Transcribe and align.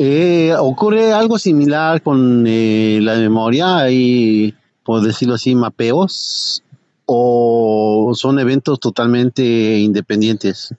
Eh, 0.00 0.54
¿Ocurre 0.56 1.12
algo 1.12 1.40
similar 1.40 2.00
con 2.02 2.44
eh, 2.46 3.00
la 3.02 3.16
memoria? 3.16 3.78
¿Hay, 3.78 4.54
por 4.84 5.02
decirlo 5.02 5.34
así, 5.34 5.56
mapeos? 5.56 6.62
¿O 7.04 8.12
son 8.14 8.38
eventos 8.38 8.78
totalmente 8.78 9.42
independientes? 9.78 10.72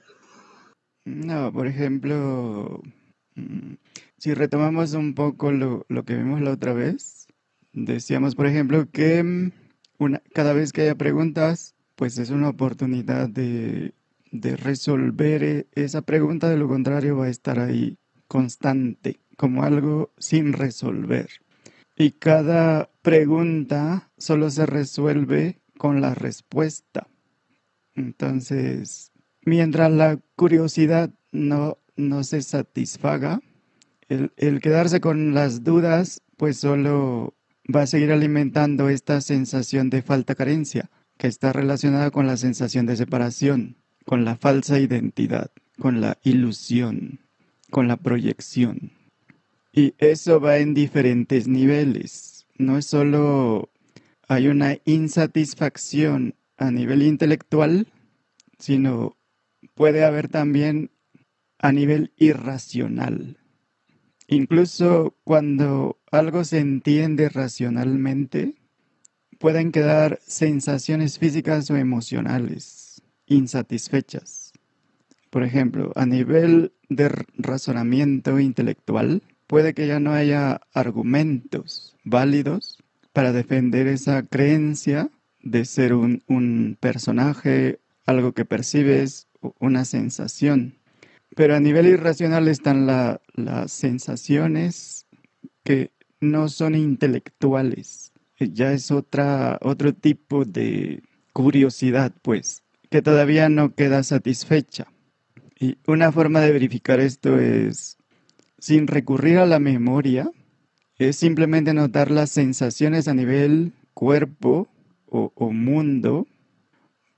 No, 1.03 1.51
por 1.51 1.67
ejemplo, 1.67 2.81
mm, 3.35 3.73
si 4.17 4.33
retomamos 4.33 4.93
un 4.93 5.13
poco 5.15 5.51
lo, 5.51 5.85
lo 5.89 6.05
que 6.05 6.15
vimos 6.15 6.39
la 6.39 6.51
otra 6.51 6.71
vez, 6.71 7.27
decíamos, 7.73 8.35
por 8.35 8.45
ejemplo, 8.45 8.87
que 8.89 9.21
mm, 9.21 9.51
una, 9.97 10.21
cada 10.33 10.53
vez 10.53 10.71
que 10.71 10.83
haya 10.83 10.95
preguntas, 10.95 11.75
pues 11.97 12.17
es 12.19 12.29
una 12.29 12.47
oportunidad 12.47 13.27
de, 13.27 13.93
de 14.31 14.55
resolver 14.55 15.43
e, 15.43 15.67
esa 15.73 16.03
pregunta, 16.03 16.49
de 16.49 16.55
lo 16.55 16.69
contrario 16.69 17.17
va 17.17 17.25
a 17.25 17.29
estar 17.29 17.59
ahí 17.59 17.97
constante, 18.29 19.19
como 19.35 19.63
algo 19.63 20.13
sin 20.17 20.53
resolver. 20.53 21.29
Y 21.97 22.11
cada 22.11 22.89
pregunta 23.01 24.09
solo 24.17 24.49
se 24.49 24.65
resuelve 24.65 25.59
con 25.77 25.99
la 25.99 26.15
respuesta. 26.15 27.07
Entonces, 27.93 29.11
mientras 29.43 29.91
la 29.91 30.19
curiosidad 30.37 31.09
no, 31.33 31.77
no 31.97 32.23
se 32.23 32.41
satisfaga, 32.41 33.41
el, 34.07 34.31
el 34.37 34.61
quedarse 34.61 35.01
con 35.01 35.33
las 35.33 35.65
dudas, 35.65 36.21
pues 36.37 36.57
solo 36.57 37.35
va 37.73 37.81
a 37.81 37.87
seguir 37.87 38.11
alimentando 38.11 38.87
esta 38.87 39.19
sensación 39.19 39.89
de 39.89 40.01
falta 40.01 40.35
carencia, 40.35 40.89
que 41.17 41.27
está 41.27 41.51
relacionada 41.51 42.11
con 42.11 42.27
la 42.27 42.37
sensación 42.37 42.85
de 42.85 42.95
separación, 42.95 43.77
con 44.05 44.23
la 44.23 44.37
falsa 44.37 44.79
identidad, 44.79 45.51
con 45.77 45.99
la 45.99 46.17
ilusión 46.23 47.19
con 47.69 47.87
la 47.87 47.97
proyección. 47.97 48.91
Y 49.71 49.93
eso 49.97 50.39
va 50.39 50.57
en 50.57 50.73
diferentes 50.73 51.47
niveles. 51.47 52.47
No 52.57 52.77
es 52.77 52.85
solo 52.85 53.69
hay 54.27 54.47
una 54.47 54.77
insatisfacción 54.85 56.35
a 56.57 56.71
nivel 56.71 57.01
intelectual, 57.01 57.87
sino 58.59 59.17
puede 59.73 60.05
haber 60.05 60.27
también 60.27 60.91
a 61.57 61.71
nivel 61.71 62.13
irracional. 62.17 63.37
Incluso 64.27 65.15
cuando 65.23 65.97
algo 66.11 66.43
se 66.43 66.59
entiende 66.59 67.29
racionalmente, 67.29 68.53
pueden 69.39 69.71
quedar 69.71 70.19
sensaciones 70.21 71.17
físicas 71.17 71.71
o 71.71 71.77
emocionales 71.77 73.01
insatisfechas. 73.25 74.38
Por 75.29 75.43
ejemplo, 75.43 75.91
a 75.95 76.05
nivel 76.05 76.73
de 76.89 77.09
razonamiento 77.37 78.39
intelectual, 78.39 79.21
puede 79.47 79.73
que 79.73 79.87
ya 79.87 79.99
no 79.99 80.13
haya 80.13 80.61
argumentos 80.73 81.95
válidos 82.03 82.79
para 83.13 83.31
defender 83.31 83.87
esa 83.87 84.23
creencia 84.23 85.09
de 85.41 85.65
ser 85.65 85.93
un, 85.93 86.77
personaje, 86.79 87.79
algo 88.05 88.33
que 88.33 88.45
percibes, 88.45 89.27
una 89.59 89.85
sensación. 89.85 90.75
Pero 91.35 91.55
a 91.55 91.59
nivel 91.59 91.87
irracional 91.87 92.47
están 92.47 92.87
las 92.87 93.71
sensaciones 93.71 95.05
que 95.63 95.91
no 96.19 96.49
son 96.49 96.75
intelectuales. 96.75 98.11
Ya 98.39 98.71
es 98.71 98.91
otra, 98.91 99.59
otro 99.61 99.93
tipo 99.93 100.45
de 100.45 101.03
curiosidad, 101.33 102.13
pues, 102.21 102.63
que 102.89 103.01
todavía 103.01 103.49
no 103.49 103.75
queda 103.75 104.03
satisfecha. 104.03 104.87
Y 105.59 105.77
una 105.85 106.11
forma 106.11 106.39
de 106.39 106.53
verificar 106.53 107.01
esto 107.01 107.37
es, 107.37 107.97
sin 108.59 108.87
recurrir 108.87 109.39
a 109.39 109.45
la 109.45 109.59
memoria, 109.59 110.31
es 110.97 111.17
simplemente 111.17 111.73
notar 111.73 112.11
las 112.11 112.29
sensaciones 112.29 113.09
a 113.09 113.13
nivel 113.13 113.73
cuerpo 113.93 114.69
o, 115.05 115.51
mundo 115.51 116.27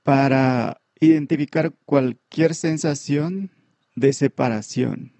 para 0.02 0.80
identificar 0.98 1.72
cualquier 1.84 2.54
sensación 2.54 3.50
de 3.94 4.12
separación, 4.12 5.12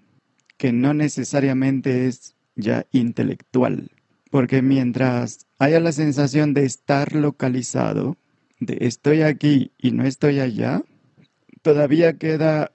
que 0.57 0.73
no 0.73 0.93
necesariamente 0.93 2.07
es 2.07 2.35
ya 2.55 2.87
intelectual. 2.91 3.91
Porque 4.31 4.61
mientras 4.61 5.45
haya 5.59 5.79
la 5.79 5.91
sensación 5.91 6.53
de 6.53 6.65
estar 6.65 7.13
localizado, 7.13 8.17
de 8.59 8.79
estoy 8.81 9.21
aquí 9.21 9.71
y 9.77 9.91
no 9.91 10.03
estoy 10.03 10.39
allá, 10.39 10.83
todavía 11.61 12.17
queda 12.17 12.71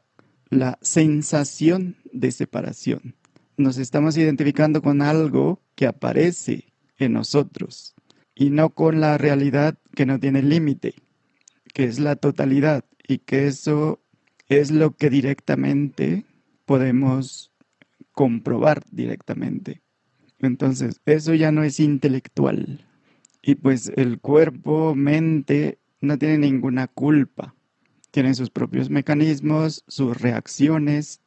la 0.51 0.79
sensación 0.81 1.97
de 2.13 2.33
separación. 2.33 3.15
Nos 3.57 3.79
estamos 3.79 4.17
identificando 4.17 4.83
con 4.83 5.03
algo 5.03 5.61
que 5.75 5.87
aparece 5.87 6.73
en 6.99 7.13
nosotros 7.13 7.95
y 8.35 8.51
no 8.51 8.71
con 8.71 9.01
la 9.01 9.19
realidad 9.19 9.79
que 9.95 10.07
no 10.07 10.19
tiene 10.21 10.43
límite, 10.43 10.95
que 11.75 11.85
es 11.85 11.99
la 11.99 12.17
totalidad 12.17 12.85
y 13.07 13.19
que 13.19 13.47
eso 13.47 14.01
es 14.49 14.71
lo 14.71 14.97
que 14.97 15.11
directamente 15.11 16.25
podemos 16.65 17.53
comprobar 18.13 18.85
directamente. 18.91 19.83
Entonces, 20.39 21.01
eso 21.05 21.35
ya 21.35 21.51
no 21.51 21.65
es 21.65 21.81
intelectual. 21.81 22.87
Y 23.43 23.57
pues 23.57 23.93
el 23.97 24.21
cuerpo, 24.21 24.95
mente, 24.95 25.79
no 26.01 26.17
tiene 26.17 26.39
ninguna 26.39 26.87
culpa 26.87 27.55
tienen 28.11 28.35
sus 28.35 28.51
propios 28.51 28.91
mecanismos, 28.91 29.85
sus 29.87 30.21
reacciones, 30.21 31.21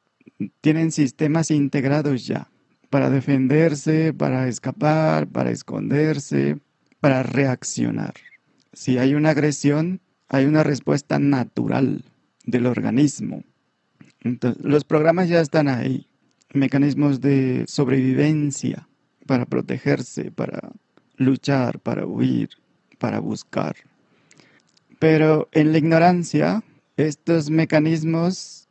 tienen 0.61 0.91
sistemas 0.91 1.51
integrados 1.51 2.25
ya 2.25 2.49
para 2.89 3.09
defenderse, 3.09 4.13
para 4.13 4.47
escapar, 4.47 5.27
para 5.27 5.51
esconderse, 5.51 6.59
para 6.99 7.23
reaccionar. 7.23 8.13
Si 8.73 8.97
hay 8.97 9.15
una 9.15 9.31
agresión, 9.31 10.01
hay 10.27 10.45
una 10.45 10.63
respuesta 10.63 11.19
natural 11.19 12.03
del 12.45 12.65
organismo. 12.65 13.43
Entonces, 14.21 14.63
los 14.63 14.83
programas 14.83 15.29
ya 15.29 15.41
están 15.41 15.67
ahí, 15.67 16.07
mecanismos 16.53 17.21
de 17.21 17.65
sobrevivencia 17.67 18.87
para 19.25 19.45
protegerse, 19.45 20.31
para 20.31 20.71
luchar, 21.15 21.79
para 21.79 22.05
huir, 22.05 22.49
para 22.97 23.19
buscar. 23.19 23.75
Pero 24.99 25.49
en 25.51 25.71
la 25.71 25.77
ignorancia 25.77 26.63
estos 27.07 27.49
mecanismos 27.49 28.67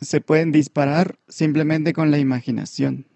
se 0.00 0.20
pueden 0.20 0.52
disparar 0.52 1.18
simplemente 1.28 1.92
con 1.92 2.10
la 2.10 2.18
imaginación, 2.18 3.06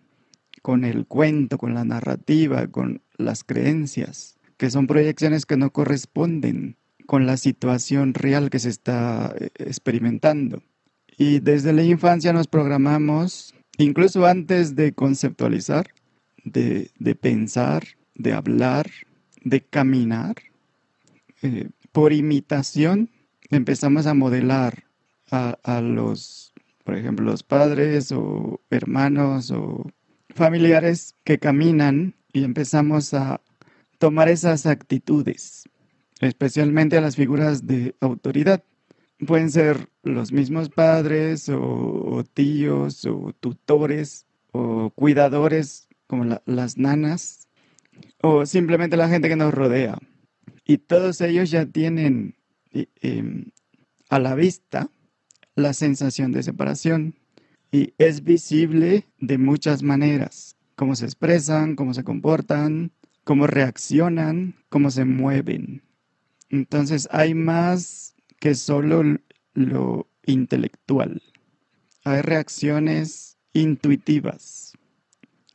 con 0.63 0.85
el 0.85 1.07
cuento, 1.07 1.59
con 1.59 1.75
la 1.75 1.85
narrativa, 1.85 2.67
con 2.69 3.03
las 3.17 3.45
creencias, 3.45 4.39
que 4.57 4.71
son 4.71 4.87
proyecciones 4.87 5.47
que 5.47 5.57
no 5.57 5.71
corresponden 5.71 6.77
con 7.07 7.27
la 7.27 7.37
situación 7.37 8.15
real 8.15 8.51
que 8.51 8.59
se 8.59 8.71
está 8.71 9.35
eh, 9.39 9.51
experimentando. 9.57 10.63
Y 11.17 11.41
desde 11.41 11.73
la 11.73 11.83
infancia 11.83 12.33
nos 12.33 12.49
programamos, 12.49 13.55
incluso 13.79 14.27
antes 14.27 14.75
de 14.75 14.93
conceptualizar, 14.93 15.89
de, 16.45 16.91
pensar, 17.21 17.85
de 18.15 18.33
hablar, 18.33 18.91
de 19.43 19.61
caminar, 19.63 20.37
eh, 21.43 21.69
por 21.93 22.13
imitación 22.13 23.11
empezamos 23.55 24.07
a 24.07 24.15
modelar 24.15 24.85
a, 25.31 25.81
los, 25.81 26.53
por 26.85 26.97
ejemplo, 26.97 27.27
los 27.27 27.43
padres 27.43 28.13
o 28.13 28.61
hermanos 28.71 29.51
o 29.51 29.91
familiares 30.35 31.17
que 31.25 31.39
caminan 31.39 32.15
y 32.33 32.45
empezamos 32.45 33.15
a 33.15 33.41
tomar 33.99 34.29
esas 34.29 34.67
actitudes, 34.67 35.69
especialmente 36.21 36.97
a 36.97 37.01
las 37.01 37.17
figuras 37.17 37.67
de 37.67 37.95
autoridad. 38.01 38.63
Pueden 39.27 39.51
ser 39.51 39.89
los 40.03 40.33
mismos 40.33 40.69
padres 40.69 41.49
o, 41.49 42.25
tíos 42.35 43.05
o 43.07 43.33
tutores 43.41 44.27
o 44.53 44.91
cuidadores 44.91 45.89
como 46.07 46.39
las 46.45 46.79
nanas 46.79 47.49
o 48.21 48.47
simplemente 48.47 48.97
la 48.97 49.09
gente 49.09 49.29
que 49.29 49.37
nos 49.37 49.55
rodea. 49.55 49.99
Y 50.67 50.79
todos 50.79 51.21
ellos 51.21 51.51
ya 51.51 51.67
tienen 51.67 52.37
Em, 52.75 53.53
a 54.09 54.19
la 54.19 54.35
vista 54.35 54.91
la 55.55 55.73
sensación 55.73 56.33
de 56.33 56.43
separación 56.43 57.15
y 57.71 57.95
es 57.99 58.25
visible 58.25 59.07
de 59.21 59.39
muchas 59.39 59.85
maneras, 59.85 60.57
cómo 60.75 60.97
se 60.97 61.05
expresan, 61.05 61.77
cómo 61.77 61.95
se 61.95 62.03
comportan, 62.03 62.91
cómo 63.23 63.47
reaccionan, 63.47 64.57
cómo 64.69 64.91
se 64.91 65.05
mueven. 65.05 65.83
Entonces 66.51 67.09
hay 67.13 67.35
más 67.35 68.15
que 68.41 68.55
solo 68.55 69.03
lo 69.55 70.09
intelectual. 70.27 71.23
Hay 72.05 72.23
reacciones 72.23 73.39
intuitivas 73.53 74.73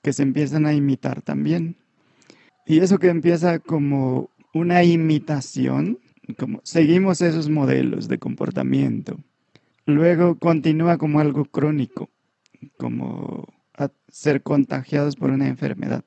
que 0.01 0.13
se 0.13 0.23
empiezan 0.23 0.65
a 0.65 0.73
imitar 0.73 1.21
también. 1.21 1.75
Y 2.65 2.79
eso 2.79 2.97
que 2.97 3.09
empieza 3.09 3.59
como 3.59 4.29
una 4.53 4.83
imitación 4.83 5.99
como 6.37 6.61
seguimos 6.63 7.21
esos 7.21 7.49
modelos 7.49 8.07
de 8.07 8.19
comportamiento. 8.19 9.17
Luego 9.85 10.37
continúa 10.37 10.97
como 10.97 11.19
algo 11.19 11.45
crónico, 11.45 12.09
como 12.77 13.47
ser 14.11 14.43
contagiados 14.43 15.15
por 15.15 15.31
una 15.31 15.47
enfermedad. 15.47 16.03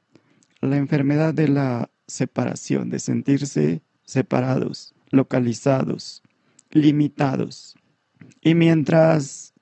La 0.60 0.76
enfermedad 0.76 1.34
de 1.34 1.48
la 1.48 1.90
separación, 2.06 2.90
de 2.90 2.98
sentirse 2.98 3.82
separados, 4.04 4.94
localizados, 5.10 6.22
limitados. 6.70 7.76
Y 8.40 8.54
mientras 8.54 9.54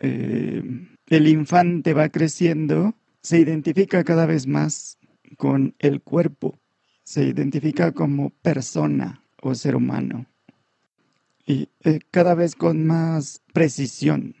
eh, 0.00 0.62
el 1.08 1.28
infante 1.28 1.94
va 1.94 2.08
creciendo, 2.08 2.94
se 3.22 3.38
identifica 3.38 4.04
cada 4.04 4.26
vez 4.26 4.46
más 4.46 4.98
con 5.36 5.74
el 5.78 6.00
cuerpo, 6.02 6.58
se 7.02 7.24
identifica 7.24 7.92
como 7.92 8.30
persona 8.30 9.23
o 9.48 9.54
ser 9.54 9.76
humano. 9.76 10.26
Y 11.46 11.68
eh, 11.84 12.00
cada 12.10 12.34
vez 12.34 12.56
con 12.56 12.86
más 12.86 13.42
precisión. 13.52 14.34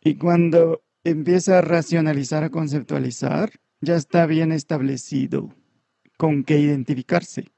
Y 0.00 0.14
cuando 0.14 0.82
empieza 1.02 1.58
a 1.58 1.62
racionalizar, 1.62 2.44
a 2.44 2.50
conceptualizar, 2.50 3.50
ya 3.80 3.96
está 3.96 4.26
bien 4.26 4.52
establecido 4.52 5.54
con 6.16 6.44
qué 6.44 6.58
identificarse, 6.60 7.50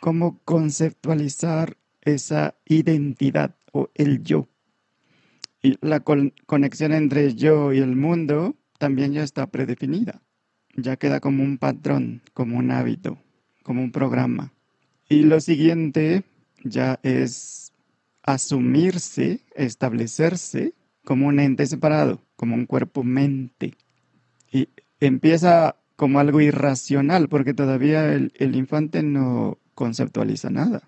cómo 0.00 0.40
conceptualizar 0.44 1.76
esa 2.00 2.54
identidad 2.66 3.56
o 3.72 3.90
el 3.94 4.22
yo. 4.22 4.48
Y 5.62 5.76
la 5.80 6.00
conexión 6.00 6.92
entre 6.92 7.34
yo 7.34 7.72
y 7.72 7.78
el 7.78 7.96
mundo 7.96 8.56
también 8.78 9.12
ya 9.12 9.22
está 9.22 9.46
predefinida. 9.46 10.22
Ya 10.76 10.96
queda 10.96 11.20
como 11.20 11.42
un 11.42 11.58
patrón, 11.58 12.22
como 12.32 12.58
un 12.58 12.70
hábito, 12.70 13.18
como 13.62 13.82
un 13.82 13.92
programa. 13.92 14.53
Y 15.08 15.22
lo 15.22 15.40
siguiente 15.40 16.24
ya 16.62 16.98
es 17.02 17.72
asumirse, 18.22 19.40
establecerse 19.54 20.72
como 21.04 21.26
un 21.26 21.38
ente 21.38 21.66
separado, 21.66 22.22
como 22.36 22.54
un 22.54 22.66
cuerpo-mente. 22.66 23.74
Y 24.50 24.68
empieza 25.00 25.76
como 25.96 26.18
algo 26.18 26.40
irracional, 26.40 27.28
porque 27.28 27.54
todavía 27.54 28.12
el, 28.12 28.56
infante 28.56 29.02
no 29.02 29.58
conceptualiza 29.74 30.50
nada. 30.50 30.82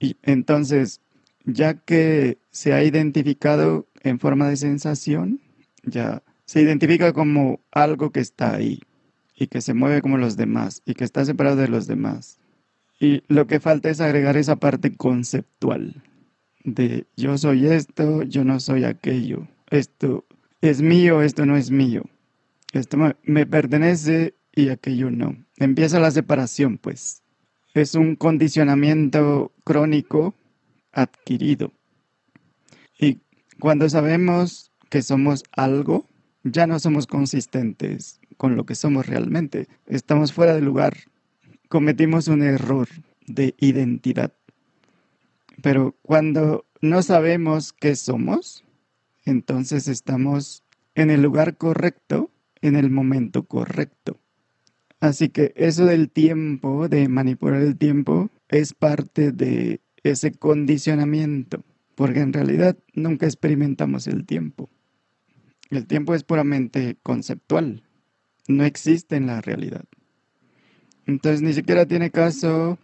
Y 0.00 0.16
entonces, 0.22 1.00
ya 1.44 1.74
que 1.74 2.38
se 2.50 2.72
ha 2.72 2.82
identificado 2.82 3.86
en 4.02 4.18
forma 4.18 4.48
de 4.48 4.56
sensación, 4.56 5.40
ya 5.84 6.22
se 6.46 6.62
identifica 6.62 7.12
como 7.12 7.60
algo 7.70 8.10
que 8.10 8.20
está 8.20 8.54
ahí 8.54 8.80
y 9.36 9.46
que 9.46 9.60
se 9.60 9.74
mueve 9.74 10.02
como 10.02 10.18
los 10.18 10.36
demás 10.36 10.82
y 10.84 10.94
que 10.94 11.04
está 11.04 11.24
separado 11.24 11.56
de 11.56 11.68
los 11.68 11.86
demás. 11.86 12.39
Y 13.00 13.22
lo 13.28 13.46
que 13.46 13.58
falta 13.58 13.88
es 13.88 14.00
agregar 14.00 14.36
esa 14.36 14.56
parte 14.56 14.94
conceptual 14.94 16.02
de 16.64 17.06
yo 17.16 17.38
soy 17.38 17.66
esto, 17.66 18.22
yo 18.22 18.44
no 18.44 18.60
soy 18.60 18.84
aquello, 18.84 19.48
esto 19.70 20.26
es 20.60 20.82
mío, 20.82 21.22
esto 21.22 21.46
no 21.46 21.56
es 21.56 21.70
mío, 21.70 22.04
esto 22.72 22.98
me 23.22 23.46
pertenece 23.46 24.34
y 24.54 24.68
aquello 24.68 25.10
no. 25.10 25.36
Empieza 25.56 25.98
la 25.98 26.10
separación, 26.10 26.78
pues. 26.78 27.22
Es 27.72 27.94
un 27.94 28.16
condicionamiento 28.16 29.52
crónico 29.64 30.34
adquirido. 30.92 31.72
Y 32.98 33.20
cuando 33.58 33.88
sabemos 33.88 34.72
que 34.90 35.02
somos 35.02 35.44
algo, 35.52 36.06
ya 36.42 36.66
no 36.66 36.78
somos 36.78 37.06
consistentes 37.06 38.20
con 38.36 38.56
lo 38.56 38.66
que 38.66 38.74
somos 38.74 39.06
realmente. 39.06 39.68
Estamos 39.86 40.32
fuera 40.32 40.54
de 40.54 40.62
lugar. 40.62 40.96
Cometimos 41.70 42.26
un 42.26 42.42
error 42.42 42.88
de 43.28 43.54
identidad. 43.60 44.32
Pero 45.62 45.94
cuando 46.02 46.66
no 46.80 47.00
sabemos 47.00 47.72
qué 47.72 47.94
somos, 47.94 48.64
entonces 49.24 49.86
estamos 49.86 50.64
en 50.96 51.10
el 51.10 51.22
lugar 51.22 51.56
correcto, 51.58 52.32
en 52.60 52.74
el 52.74 52.90
momento 52.90 53.44
correcto. 53.44 54.18
Así 54.98 55.28
que 55.28 55.52
eso 55.54 55.84
del 55.84 56.10
tiempo, 56.10 56.88
de 56.88 57.06
manipular 57.06 57.62
el 57.62 57.78
tiempo, 57.78 58.30
es 58.48 58.74
parte 58.74 59.30
de 59.30 59.80
ese 60.02 60.32
condicionamiento, 60.32 61.62
porque 61.94 62.18
en 62.18 62.32
realidad 62.32 62.76
nunca 62.94 63.26
experimentamos 63.26 64.08
el 64.08 64.26
tiempo. 64.26 64.68
El 65.70 65.86
tiempo 65.86 66.16
es 66.16 66.24
puramente 66.24 66.96
conceptual, 67.04 67.84
no 68.48 68.64
existe 68.64 69.14
en 69.14 69.26
la 69.28 69.40
realidad. 69.40 69.84
Entonces 71.10 71.42
ni 71.42 71.52
siquiera 71.52 71.86
tiene 71.86 72.12
caso 72.12 72.78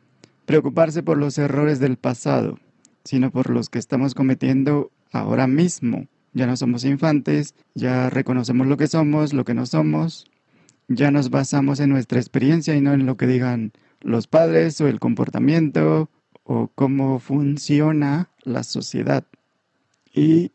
preocuparse 0.46 1.04
por 1.04 1.16
los 1.16 1.38
errores 1.38 1.78
del 1.78 1.96
pasado, 1.96 2.58
sino 3.04 3.30
por 3.30 3.50
los 3.50 3.70
que 3.70 3.78
estamos 3.78 4.14
cometiendo 4.14 4.90
ahora 5.12 5.46
mismo. 5.46 6.08
Ya 6.32 6.48
no 6.48 6.56
somos 6.56 6.84
infantes, 6.84 7.54
ya 7.76 8.10
reconocemos 8.10 8.66
lo 8.66 8.76
que 8.76 8.88
somos, 8.88 9.32
lo 9.32 9.44
que 9.44 9.54
no 9.54 9.64
somos, 9.64 10.24
ya 10.88 11.12
nos 11.12 11.30
basamos 11.30 11.78
en 11.78 11.90
nuestra 11.90 12.18
experiencia 12.18 12.74
y 12.74 12.80
no 12.80 12.94
en 12.94 13.06
lo 13.06 13.16
que 13.16 13.28
digan 13.28 13.70
los 14.00 14.26
padres 14.26 14.80
o 14.80 14.88
el 14.88 14.98
comportamiento 14.98 16.10
o 16.42 16.66
cómo 16.74 17.20
funciona 17.20 18.30
la 18.42 18.64
sociedad. 18.64 19.24
Y 20.12 20.50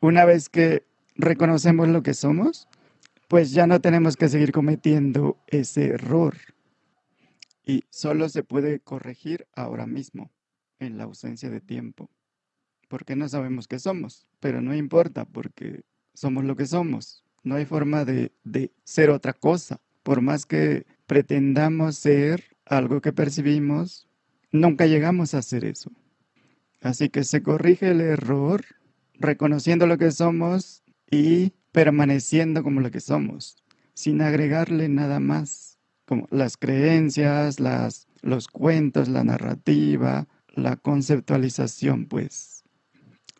una 0.00 0.24
vez 0.24 0.48
que 0.48 0.82
reconocemos 1.14 1.86
lo 1.86 2.02
que 2.02 2.14
somos, 2.14 2.66
pues 3.28 3.52
ya 3.52 3.68
no 3.68 3.80
tenemos 3.80 4.16
que 4.16 4.28
seguir 4.28 4.50
cometiendo 4.50 5.36
ese 5.46 5.90
error. 5.90 6.34
Y 7.64 7.84
solo 7.90 8.28
se 8.28 8.42
puede 8.42 8.80
corregir 8.80 9.46
ahora 9.54 9.86
mismo, 9.86 10.30
en 10.78 10.98
la 10.98 11.04
ausencia 11.04 11.50
de 11.50 11.60
tiempo. 11.60 12.10
Porque 12.88 13.16
no 13.16 13.28
sabemos 13.28 13.68
qué 13.68 13.78
somos, 13.78 14.26
pero 14.40 14.60
no 14.60 14.74
importa 14.74 15.24
porque 15.24 15.82
somos 16.14 16.44
lo 16.44 16.56
que 16.56 16.66
somos. 16.66 17.24
No 17.42 17.54
hay 17.54 17.64
forma 17.64 18.04
de, 18.04 18.32
de 18.44 18.72
ser 18.84 19.10
otra 19.10 19.32
cosa. 19.32 19.80
Por 20.02 20.20
más 20.20 20.46
que 20.46 20.86
pretendamos 21.06 21.96
ser 21.96 22.56
algo 22.66 23.00
que 23.00 23.12
percibimos, 23.12 24.08
nunca 24.50 24.86
llegamos 24.86 25.34
a 25.34 25.38
hacer 25.38 25.64
eso. 25.64 25.90
Así 26.80 27.08
que 27.08 27.24
se 27.24 27.42
corrige 27.42 27.90
el 27.90 28.00
error 28.00 28.64
reconociendo 29.14 29.86
lo 29.86 29.98
que 29.98 30.10
somos 30.10 30.82
y 31.10 31.52
permaneciendo 31.70 32.62
como 32.62 32.80
lo 32.80 32.90
que 32.90 33.00
somos, 33.00 33.56
sin 33.94 34.20
agregarle 34.20 34.88
nada 34.88 35.20
más, 35.20 35.71
como 36.12 36.28
las 36.30 36.58
creencias, 36.58 37.58
las, 37.58 38.06
los 38.20 38.46
cuentos, 38.46 39.08
la 39.08 39.24
narrativa, 39.24 40.28
la 40.54 40.76
conceptualización, 40.76 42.04
pues. 42.04 42.64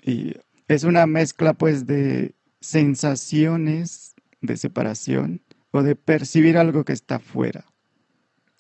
Y 0.02 0.36
es 0.68 0.84
una 0.84 1.04
mezcla, 1.04 1.52
pues, 1.52 1.86
de 1.86 2.34
sensaciones 2.60 4.14
de 4.40 4.56
separación 4.56 5.42
o 5.70 5.82
de 5.82 5.96
percibir 5.96 6.56
algo 6.56 6.86
que 6.86 6.94
está 6.94 7.18
fuera. 7.18 7.66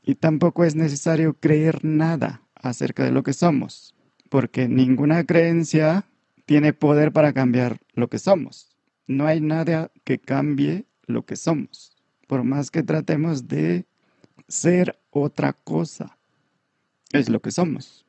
Y 0.04 0.16
tampoco 0.16 0.64
es 0.64 0.74
necesario 0.74 1.32
creer 1.32 1.82
nada 1.82 2.42
acerca 2.54 3.04
de 3.04 3.12
lo 3.12 3.22
que 3.22 3.32
somos, 3.32 3.94
porque 4.28 4.68
ninguna 4.68 5.24
creencia 5.24 6.04
tiene 6.44 6.74
poder 6.74 7.12
para 7.12 7.32
cambiar 7.32 7.78
lo 7.94 8.10
que 8.10 8.18
somos. 8.18 8.76
No 9.06 9.26
hay 9.26 9.40
nada 9.40 9.90
que 10.04 10.18
cambie 10.18 10.84
lo 11.06 11.24
que 11.24 11.36
somos, 11.36 11.96
por 12.26 12.44
más 12.44 12.70
que 12.70 12.82
tratemos 12.82 13.48
de 13.48 13.86
ser 14.52 14.98
otra 15.10 15.54
cosa. 15.54 16.18
Es 17.10 17.28
lo 17.30 17.40
que 17.40 17.50
somos. 17.50 18.04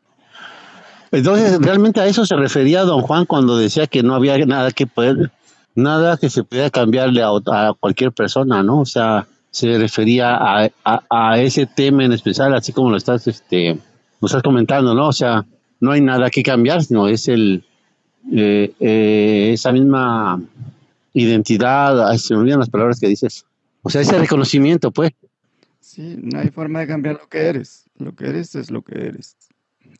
Entonces, 1.12 1.60
realmente 1.60 2.02
a 2.02 2.08
eso 2.08 2.26
se 2.26 2.36
refería 2.36 2.82
don 2.82 3.02
Juan 3.02 3.26
cuando 3.26 3.58
decía 3.58 3.88
que 3.88 4.04
no 4.04 4.14
había 4.14 4.38
nada 4.46 4.72
que 4.72 4.88
poder, 4.88 5.32
nada 5.76 6.18
que 6.18 6.30
se 6.30 6.44
pudiera 6.44 6.70
cambiarle 6.70 7.22
a, 7.24 7.74
cualquier 7.80 8.12
persona, 8.12 8.62
¿no? 8.62 8.82
O 8.82 8.86
sea, 8.86 9.28
se 9.52 9.78
refería 9.78 10.38
a, 10.84 11.40
ese 11.40 11.66
tema 11.66 12.04
en 12.04 12.12
especial, 12.12 12.54
así 12.54 12.74
como 12.74 12.90
lo 12.90 12.98
estás, 12.98 13.28
este, 13.28 13.78
lo 14.20 14.26
estás 14.26 14.44
comentando, 14.44 14.94
¿no? 14.94 15.08
O 15.08 15.14
sea, 15.14 15.46
no 15.80 15.92
hay 15.92 16.02
nada 16.02 16.30
que 16.30 16.44
cambiar, 16.44 16.84
sino 16.84 17.08
es 17.08 17.28
el, 17.28 17.64
eh, 18.34 18.74
eh, 18.80 19.52
esa 19.54 19.72
misma 19.72 20.42
identidad, 21.14 22.14
se 22.18 22.34
me 22.34 22.42
olvidan 22.42 22.60
las 22.60 22.70
palabras 22.70 23.00
que 23.00 23.08
dices. 23.08 23.46
O 23.82 23.90
sea, 23.90 24.02
ese 24.02 24.18
reconocimiento, 24.18 24.92
pues. 24.92 25.12
Sí, 25.94 26.18
no 26.24 26.40
hay 26.40 26.50
forma 26.50 26.80
de 26.80 26.88
cambiar 26.88 27.20
lo 27.20 27.30
que 27.30 27.38
eres. 27.38 27.88
Lo 28.00 28.16
que 28.16 28.26
eres 28.26 28.56
es 28.56 28.72
lo 28.72 28.82
que 28.82 28.96
eres. 28.96 29.38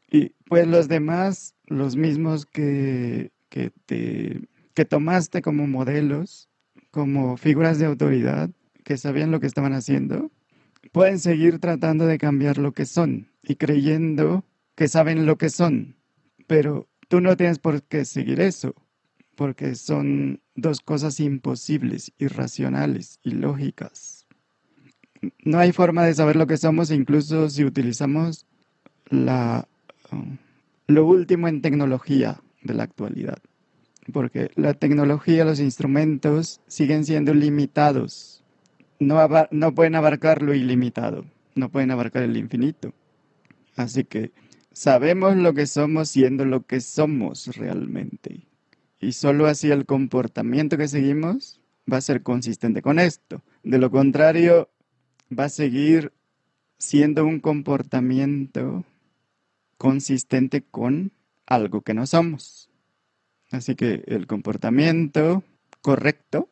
Y 0.10 0.30
pues 0.46 0.66
los 0.66 0.88
demás, 0.88 1.54
los 1.68 1.96
mismos 1.96 2.48
que, 2.48 3.32
que 3.50 3.70
te 3.86 4.42
que 4.74 4.86
tomaste 4.86 5.44
como 5.44 5.68
modelos, 5.68 6.50
como 6.90 7.38
figuras 7.38 7.78
de 7.78 7.86
autoridad, 7.86 8.50
que 8.84 8.98
sabían 8.98 9.30
lo 9.30 9.40
que 9.40 9.46
estaban 9.46 9.74
haciendo, 9.74 10.32
pueden 10.92 11.20
seguir 11.20 11.60
tratando 11.60 12.08
de 12.08 12.18
cambiar 12.18 12.58
lo 12.58 12.72
que 12.72 12.86
son 12.86 13.28
y 13.44 13.58
creyendo 13.58 14.44
que 14.74 14.88
saben 14.88 15.28
lo 15.28 15.38
que 15.38 15.52
son. 15.52 15.96
Pero 16.48 16.88
tú 17.08 17.22
no 17.22 17.38
tienes 17.38 17.60
por 17.60 17.84
qué 17.84 18.04
seguir 18.06 18.42
eso, 18.42 18.74
porque 19.36 19.76
son 19.76 20.42
dos 20.56 20.80
cosas 20.82 21.20
imposibles, 21.20 22.12
irracionales, 22.18 23.20
ilógicas. 23.22 24.13
No 25.44 25.60
hay 25.60 25.72
forma 25.72 26.06
de 26.06 26.14
saber 26.14 26.36
lo 26.36 26.48
que 26.48 26.58
somos, 26.58 26.92
incluso 26.92 27.50
si 27.50 27.64
utilizamos 27.64 28.46
lo 30.88 31.06
último 31.06 31.48
en 31.48 31.62
tecnología 31.62 32.42
de 32.62 32.74
la 32.74 32.84
actualidad 32.84 33.38
porque 34.12 34.52
la 34.56 34.74
tecnología, 34.74 35.46
los 35.46 35.62
instrumentos 35.62 36.60
siguen 36.68 37.06
siendo 37.06 37.34
limitados 37.34 38.44
no, 39.00 39.28
no 39.52 39.76
pueden 39.76 39.96
abarcar 39.96 40.42
lo 40.42 40.54
ilimitado, 40.54 41.26
no 41.56 41.70
pueden 41.70 41.92
abarcar 41.92 42.24
el 42.24 42.38
infinito. 42.38 42.94
Así 43.76 44.04
que 44.04 44.32
sabemos 44.72 45.36
lo 45.36 45.54
que 45.54 45.68
somos 45.68 46.10
siendo 46.10 46.46
lo 46.46 46.66
que 46.66 46.80
somos 46.80 47.48
realmente. 47.56 48.48
Y 49.00 49.14
solo 49.14 49.48
así 49.48 49.72
el 49.72 49.86
comportamiento 49.86 50.78
que 50.78 50.88
seguimos 50.88 51.60
va 51.92 51.98
a 51.98 52.02
ser 52.02 52.24
consistente 52.24 52.82
con 52.82 53.00
esto. 53.00 53.42
De 53.64 53.78
lo 53.78 53.92
contrario, 53.92 54.70
va 55.38 55.46
a 55.46 55.50
seguir 55.50 56.12
siendo 56.78 57.26
un 57.26 57.40
comportamiento 57.40 58.84
consistente 59.78 60.62
con 60.62 61.12
algo 61.46 61.82
que 61.82 61.94
no 61.94 62.06
somos. 62.06 62.70
Así 63.52 63.76
que 63.76 64.04
el 64.08 64.28
comportamiento 64.28 65.44
correcto 65.82 66.50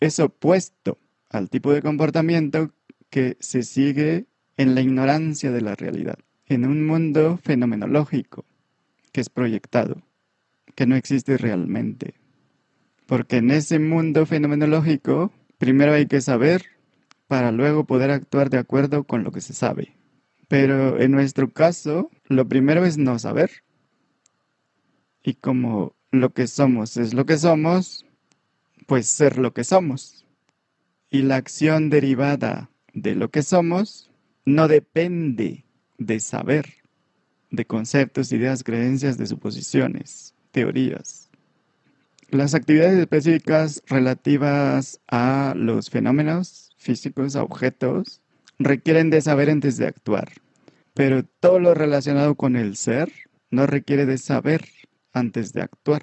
es 0.00 0.18
opuesto 0.18 0.98
al 1.30 1.48
tipo 1.48 1.72
de 1.72 1.82
comportamiento 1.82 2.72
que 3.10 3.36
se 3.40 3.62
sigue 3.62 4.26
en 4.56 4.74
la 4.74 4.80
ignorancia 4.80 5.50
de 5.50 5.60
la 5.60 5.74
realidad, 5.74 6.18
en 6.46 6.64
un 6.64 6.86
mundo 6.86 7.38
fenomenológico 7.42 8.44
que 9.12 9.20
es 9.20 9.28
proyectado, 9.28 10.02
que 10.74 10.86
no 10.86 10.96
existe 10.96 11.36
realmente. 11.36 12.14
Porque 13.06 13.36
en 13.36 13.50
ese 13.50 13.78
mundo 13.78 14.26
fenomenológico, 14.26 15.32
primero 15.58 15.92
hay 15.92 16.06
que 16.06 16.20
saber 16.20 16.64
para 17.28 17.52
luego 17.52 17.84
poder 17.84 18.10
actuar 18.10 18.50
de 18.50 18.58
acuerdo 18.58 19.04
con 19.04 19.24
lo 19.24 19.32
que 19.32 19.40
se 19.40 19.54
sabe. 19.54 19.96
Pero 20.48 21.00
en 21.00 21.12
nuestro 21.12 21.50
caso, 21.50 22.10
lo 22.26 22.46
primero 22.46 22.84
es 22.84 22.98
no 22.98 23.18
saber. 23.18 23.50
Y 25.22 25.34
como 25.34 25.94
lo 26.10 26.34
que 26.34 26.46
somos 26.46 26.96
es 26.96 27.14
lo 27.14 27.24
que 27.24 27.38
somos, 27.38 28.04
pues 28.86 29.06
ser 29.06 29.38
lo 29.38 29.54
que 29.54 29.64
somos. 29.64 30.26
Y 31.10 31.22
la 31.22 31.36
acción 31.36 31.90
derivada 31.90 32.70
de 32.92 33.14
lo 33.14 33.30
que 33.30 33.42
somos 33.42 34.10
no 34.44 34.68
depende 34.68 35.64
de 35.98 36.20
saber, 36.20 36.74
de 37.50 37.64
conceptos, 37.64 38.32
ideas, 38.32 38.64
creencias, 38.64 39.16
de 39.16 39.26
suposiciones, 39.26 40.34
teorías. 40.50 41.30
Las 42.28 42.54
actividades 42.54 42.98
específicas 42.98 43.82
relativas 43.86 45.00
a 45.08 45.54
los 45.56 45.90
fenómenos 45.90 46.71
físicos, 46.82 47.36
a 47.36 47.42
objetos, 47.42 48.20
requieren 48.58 49.10
de 49.10 49.20
saber 49.20 49.50
antes 49.50 49.76
de 49.76 49.86
actuar, 49.86 50.32
pero 50.94 51.24
todo 51.24 51.58
lo 51.58 51.74
relacionado 51.74 52.34
con 52.34 52.56
el 52.56 52.76
ser 52.76 53.12
no 53.50 53.66
requiere 53.66 54.06
de 54.06 54.18
saber 54.18 54.68
antes 55.12 55.52
de 55.52 55.62
actuar. 55.62 56.02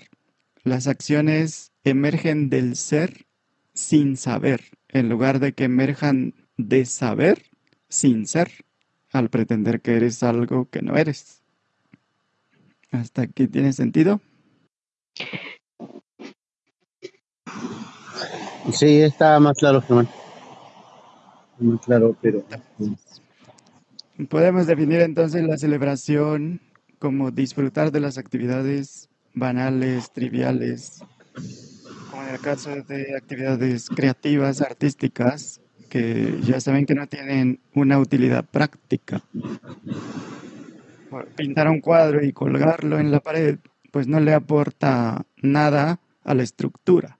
Las 0.63 0.87
acciones 0.87 1.71
emergen 1.83 2.49
del 2.49 2.75
ser 2.75 3.25
sin 3.73 4.17
saber, 4.17 4.61
en 4.89 5.09
lugar 5.09 5.39
de 5.39 5.53
que 5.53 5.65
emerjan 5.65 6.33
de 6.57 6.85
saber 6.85 7.45
sin 7.87 8.27
ser, 8.27 8.51
al 9.11 9.29
pretender 9.29 9.81
que 9.81 9.95
eres 9.95 10.21
algo 10.21 10.69
que 10.69 10.81
no 10.81 10.95
eres. 10.95 11.41
¿Hasta 12.91 13.23
aquí 13.23 13.47
tiene 13.47 13.73
sentido? 13.73 14.21
Sí, 18.71 19.01
está 19.01 19.39
más 19.39 19.57
claro, 19.57 19.81
Germán. 19.81 20.07
Más 21.59 21.81
claro, 21.81 22.15
pero... 22.21 22.43
Podemos 24.29 24.67
definir 24.67 24.99
entonces 25.01 25.43
la 25.43 25.57
celebración 25.57 26.59
como 26.99 27.31
disfrutar 27.31 27.91
de 27.91 28.01
las 28.01 28.17
actividades 28.17 29.09
banales, 29.33 30.11
triviales, 30.11 31.03
como 32.11 32.23
en 32.23 32.29
el 32.29 32.39
caso 32.41 32.75
de 32.75 33.15
actividades 33.15 33.89
creativas, 33.89 34.61
artísticas, 34.61 35.61
que 35.89 36.39
ya 36.43 36.59
saben 36.59 36.85
que 36.85 36.95
no 36.95 37.07
tienen 37.07 37.61
una 37.73 37.99
utilidad 37.99 38.45
práctica. 38.45 39.21
Pintar 41.35 41.69
un 41.69 41.81
cuadro 41.81 42.23
y 42.23 42.33
colgarlo 42.33 42.99
en 42.99 43.11
la 43.11 43.21
pared, 43.21 43.57
pues 43.91 44.07
no 44.07 44.19
le 44.19 44.33
aporta 44.33 45.25
nada 45.41 45.99
a 46.23 46.35
la 46.35 46.43
estructura. 46.43 47.17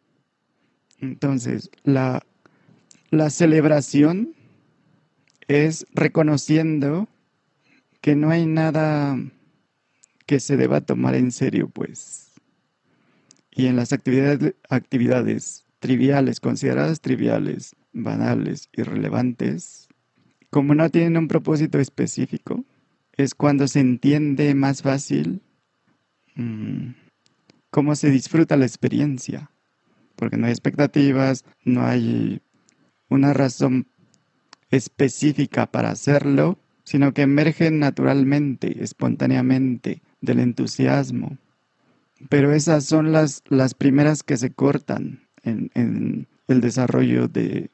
Entonces, 0.99 1.71
la, 1.83 2.21
la 3.11 3.29
celebración 3.29 4.33
es 5.47 5.85
reconociendo 5.93 7.07
que 8.01 8.15
no 8.15 8.29
hay 8.29 8.45
nada 8.45 9.17
que 10.25 10.39
se 10.39 10.57
deba 10.57 10.81
tomar 10.81 11.15
en 11.15 11.31
serio, 11.31 11.69
pues. 11.69 12.31
Y 13.51 13.65
en 13.65 13.75
las 13.75 13.93
actividades, 13.93 14.53
actividades 14.69 15.65
triviales, 15.79 16.39
consideradas 16.39 17.01
triviales, 17.01 17.75
banales, 17.93 18.69
irrelevantes, 18.73 19.89
como 20.49 20.75
no 20.75 20.89
tienen 20.89 21.17
un 21.17 21.27
propósito 21.27 21.79
específico, 21.79 22.63
es 23.13 23.33
cuando 23.35 23.67
se 23.67 23.79
entiende 23.79 24.53
más 24.55 24.81
fácil 24.81 25.41
mm, 26.35 26.91
cómo 27.69 27.95
se 27.95 28.09
disfruta 28.11 28.55
la 28.55 28.65
experiencia 28.65 29.51
porque 30.19 30.35
no 30.35 30.47
hay 30.47 30.51
expectativas, 30.51 31.45
no 31.63 31.85
hay 31.85 32.41
una 33.09 33.33
razón 33.33 33.87
específica 34.71 35.65
para 35.65 35.89
hacerlo, 35.89 36.57
sino 36.83 37.13
que 37.13 37.23
emergen 37.23 37.79
naturalmente, 37.79 38.83
espontáneamente, 38.83 40.01
del 40.21 40.39
entusiasmo. 40.39 41.37
Pero 42.29 42.53
esas 42.53 42.85
son 42.85 43.11
las, 43.11 43.43
las 43.47 43.73
primeras 43.73 44.23
que 44.23 44.37
se 44.37 44.51
cortan 44.51 45.21
en, 45.43 46.27
el 46.47 46.61
desarrollo 46.61 47.27
de, 47.27 47.69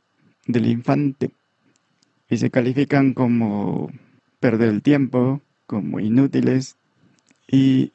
del 0.47 0.67
infante 0.67 1.31
y 2.29 2.37
se 2.37 2.49
califican 2.49 3.13
como 3.13 3.89
perder 4.39 4.69
el 4.69 4.81
tiempo, 4.81 5.41
como 5.65 5.99
inútiles, 5.99 6.75
y 7.49 7.93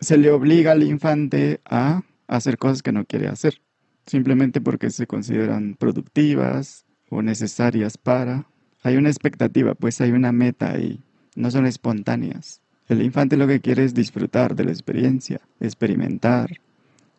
se 0.00 0.16
le 0.16 0.30
obliga 0.30 0.72
al 0.72 0.82
infante 0.82 1.60
a 1.64 2.02
hacer 2.26 2.58
cosas 2.58 2.82
que 2.82 2.92
no 2.92 3.04
quiere 3.04 3.28
hacer 3.28 3.60
simplemente 4.06 4.60
porque 4.60 4.90
se 4.90 5.06
consideran 5.06 5.74
productivas 5.78 6.84
o 7.10 7.22
necesarias 7.22 7.98
para. 7.98 8.46
Hay 8.82 8.96
una 8.96 9.08
expectativa, 9.08 9.74
pues 9.74 10.00
hay 10.00 10.12
una 10.12 10.32
meta 10.32 10.78
y 10.78 11.00
no 11.36 11.50
son 11.50 11.66
espontáneas. 11.66 12.60
El 12.88 13.02
infante 13.02 13.36
lo 13.36 13.46
que 13.46 13.60
quiere 13.60 13.84
es 13.84 13.94
disfrutar 13.94 14.54
de 14.54 14.64
la 14.64 14.70
experiencia, 14.70 15.40
experimentar, 15.60 16.50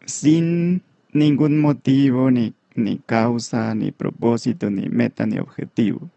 sin 0.06 0.84
ningún 1.12 1.60
motivo, 1.60 2.30
ni, 2.30 2.54
ni 2.76 2.98
causa, 2.98 3.74
ni 3.74 3.92
propósito, 3.92 4.70
ni 4.70 4.90
meta, 4.90 5.26
ni 5.26 5.40
objetivo. 5.40 6.10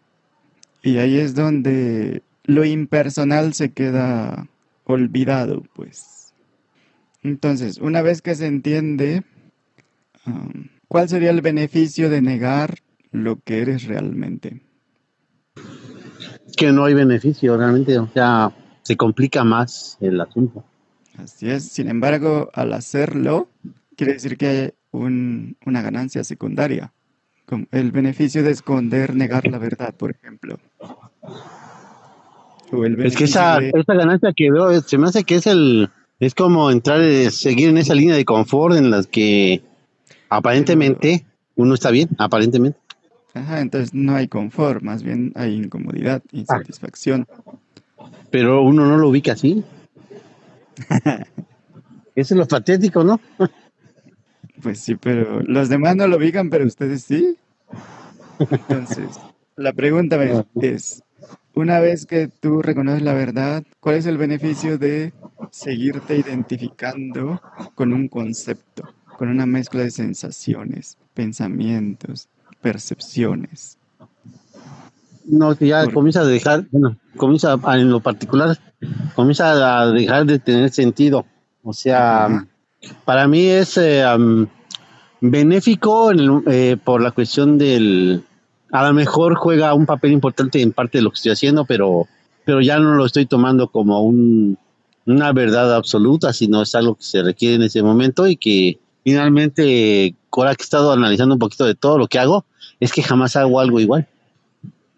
Y 0.83 0.99
ahí 0.99 1.19
es 1.19 1.35
donde 1.35 2.23
lo 2.45 2.65
impersonal 2.65 3.55
se 3.55 3.71
queda 3.73 4.49
olvidado, 4.85 5.63
pues. 5.75 6.35
Entonces, 7.23 7.79
una 7.79 8.03
vez 8.03 8.23
que 8.23 8.35
se 8.35 8.47
entiende 8.47 9.25
¿Cuál 10.89 11.09
sería 11.09 11.31
el 11.31 11.43
beneficio 11.43 12.09
de 12.09 12.23
negar 12.23 12.79
lo 13.11 13.37
que 13.41 13.61
eres 13.61 13.85
realmente? 13.85 14.63
Que 16.57 16.73
no 16.73 16.85
hay 16.85 16.95
beneficio 16.95 17.57
realmente, 17.57 17.99
o 17.99 18.09
sea, 18.09 18.53
se 18.83 18.97
complica 18.97 19.45
más 19.45 19.99
el 20.01 20.21
asunto. 20.21 20.65
Así 21.19 21.51
es, 21.51 21.65
sin 21.69 21.89
embargo, 21.89 22.49
al 22.55 22.73
hacerlo, 22.73 23.49
quiere 23.97 24.15
decir 24.15 24.37
que 24.37 24.47
hay 24.49 24.73
una 24.93 25.83
ganancia 25.83 26.25
secundaria. 26.25 26.93
El 27.71 27.93
beneficio 27.93 28.43
de 28.43 28.51
esconder, 28.51 29.15
negar 29.15 29.47
la 29.47 29.59
verdad, 29.59 29.95
por 29.95 30.11
ejemplo. 30.11 30.59
es 33.05 33.17
que 33.17 33.25
esa, 33.25 33.59
esa 33.59 33.95
ganancia 33.95 34.33
que 34.35 34.51
veo, 34.51 34.81
se 34.81 34.99
me 34.99 35.09
hace 35.09 35.25
que 35.25 35.37
es 35.37 35.47
el, 35.47 35.91
es 36.21 36.35
como 36.35 36.71
entrar, 36.71 37.01
eh, 37.01 37.31
seguir 37.31 37.71
en 37.71 37.79
esa 37.79 37.95
línea 37.95 38.17
de 38.17 38.25
confort 38.25 38.77
en 38.77 38.91
las 38.91 39.07
que 39.07 39.63
Aparentemente, 40.29 41.25
uno 41.57 41.75
está 41.75 41.91
bien, 41.91 42.09
aparentemente. 42.19 42.79
Ajá, 43.35 43.61
entonces 43.61 43.95
no 43.95 44.15
hay 44.15 44.29
confort, 44.29 44.83
más 44.83 45.03
bien 45.03 45.33
hay 45.35 45.55
incomodidad, 45.55 46.23
insatisfacción. 46.33 47.27
Pero 48.31 48.63
uno 48.63 48.87
no 48.87 48.97
lo 48.97 49.09
ubica 49.09 49.33
así. 49.33 49.65
Eso 52.15 52.35
es 52.35 52.39
lo 52.39 52.47
patético, 52.47 53.05
¿no? 53.05 53.21
pues 54.63 54.81
sí, 54.81 54.97
pero 54.97 55.41
los 55.43 55.69
demás 55.69 55.97
no 55.97 56.07
lo 56.09 56.17
ubican, 56.17 56.51
pero 56.51 56.67
ustedes 56.67 57.05
sí. 57.05 57.37
Entonces, 58.39 59.19
la 59.57 59.73
pregunta 59.73 60.19
es, 60.61 61.03
una 61.55 61.81
vez 61.81 62.07
que 62.07 62.29
tú 62.29 62.63
reconoces 62.63 63.03
la 63.03 63.15
verdad, 63.15 63.65
¿cuál 63.81 63.97
es 63.97 64.07
el 64.07 64.19
beneficio 64.19 64.79
de 64.79 65.13
seguirte 65.51 66.17
identificando 66.17 67.41
con 67.75 67.93
un 67.93 68.09
concepto? 68.09 68.95
Con 69.19 69.29
una 69.31 69.47
mezcla 69.47 69.83
de 69.83 69.91
sensaciones, 69.91 70.97
pensamientos, 71.13 72.29
percepciones. 72.63 73.77
No, 75.25 75.57
que 75.57 75.67
ya 75.67 75.89
comienza 75.89 76.21
a 76.21 76.25
dejar, 76.25 76.67
bueno, 76.71 76.97
comienza 77.17 77.59
en 77.75 77.91
lo 77.91 77.99
particular, 77.99 78.57
comienza 79.17 79.81
a 79.81 79.91
dejar 79.91 80.25
de 80.25 80.39
tener 80.39 80.71
sentido. 80.71 81.27
O 81.65 81.73
sea, 81.73 82.47
para 83.05 83.27
mí 83.27 83.45
es 83.47 83.77
eh, 83.77 84.05
benéfico 85.21 86.13
eh, 86.47 86.77
por 86.83 87.03
la 87.03 87.11
cuestión 87.11 87.59
del, 87.59 88.23
a 88.71 88.87
lo 88.87 88.95
mejor 88.95 89.35
juega 89.35 89.75
un 89.75 89.85
papel 89.85 90.13
importante 90.13 90.63
en 90.63 90.73
parte 90.73 90.99
de 90.99 91.03
lo 91.03 91.11
que 91.11 91.17
estoy 91.17 91.33
haciendo, 91.33 91.65
pero, 91.65 92.07
pero 92.45 92.61
ya 92.61 92.79
no 92.79 92.95
lo 92.95 93.05
estoy 93.05 93.27
tomando 93.27 93.67
como 93.67 94.01
un, 94.01 94.57
una 95.07 95.33
verdad 95.33 95.75
absoluta, 95.75 96.33
sino 96.33 96.63
es 96.63 96.73
algo 96.77 96.95
que 96.95 97.03
se 97.03 97.21
requiere 97.25 97.57
en 97.57 97.63
ese 97.63 97.83
momento 97.83 98.29
y 98.29 98.37
que 98.37 98.79
finalmente, 99.09 100.15
ahora 100.31 100.55
que 100.55 100.63
he 100.63 100.65
estado 100.65 100.93
analizando 100.93 101.35
un 101.35 101.39
poquito 101.39 101.65
de 101.65 101.75
todo 101.75 101.99
lo 101.99 102.09
que 102.09 102.19
hago, 102.19 102.45
es 102.81 102.93
que 102.93 103.03
jamás 103.03 103.37
hago 103.37 103.61
algo 103.61 103.81
igual. 103.81 104.07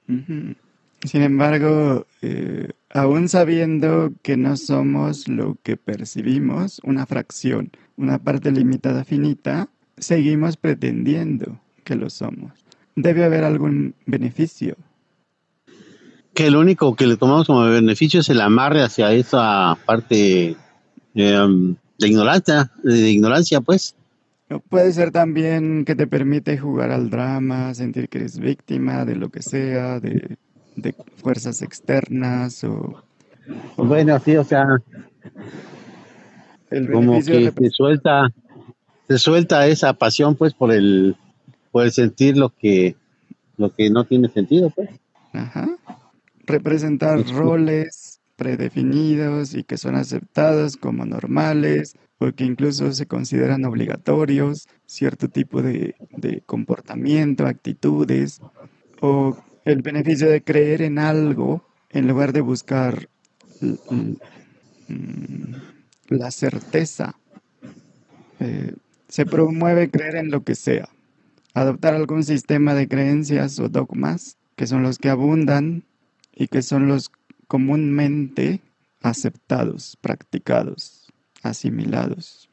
Sin 0.06 1.22
embargo, 1.22 2.06
eh, 2.20 2.70
aún 2.90 3.28
sabiendo 3.28 4.12
que 4.22 4.36
no 4.36 4.56
somos 4.56 5.28
lo 5.28 5.56
que 5.62 5.76
percibimos, 5.76 6.80
una 6.84 7.06
fracción, 7.06 7.70
una 7.96 8.18
parte 8.18 8.50
limitada 8.50 9.04
finita, 9.04 9.68
seguimos 9.96 10.56
pretendiendo 10.56 11.60
que 11.84 11.94
lo 11.94 12.10
somos. 12.10 12.52
Debe 12.96 13.24
haber 13.24 13.44
algún 13.44 13.94
beneficio. 14.06 14.76
Que 16.34 16.50
lo 16.50 16.60
único 16.60 16.96
que 16.96 17.06
le 17.06 17.16
tomamos 17.16 17.46
como 17.46 17.62
beneficio 17.62 18.20
es 18.20 18.28
el 18.28 18.40
amarre 18.40 18.82
hacia 18.82 19.12
esa 19.12 19.78
parte 19.86 20.56
em, 21.14 21.76
de 21.98 22.08
ignorancia, 22.08 22.70
de 22.82 23.10
ignorancia, 23.10 23.60
pues. 23.60 23.94
Puede 24.68 24.92
ser 24.92 25.12
también 25.12 25.84
que 25.84 25.94
te 25.94 26.08
permite 26.08 26.58
jugar 26.58 26.90
al 26.90 27.08
drama, 27.08 27.72
sentir 27.74 28.08
que 28.08 28.18
eres 28.18 28.40
víctima 28.40 29.04
de 29.04 29.14
lo 29.14 29.28
que 29.28 29.42
sea, 29.42 30.00
de, 30.00 30.36
fuerzas 31.16 31.62
externas 31.62 32.64
o... 32.64 33.02
Bueno, 33.76 34.18
sí, 34.18 34.36
o 34.36 34.44
sea, 34.44 34.66
como 36.92 37.22
que 37.22 37.52
te 37.52 37.70
suelta, 37.70 38.28
te 39.06 39.18
suelta 39.18 39.66
esa 39.66 39.92
pasión, 39.92 40.34
pues, 40.34 40.52
por 40.52 40.72
el, 40.72 41.16
por 41.70 41.84
el 41.84 41.92
sentir 41.92 42.36
lo 42.36 42.50
que, 42.50 42.96
lo 43.56 43.72
que 43.72 43.88
no 43.90 44.04
tiene 44.04 44.28
sentido, 44.28 44.70
pues. 44.70 44.90
Ajá. 45.32 45.68
Representar 46.46 47.24
roles 47.28 48.20
predefinidos 48.34 49.54
y 49.54 49.62
que 49.62 49.76
son 49.76 49.94
aceptados 49.94 50.76
como 50.76 51.04
normales 51.04 51.94
porque 52.20 52.44
incluso 52.44 52.92
se 52.92 53.06
consideran 53.06 53.64
obligatorios 53.64 54.68
cierto 54.84 55.30
tipo 55.30 55.62
de, 55.62 55.94
comportamiento, 56.44 57.46
actitudes, 57.46 58.42
o 59.00 59.42
el 59.64 59.80
beneficio 59.80 60.28
de 60.28 60.42
creer 60.42 60.82
en 60.82 60.98
algo 60.98 61.64
en 61.88 62.06
lugar 62.06 62.34
de 62.34 62.42
buscar 62.42 63.08
mm, 63.62 64.12
la 66.08 66.30
certeza. 66.30 67.16
Eh, 68.38 68.74
se 69.08 69.24
promueve 69.24 69.90
creer 69.90 70.16
en 70.16 70.30
lo 70.30 70.44
que 70.44 70.56
sea, 70.56 70.90
adoptar 71.54 71.94
algún 71.94 72.22
sistema 72.22 72.74
de 72.74 72.86
creencias 72.86 73.58
o 73.58 73.70
dogmas 73.70 74.36
que 74.56 74.66
son 74.66 74.82
los 74.82 74.98
que 74.98 75.08
abundan 75.08 75.84
y 76.34 76.48
que 76.48 76.60
son 76.60 76.86
los 76.86 77.10
comúnmente 77.46 78.60
aceptados, 79.00 79.96
practicados 80.02 80.99
asimilados. 81.42 82.48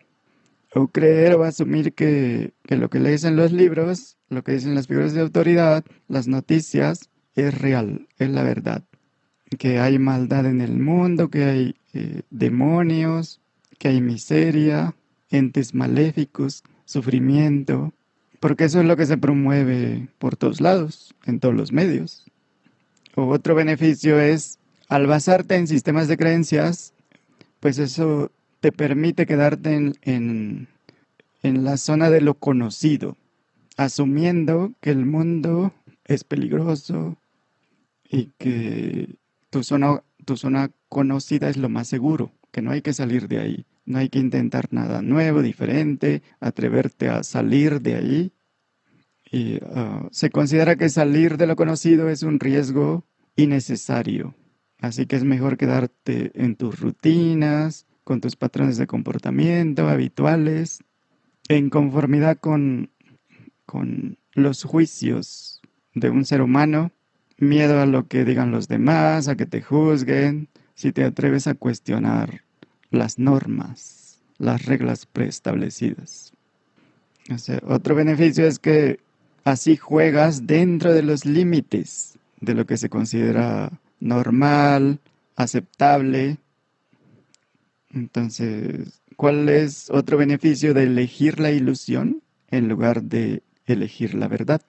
O 0.74 0.88
creer 0.88 1.36
o 1.36 1.44
asumir 1.44 1.94
que, 1.94 2.54
lo 2.68 2.90
que 2.90 3.00
lees 3.00 3.24
en 3.24 3.36
los 3.36 3.52
libros, 3.52 4.18
lo 4.30 4.44
que 4.44 4.54
dicen 4.54 4.76
las 4.76 4.88
figuras 4.88 5.14
de 5.14 5.22
autoridad, 5.22 5.86
las 6.08 6.28
noticias, 6.28 7.10
es 7.36 7.58
real, 7.60 8.08
es 8.18 8.30
la 8.30 8.44
verdad. 8.44 8.84
Que 9.58 9.80
hay 9.80 9.98
maldad 9.98 10.46
en 10.46 10.62
el 10.62 10.78
mundo, 10.78 11.30
que 11.30 11.46
hay 11.46 11.76
eh, 11.94 12.22
demonios, 12.30 13.40
que 13.80 13.88
hay 13.88 14.02
miseria, 14.02 14.94
entes 15.30 15.74
maléficos, 15.74 16.64
sufrimiento, 16.86 17.94
porque 18.40 18.66
eso 18.66 18.80
es 18.80 18.86
lo 18.86 18.98
que 18.98 19.06
se 19.06 19.18
promueve 19.18 20.08
por 20.20 20.36
todos 20.36 20.62
lados, 20.62 21.14
en 21.26 21.40
todos 21.40 21.56
los 21.56 21.72
medios. 21.72 22.26
O 23.16 23.28
otro 23.28 23.56
beneficio 23.56 24.20
es, 24.20 24.60
al 24.90 25.08
basarte 25.08 25.56
en 25.56 25.68
sistemas 25.68 26.08
de 26.08 26.18
creencias, 26.18 26.94
pues 27.60 27.80
eso 27.80 28.32
te 28.60 28.72
permite 28.72 29.26
quedarte 29.26 29.74
en, 29.74 30.68
en, 31.44 31.64
la 31.64 31.78
zona 31.78 32.10
de 32.10 32.22
lo 32.22 32.34
conocido, 32.34 33.18
asumiendo 33.78 34.74
que 34.82 34.92
el 34.92 35.06
mundo 35.06 35.74
es 36.06 36.24
peligroso 36.24 37.18
y 38.10 38.32
que 38.38 39.16
tu 39.50 39.64
zona, 39.64 40.04
tu 40.26 40.36
zona 40.36 40.72
conocida 40.90 41.50
es 41.50 41.58
lo 41.58 41.70
más 41.70 41.88
seguro, 41.88 42.32
que 42.52 42.62
no 42.62 42.72
hay 42.72 42.82
que 42.82 42.94
salir 42.94 43.28
de 43.28 43.40
ahí, 43.40 43.66
no 43.86 44.00
hay 44.00 44.10
que 44.10 44.20
intentar 44.20 44.68
nada 44.72 45.02
nuevo, 45.02 45.42
diferente, 45.42 46.22
atreverte 46.40 47.10
a 47.10 47.24
salir 47.24 47.82
de 47.82 47.96
ahí. 47.96 48.32
Y 49.30 49.60
ah, 49.74 50.08
se 50.12 50.30
considera 50.30 50.76
que 50.76 50.90
salir 50.90 51.38
de 51.38 51.48
lo 51.48 51.56
conocido 51.56 52.10
es 52.10 52.24
un 52.24 52.40
riesgo 52.40 53.06
innecesario. 53.36 54.36
Así 54.80 55.06
que 55.06 55.16
es 55.16 55.24
mejor 55.24 55.58
quedarte 55.58 56.32
en 56.36 56.56
tus 56.56 56.80
rutinas, 56.80 57.88
con 58.08 58.22
tus 58.22 58.38
patrones 58.38 58.78
de 58.78 58.88
comportamiento 58.88 59.90
habituales, 59.90 60.80
en 61.50 61.70
conformidad 61.70 62.38
con, 62.38 62.90
con 63.66 64.18
los 64.32 64.64
juicios 64.64 65.62
de 65.94 66.10
un 66.10 66.24
ser 66.24 66.42
humano, 66.42 66.94
miedo 67.38 67.82
a 67.82 67.86
lo 67.86 68.08
que 68.08 68.24
digan 68.24 68.50
los 68.50 68.70
demás, 68.70 69.28
a 69.28 69.36
que 69.36 69.46
te 69.46 69.62
juzguen, 69.62 70.48
si 70.74 70.94
te 70.94 71.04
atreves 71.04 71.48
a 71.48 71.54
cuestionar 71.56 72.44
las 72.92 73.20
normas, 73.20 74.22
las 74.38 74.66
reglas 74.66 75.06
preestablecidas. 75.06 76.32
otro 77.64 77.94
beneficio 77.94 78.48
es 78.48 78.58
que 78.58 79.02
así 79.44 79.76
juegas 79.76 80.48
dentro 80.48 80.94
de 80.94 81.04
los 81.04 81.26
límites 81.26 82.18
de 82.40 82.54
lo 82.54 82.66
que 82.66 82.78
se 82.78 82.88
considera 82.88 83.82
normal, 84.00 85.02
aceptable 85.36 86.38
entonces, 87.94 89.02
¿cuál 89.16 89.50
es 89.50 89.90
otro 89.90 90.18
beneficio 90.18 90.74
de 90.74 90.84
elegir 90.84 91.40
la 91.40 91.52
ilusión 91.52 92.22
en 92.50 92.68
lugar 92.68 93.04
de 93.04 93.44
elegir 93.66 94.14
la 94.14 94.28
verdad? 94.28 94.62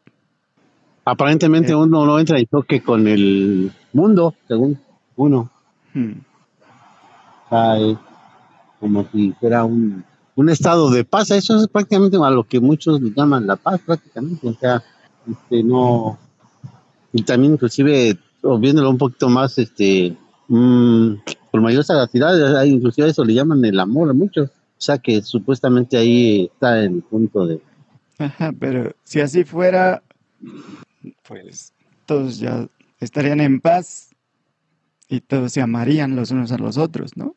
Aparentemente 1.04 1.72
eh. 1.72 1.76
uno 1.76 2.04
no 2.06 2.18
entra 2.18 2.38
en 2.38 2.46
choque 2.46 2.82
con 2.82 3.08
el 3.08 3.72
mundo, 3.92 4.34
según 4.46 4.78
uno. 5.16 5.50
Hmm. 5.94 6.12
como 8.78 9.08
si 9.10 9.32
fuera 9.32 9.64
un, 9.64 10.04
estado 10.48 10.90
de 10.90 11.04
paz. 11.04 11.30
Eso 11.30 11.56
es 11.56 11.66
prácticamente 11.66 12.18
a 12.22 12.30
lo 12.30 12.44
que 12.44 12.60
muchos 12.60 13.00
llaman 13.16 13.46
la 13.46 13.56
paz, 13.56 13.80
prácticamente. 13.84 14.48
O 14.48 14.54
sea, 14.54 14.82
este, 15.28 15.64
no. 15.64 16.18
Y 17.12 17.22
también, 17.22 17.54
inclusive, 17.54 18.16
viéndolo 18.60 18.90
un 18.90 18.98
poquito 18.98 19.28
más, 19.28 19.58
este, 19.58 20.14
mmm, 20.48 21.14
por 21.50 21.60
mayor 21.60 21.84
sagacidad, 21.84 22.64
inclusive 22.64 23.08
eso 23.08 23.24
le 23.24 23.34
llaman 23.34 23.64
el 23.64 23.78
amor 23.78 24.10
a 24.10 24.12
muchos. 24.12 24.50
O 24.50 24.80
sea 24.80 24.98
que 24.98 25.22
supuestamente 25.22 25.96
ahí 25.96 26.50
está 26.52 26.80
el 26.80 27.02
punto 27.02 27.46
de... 27.46 27.60
Ajá, 28.18 28.52
pero 28.58 28.94
si 29.04 29.20
así 29.20 29.44
fuera, 29.44 30.02
pues 31.26 31.72
todos 32.06 32.38
ya 32.38 32.68
estarían 33.00 33.40
en 33.40 33.60
paz 33.60 34.10
y 35.08 35.20
todos 35.20 35.52
se 35.52 35.60
amarían 35.60 36.16
los 36.16 36.30
unos 36.30 36.52
a 36.52 36.58
los 36.58 36.78
otros, 36.78 37.16
¿no? 37.16 37.34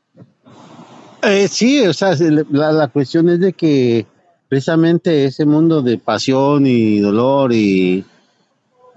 Eh, 1.24 1.48
sí, 1.48 1.82
o 1.86 1.94
sea, 1.94 2.16
la, 2.16 2.72
la, 2.72 2.88
cuestión 2.88 3.30
es 3.30 3.40
de 3.40 3.54
que 3.54 4.08
precisamente 4.50 5.26
ese 5.26 5.46
mundo 5.46 5.82
de 5.82 5.98
pasión 5.98 6.66
y 6.66 7.00
dolor 7.00 7.54
y, 7.54 8.04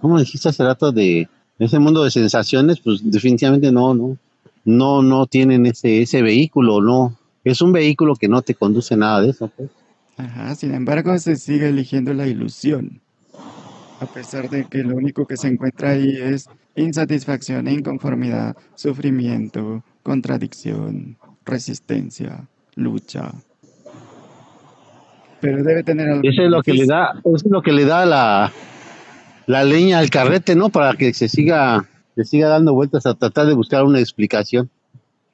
¿cómo 0.00 0.18
dijiste 0.18 0.48
hace 0.48 0.64
rato? 0.64 0.90
De 0.90 1.28
ese 1.58 1.78
mundo 1.78 2.04
de 2.04 2.10
sensaciones, 2.10 2.80
pues 2.80 3.00
definitivamente 3.02 3.70
no, 3.72 3.94
no 3.94 4.16
no, 4.64 5.02
no 5.02 5.26
tienen 5.26 5.66
ese, 5.66 6.02
ese 6.02 6.22
vehículo, 6.22 6.80
no. 6.80 7.16
Es 7.44 7.60
un 7.60 7.72
vehículo 7.72 8.14
que 8.16 8.28
no 8.28 8.42
te 8.42 8.54
conduce 8.54 8.96
nada 8.96 9.20
de 9.20 9.30
eso, 9.30 9.50
pues. 9.54 9.70
Ajá, 10.16 10.54
sin 10.54 10.74
embargo, 10.74 11.16
se 11.18 11.36
sigue 11.36 11.68
eligiendo 11.68 12.14
la 12.14 12.26
ilusión. 12.26 13.00
A 14.00 14.06
pesar 14.06 14.48
de 14.48 14.64
que 14.64 14.78
lo 14.78 14.96
único 14.96 15.26
que 15.26 15.36
se 15.36 15.48
encuentra 15.48 15.90
ahí 15.90 16.16
es 16.16 16.48
insatisfacción, 16.76 17.68
inconformidad, 17.68 18.56
sufrimiento, 18.74 19.82
contradicción, 20.02 21.16
resistencia, 21.44 22.46
lucha. 22.76 23.32
Pero 25.40 25.62
debe 25.62 25.82
tener 25.82 26.08
algo. 26.08 26.22
Eso 26.22 26.42
es 26.42 26.50
lo 26.50 26.62
que 26.62 26.72
le 26.72 26.86
da, 26.86 27.20
eso 27.24 27.36
es 27.36 27.50
lo 27.50 27.62
que 27.62 27.72
le 27.72 27.84
da 27.84 28.06
la, 28.06 28.52
la 29.46 29.64
leña 29.64 29.98
al 29.98 30.10
carrete, 30.10 30.54
¿no? 30.54 30.68
Para 30.68 30.94
que 30.94 31.12
se 31.14 31.28
siga 31.28 31.88
le 32.16 32.24
siga 32.24 32.48
dando 32.48 32.74
vueltas 32.74 33.06
a 33.06 33.14
tratar 33.14 33.46
de 33.46 33.54
buscar 33.54 33.84
una 33.84 34.00
explicación. 34.00 34.70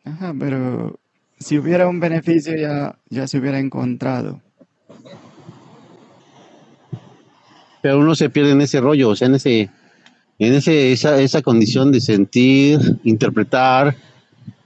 Ajá, 0.04 0.34
pero 0.38 0.98
si 1.38 1.58
hubiera 1.58 1.88
un 1.88 2.00
beneficio 2.00 2.56
ya, 2.56 2.96
ya 3.08 3.26
se 3.26 3.38
hubiera 3.38 3.58
encontrado. 3.58 4.40
Pero 7.82 7.98
uno 7.98 8.14
se 8.14 8.28
pierde 8.30 8.52
en 8.52 8.60
ese 8.60 8.80
rollo, 8.80 9.10
o 9.10 9.16
sea, 9.16 9.28
en 9.28 9.36
ese, 9.36 9.70
en 10.38 10.54
ese, 10.54 10.92
esa, 10.92 11.20
esa 11.20 11.42
condición 11.42 11.92
de 11.92 12.00
sentir, 12.00 12.78
interpretar, 13.04 13.96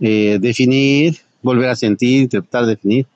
eh, 0.01 0.39
definir, 0.41 1.19
volver 1.43 1.69
a 1.69 1.77
sentir, 1.77 2.23
interpretar, 2.23 2.67
definir. 2.67 3.07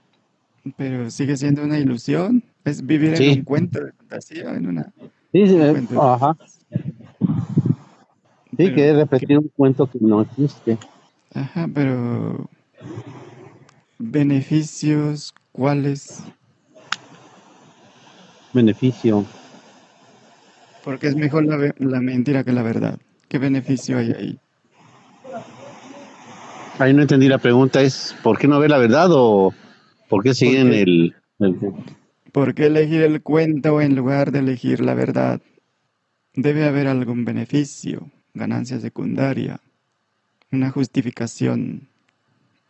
Pero 0.77 1.11
sigue 1.11 1.37
siendo 1.37 1.63
una 1.63 1.79
ilusión, 1.79 2.45
es 2.65 2.85
vivir 2.85 3.21
en 3.21 3.39
un 3.39 3.45
cuento 3.45 3.81
de 3.81 3.93
fantasía, 3.93 4.55
en 4.55 4.67
una. 4.69 4.93
Sí, 5.33 5.47
sí 5.47 5.59
ajá. 6.01 6.37
Sí, 8.57 8.75
que 8.75 8.91
es 8.91 8.97
repetir 8.97 9.39
un 9.39 9.49
cuento 9.49 9.87
que 9.87 9.99
no 10.01 10.23
existe. 10.23 10.79
Ajá, 11.35 11.69
pero 11.73 12.49
beneficios, 13.99 15.35
¿cuáles? 15.53 16.25
Beneficio. 18.53 19.25
Porque 20.85 21.09
es 21.09 21.17
mejor 21.17 21.45
la, 21.45 21.75
la 21.79 22.01
mentira 22.01 22.45
que 22.45 22.53
la 22.53 22.63
verdad. 22.63 22.99
¿Qué 23.29 23.39
beneficio 23.39 23.99
hay 23.99 24.13
ahí? 24.13 24.39
Ahí 26.79 26.95
no 26.95 27.03
entendí 27.03 27.29
la 27.29 27.39
pregunta, 27.39 27.83
¿es 27.83 28.17
por 28.23 28.39
qué 28.39 28.47
no 28.47 28.59
ver 28.59 28.71
la 28.71 28.79
verdad 28.79 29.09
o 29.11 29.53
por 30.09 30.23
qué 30.23 30.33
siguen 30.33 30.73
el, 30.73 31.15
el... 31.41 31.57
¿Por 32.33 32.55
qué 32.55 32.67
elegir 32.67 33.03
el 33.03 33.23
cuento 33.23 33.81
en 33.81 33.97
lugar 33.97 34.33
de 34.33 34.41
elegir 34.41 34.81
la 34.81 34.93
verdad? 34.95 35.41
Debe 36.35 36.67
haber 36.67 36.87
algún 36.87 37.25
beneficio, 37.25 38.11
ganancia 38.35 38.79
secundaria, 38.81 39.61
una 40.53 40.71
justificación. 40.71 41.89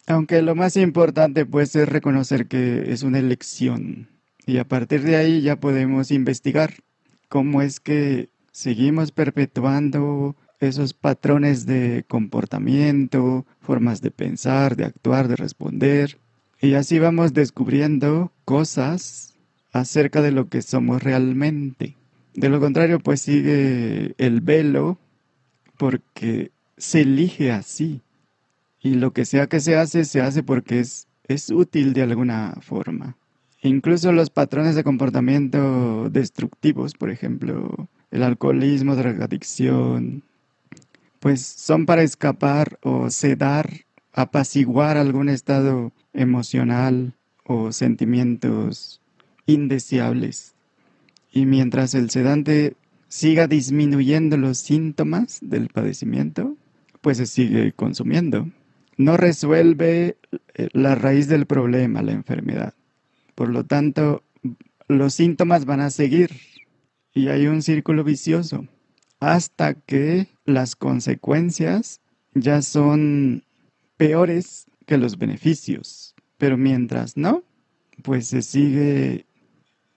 Aunque 0.06 0.42
lo 0.42 0.54
más 0.54 0.76
importante 0.76 1.44
pues 1.44 1.74
es 1.74 1.88
reconocer 1.88 2.46
que 2.46 2.92
es 2.92 3.02
una 3.02 3.18
elección 3.18 4.08
y 4.46 4.58
a 4.58 4.64
partir 4.64 5.02
de 5.02 5.16
ahí 5.16 5.42
ya 5.42 5.56
podemos 5.56 6.10
investigar 6.10 6.74
cómo 7.28 7.60
es 7.60 7.80
que 7.80 8.30
seguimos 8.52 9.12
perpetuando 9.12 10.36
esos 10.60 10.94
patrones 10.94 11.66
de 11.66 12.04
comportamiento, 12.08 13.44
formas 13.60 14.00
de 14.02 14.10
pensar, 14.10 14.76
de 14.76 14.84
actuar, 14.84 15.28
de 15.28 15.36
responder. 15.36 16.18
Y 16.60 16.74
así 16.74 16.98
vamos 16.98 17.34
descubriendo 17.34 18.32
cosas 18.44 19.37
acerca 19.72 20.22
de 20.22 20.32
lo 20.32 20.48
que 20.48 20.62
somos 20.62 21.02
realmente. 21.02 21.96
De 22.34 22.48
lo 22.48 22.60
contrario, 22.60 23.00
pues 23.00 23.22
sigue 23.22 24.14
el 24.18 24.40
velo 24.40 24.98
porque 25.76 26.50
se 26.76 27.02
elige 27.02 27.52
así. 27.52 28.00
Y 28.80 28.94
lo 28.94 29.12
que 29.12 29.24
sea 29.24 29.48
que 29.48 29.60
se 29.60 29.76
hace, 29.76 30.04
se 30.04 30.20
hace 30.20 30.42
porque 30.42 30.80
es, 30.80 31.08
es 31.26 31.50
útil 31.50 31.92
de 31.92 32.02
alguna 32.02 32.56
forma. 32.60 33.16
Incluso 33.62 34.12
los 34.12 34.30
patrones 34.30 34.76
de 34.76 34.84
comportamiento 34.84 36.10
destructivos, 36.10 36.94
por 36.94 37.10
ejemplo, 37.10 37.88
el 38.12 38.22
alcoholismo, 38.22 38.94
drogadicción, 38.94 40.22
pues 41.18 41.44
son 41.44 41.84
para 41.84 42.02
escapar 42.02 42.78
o 42.82 43.10
sedar, 43.10 43.68
apaciguar 44.12 44.96
algún 44.96 45.28
estado 45.28 45.92
emocional 46.12 47.14
o 47.44 47.72
sentimientos 47.72 49.00
indeseables. 49.48 50.54
Y 51.32 51.46
mientras 51.46 51.94
el 51.94 52.10
sedante 52.10 52.76
siga 53.08 53.48
disminuyendo 53.48 54.36
los 54.36 54.58
síntomas 54.58 55.38
del 55.42 55.68
padecimiento, 55.68 56.56
pues 57.00 57.16
se 57.16 57.26
sigue 57.26 57.72
consumiendo. 57.72 58.48
No 58.96 59.16
resuelve 59.16 60.16
eh, 60.54 60.68
la 60.72 60.94
raíz 60.94 61.28
del 61.28 61.46
problema, 61.46 62.02
la 62.02 62.12
enfermedad. 62.12 62.74
Por 63.34 63.48
lo 63.48 63.64
tanto, 63.64 64.22
los 64.86 65.14
síntomas 65.14 65.64
van 65.64 65.80
a 65.80 65.90
seguir 65.90 66.30
y 67.14 67.28
hay 67.28 67.46
un 67.46 67.62
círculo 67.62 68.04
vicioso 68.04 68.66
hasta 69.20 69.74
que 69.74 70.28
las 70.44 70.76
consecuencias 70.76 72.00
ya 72.34 72.62
son 72.62 73.44
peores 73.96 74.66
que 74.86 74.98
los 74.98 75.18
beneficios. 75.18 76.14
Pero 76.36 76.56
mientras 76.56 77.16
no, 77.16 77.42
pues 78.02 78.28
se 78.28 78.42
sigue 78.42 79.26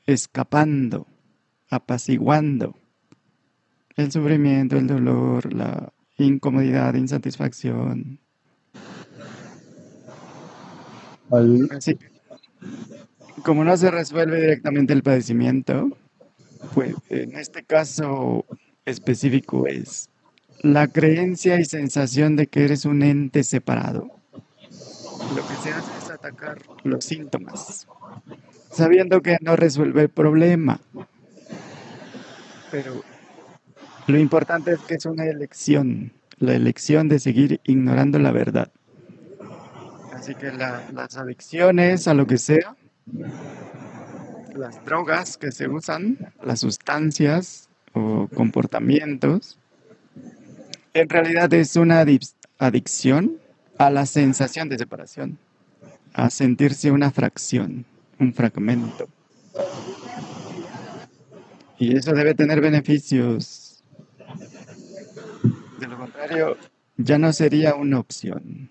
escapando, 0.06 1.08
apaciguando 1.70 2.76
el 3.96 4.12
sufrimiento, 4.12 4.78
el 4.78 4.88
dolor, 4.88 5.54
la 5.54 5.92
incomodidad, 6.18 6.94
insatisfacción. 6.96 8.20
Como 13.44 13.64
no 13.64 13.78
se 13.78 13.92
resuelve 13.92 14.42
directamente 14.42 14.94
el 14.94 15.04
padecimiento, 15.04 15.90
pues 16.74 16.96
en 17.10 17.38
este 17.38 17.64
caso 17.64 18.46
específico 18.86 19.68
es 19.68 20.10
la 20.62 20.88
creencia 20.88 21.60
y 21.60 21.66
sensación 21.66 22.36
de 22.36 22.48
que 22.48 22.66
eres 22.66 22.86
un 22.86 23.02
ente 23.02 23.44
separado. 23.44 24.12
Lo 25.36 25.48
que 25.48 25.56
se 25.64 25.72
hace 25.72 25.98
es 25.98 26.12
atacar 26.12 26.60
los 26.84 27.06
síntomas, 27.06 27.88
sabiendo 28.72 29.22
que 29.22 29.38
no 29.42 29.56
resuelve 29.56 30.04
el 30.04 30.10
problema. 30.10 30.80
Pero 32.72 33.04
lo 34.08 34.18
importante 34.18 34.74
es 34.74 34.80
que 34.80 34.96
es 34.96 35.06
una 35.06 35.26
elección, 35.26 36.14
la 36.40 36.54
elección 36.54 37.10
de 37.10 37.20
seguir 37.20 37.60
ignorando 37.66 38.18
la 38.20 38.32
verdad. 38.32 38.72
Así 40.14 40.36
que 40.36 40.52
las 40.52 41.18
adicciones 41.18 42.08
a 42.08 42.14
lo 42.14 42.28
que 42.28 42.38
sea, 42.38 42.76
las 44.56 44.84
drogas 44.86 45.38
que 45.38 45.52
se 45.52 45.68
usan, 45.68 46.18
las 46.44 46.60
sustancias, 46.60 47.70
o 47.94 48.30
comportamientos, 48.34 49.58
en 50.94 51.10
realidad 51.10 51.54
es 51.54 51.76
una 51.76 52.06
adicción 52.58 53.38
a 53.78 53.90
la 53.90 54.06
sensación 54.06 54.70
de 54.70 54.78
separación, 54.78 55.38
a 56.14 56.30
sentirse 56.30 56.92
una 56.92 57.12
fracción, 57.12 57.86
un 58.22 58.34
fragmento. 58.34 59.10
Y 61.80 61.98
eso 61.98 62.14
debe 62.14 62.36
tener 62.36 62.62
beneficios. 62.62 63.84
De 65.80 65.88
lo 65.88 65.98
contrario, 65.98 66.56
ya 66.98 67.18
no 67.18 67.34
sería 67.34 67.74
una 67.74 68.00
opción. 68.00 68.70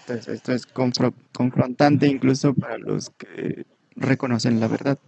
Entonces, 0.00 0.34
esto 0.34 0.52
es 0.52 0.66
confrontante 0.66 2.06
incluso 2.06 2.52
para 2.52 2.76
los 2.76 3.10
que 3.10 3.64
reconocen 3.96 4.60
la 4.60 4.68
verdad. 4.68 4.98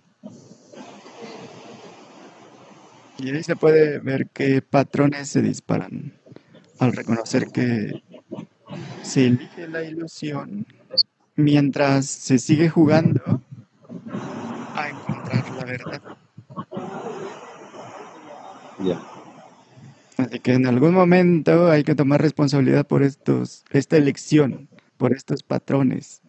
Y 3.19 3.31
ahí 3.31 3.43
se 3.43 3.57
puede 3.57 3.99
ver 3.99 4.29
qué 4.33 4.63
patrones 4.63 5.29
se 5.29 5.43
disparan 5.43 6.15
al 6.79 6.93
reconocer 6.93 7.49
que 7.49 8.03
se 9.03 9.27
elige 9.27 9.69
la 9.69 9.85
ilusión 9.85 10.67
mientras 11.37 12.07
se 12.07 12.39
sigue 12.39 12.69
jugando 12.69 13.43
a 14.75 14.89
encontrar 14.89 15.51
la 15.57 15.65
verdad. 15.65 16.03
Así 20.17 20.41
que 20.41 20.53
en 20.53 20.67
algún 20.67 20.95
momento 20.95 21.71
hay 21.71 21.83
que 21.83 21.95
tomar 21.95 22.23
responsabilidad 22.23 22.87
por 22.87 23.03
estos, 23.03 23.65
esta 23.71 23.97
elección, 23.97 24.69
por 24.97 25.13
estos 25.13 25.43
patrones, 25.43 26.23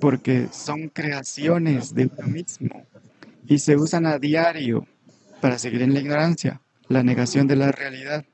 porque 0.00 0.48
son 0.50 0.88
creaciones 0.88 1.94
de 1.94 2.10
uno 2.16 2.28
mismo 2.28 2.86
y 3.46 3.58
se 3.58 3.76
usan 3.76 4.06
a 4.06 4.18
diario 4.18 4.86
para 5.40 5.58
seguir 5.58 5.82
en 5.82 5.94
la 5.94 6.00
ignorancia, 6.00 6.60
la 6.88 7.02
negación 7.02 7.46
de 7.46 7.56
la 7.56 7.72
realidad. 7.72 8.24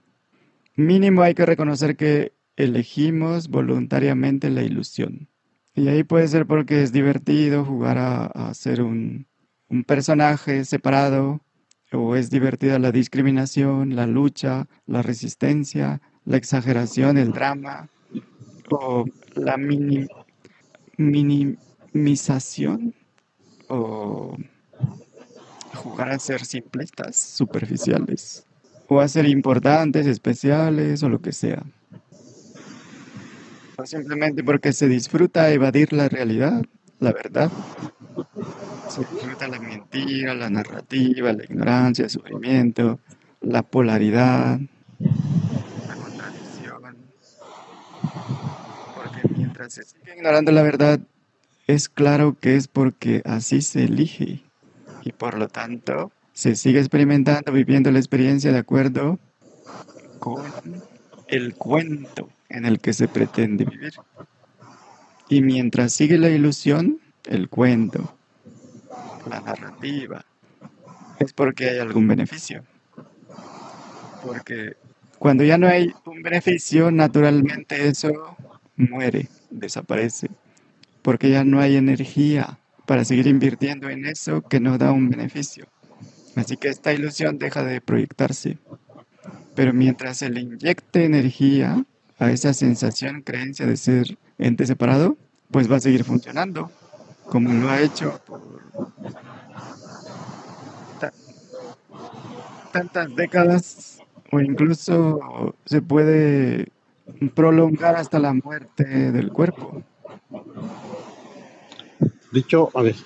Mínimo 0.74 1.22
hay 1.22 1.34
que 1.34 1.46
reconocer 1.46 1.96
que 1.96 2.32
elegimos 2.56 3.48
voluntariamente 3.48 4.50
la 4.50 4.62
ilusión. 4.62 5.28
Y 5.78 5.86
ahí 5.86 6.02
puede 6.02 6.26
ser 6.26 6.44
porque 6.44 6.82
es 6.82 6.90
divertido 6.90 7.64
jugar 7.64 7.98
a, 7.98 8.52
ser 8.52 8.82
un, 8.82 9.28
personaje 9.86 10.64
separado, 10.64 11.40
o 11.92 12.16
es 12.16 12.30
divertida 12.30 12.80
la 12.80 12.90
discriminación, 12.90 13.94
la 13.94 14.04
lucha, 14.08 14.66
la 14.86 15.02
resistencia, 15.02 16.00
la 16.24 16.36
exageración, 16.36 17.16
el 17.16 17.30
drama, 17.30 17.88
o 18.70 19.04
la 19.36 19.56
minimización, 20.96 22.92
o 23.68 24.36
jugar 25.74 26.10
a 26.10 26.18
ser 26.18 26.44
simplistas, 26.44 27.14
superficiales, 27.14 28.44
o 28.88 28.98
a 29.00 29.06
ser 29.06 29.26
importantes, 29.26 30.08
especiales, 30.08 31.04
o 31.04 31.08
lo 31.08 31.20
que 31.20 31.30
sea. 31.30 31.62
O 33.80 33.86
simplemente 33.86 34.42
porque 34.42 34.72
se 34.72 34.88
disfruta 34.88 35.52
evadir 35.52 35.92
la 35.92 36.08
realidad, 36.08 36.64
la 36.98 37.12
verdad. 37.12 37.48
Se 38.88 39.02
disfruta 39.02 39.46
la 39.46 39.60
mentira, 39.60 40.34
la 40.34 40.50
narrativa, 40.50 41.32
la 41.32 41.44
ignorancia, 41.44 42.06
el 42.06 42.10
sufrimiento, 42.10 42.98
la 43.40 43.62
polaridad, 43.62 44.58
la 44.98 45.94
contradicción. 45.94 46.96
Porque 48.96 49.20
mientras 49.36 49.74
se 49.74 49.84
sigue 49.84 50.16
ignorando 50.16 50.50
la 50.50 50.62
verdad, 50.62 50.98
es 51.68 51.88
claro 51.88 52.36
que 52.40 52.56
es 52.56 52.66
porque 52.66 53.22
así 53.24 53.62
se 53.62 53.84
elige 53.84 54.42
y 55.04 55.12
por 55.12 55.38
lo 55.38 55.46
tanto 55.46 56.10
se 56.32 56.56
sigue 56.56 56.80
experimentando, 56.80 57.52
viviendo 57.52 57.92
la 57.92 58.00
experiencia 58.00 58.50
de 58.50 58.58
acuerdo 58.58 59.20
con 60.18 60.42
el 61.28 61.54
cuento 61.54 62.28
en 62.48 62.64
el 62.64 62.80
que 62.80 62.92
se 62.92 63.08
pretende 63.08 63.64
vivir. 63.64 63.94
Y 65.28 65.42
mientras 65.42 65.92
sigue 65.92 66.18
la 66.18 66.30
ilusión, 66.30 67.00
el 67.24 67.48
cuento, 67.48 68.14
la 69.28 69.40
narrativa, 69.40 70.24
es 71.18 71.32
porque 71.32 71.68
hay 71.68 71.78
algún 71.78 72.08
beneficio. 72.08 72.64
Porque 74.24 74.76
cuando 75.18 75.44
ya 75.44 75.58
no 75.58 75.66
hay 75.68 75.92
un 76.06 76.22
beneficio, 76.22 76.90
naturalmente 76.90 77.88
eso 77.88 78.36
muere, 78.76 79.28
desaparece. 79.50 80.30
Porque 81.02 81.30
ya 81.30 81.44
no 81.44 81.60
hay 81.60 81.76
energía 81.76 82.58
para 82.86 83.04
seguir 83.04 83.26
invirtiendo 83.26 83.90
en 83.90 84.06
eso 84.06 84.42
que 84.42 84.60
no 84.60 84.78
da 84.78 84.92
un 84.92 85.10
beneficio. 85.10 85.66
Así 86.36 86.56
que 86.56 86.68
esta 86.68 86.92
ilusión 86.92 87.38
deja 87.38 87.64
de 87.64 87.80
proyectarse. 87.80 88.58
Pero 89.54 89.74
mientras 89.74 90.18
se 90.18 90.30
le 90.30 90.40
inyecte 90.40 91.04
energía 91.04 91.84
a 92.18 92.30
esa 92.30 92.52
sensación, 92.52 93.22
creencia 93.22 93.66
de 93.66 93.76
ser 93.76 94.18
ente 94.38 94.66
separado, 94.66 95.16
pues 95.50 95.70
va 95.70 95.76
a 95.76 95.80
seguir 95.80 96.04
funcionando, 96.04 96.70
como 97.26 97.52
lo 97.52 97.70
ha 97.70 97.80
hecho 97.80 98.20
por 98.26 98.40
tantas 102.72 103.14
décadas 103.16 103.98
o 104.30 104.40
incluso 104.40 105.54
se 105.64 105.80
puede 105.82 106.68
prolongar 107.34 107.96
hasta 107.96 108.18
la 108.18 108.34
muerte 108.34 108.84
del 108.84 109.32
cuerpo. 109.32 109.82
De 112.30 112.40
hecho, 112.40 112.70
a 112.74 112.82
ver. 112.82 112.96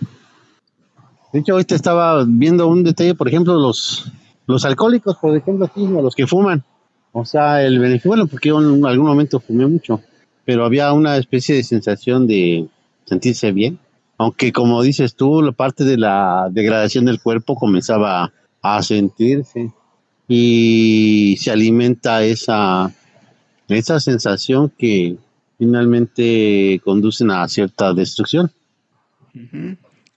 Hoy 1.33 1.65
te 1.65 1.75
estaba 1.75 2.25
viendo 2.27 2.69
un 2.69 2.85
detalle, 2.85 3.15
por 3.15 3.29
ejemplo, 3.29 3.55
los, 3.55 4.13
los 4.47 4.65
alcohólicos, 4.65 5.17
por 5.17 5.35
ejemplo, 5.35 5.71
los 6.03 6.15
que 6.15 6.27
fuman. 6.27 6.65
O 7.13 7.25
sea, 7.25 7.63
el 7.63 7.79
beneficio, 7.79 8.11
bueno, 8.11 8.27
porque 8.27 8.49
yo 8.49 8.61
en 8.61 8.85
algún 8.87 9.07
momento 9.07 9.39
fumé 9.39 9.67
mucho, 9.67 10.01
pero 10.45 10.65
había 10.65 10.93
una 10.93 11.17
especie 11.17 11.55
de 11.55 11.63
sensación 11.63 12.27
de 12.27 12.67
sentirse 13.05 13.53
bien. 13.53 13.79
Aunque, 14.19 14.53
como 14.53 14.83
dices 14.83 15.15
tú, 15.15 15.43
la 15.43 15.53
parte 15.53 15.85
de 15.85 15.99
la 15.99 16.49
degradación 16.51 17.05
del 17.05 17.21
cuerpo 17.21 17.55
comenzaba 17.55 18.33
a 18.63 18.83
sentirse 18.83 19.73
y 20.29 21.37
se 21.39 21.51
alimenta 21.51 22.25
esa, 22.25 22.93
esa 23.69 24.01
sensación 24.01 24.73
que 24.79 25.17
finalmente 25.59 26.81
conducen 26.85 27.31
a 27.31 27.47
cierta 27.49 27.93
destrucción. 27.93 28.51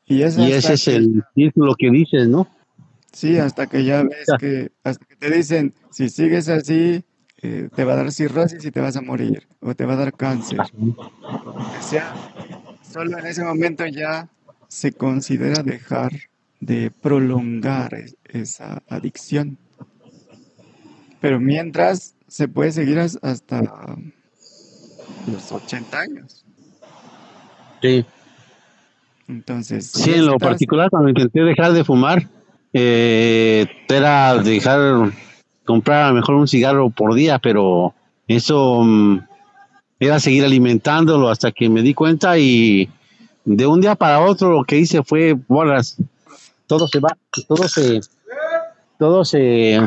Y, 0.07 0.21
ese 0.21 0.73
es 0.73 0.87
el 0.87 1.23
círculo 1.33 1.75
que 1.75 1.89
dices, 1.89 2.27
¿no? 2.27 2.47
Sí, 3.15 3.39
hasta 3.39 3.67
que 3.67 3.85
ya 3.85 4.03
ves 4.03 4.27
que, 4.37 4.71
hasta 4.83 5.05
que 5.05 5.15
te 5.15 5.31
dicen, 5.31 5.73
si 5.89 6.09
sigues 6.09 6.49
así, 6.49 7.05
eh, 7.41 7.69
te 7.73 7.85
va 7.85 7.93
a 7.93 7.95
dar 7.95 8.11
cirrosis 8.11 8.65
y 8.65 8.71
te 8.71 8.81
vas 8.81 8.97
a 8.97 9.01
morir, 9.01 9.47
o 9.61 9.73
te 9.73 9.85
va 9.85 9.93
a 9.93 9.95
dar 9.95 10.13
cáncer. 10.13 10.59
O 10.59 11.81
sea, 11.81 12.13
solo 12.81 13.17
en 13.17 13.25
ese 13.25 13.45
momento 13.45 13.85
ya 13.85 14.27
se 14.67 14.91
considera 14.91 15.63
dejar 15.63 16.11
de 16.59 16.91
prolongar 16.91 17.95
esa 18.25 18.83
adicción. 18.89 19.57
Pero 21.21 21.39
mientras 21.39 22.15
se 22.27 22.49
puede 22.49 22.73
seguir 22.73 22.99
hasta 22.99 23.61
los 25.27 25.51
80 25.53 25.99
años. 25.99 26.45
Sí. 27.81 28.05
Entonces. 29.29 29.89
Sí, 29.89 30.15
en 30.15 30.25
lo 30.25 30.37
particular, 30.37 30.89
cuando 30.89 31.09
intenté 31.09 31.41
dejar 31.41 31.71
de 31.71 31.85
fumar, 31.85 32.29
eh, 32.77 33.67
era 33.87 34.37
dejar, 34.37 35.13
comprar 35.63 36.03
a 36.03 36.09
lo 36.09 36.15
mejor 36.15 36.35
un 36.35 36.47
cigarro 36.49 36.89
por 36.89 37.13
día, 37.13 37.39
pero 37.39 37.93
eso 38.27 38.81
mm, 38.83 39.19
era 39.97 40.19
seguir 40.19 40.43
alimentándolo 40.43 41.29
hasta 41.29 41.53
que 41.53 41.69
me 41.69 41.81
di 41.81 41.93
cuenta 41.93 42.37
y 42.37 42.89
de 43.45 43.65
un 43.65 43.79
día 43.79 43.95
para 43.95 44.19
otro 44.19 44.51
lo 44.51 44.65
que 44.65 44.77
hice 44.77 45.03
fue, 45.03 45.37
bolas, 45.47 45.95
todo 46.67 46.89
se 46.89 46.99
va, 46.99 47.15
todo 47.47 47.65
se, 47.69 48.01
todo 48.99 49.23
se, 49.23 49.79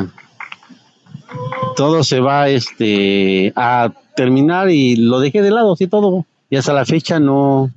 todo 1.75 2.03
se 2.03 2.19
va 2.21 2.49
este, 2.49 3.53
a 3.55 3.91
terminar 4.15 4.71
y 4.71 4.95
lo 4.95 5.19
dejé 5.19 5.43
de 5.43 5.51
lado, 5.51 5.73
así 5.73 5.85
todo. 5.85 6.25
Y 6.49 6.55
hasta 6.55 6.73
la 6.73 6.85
fecha 6.85 7.19
no, 7.19 7.69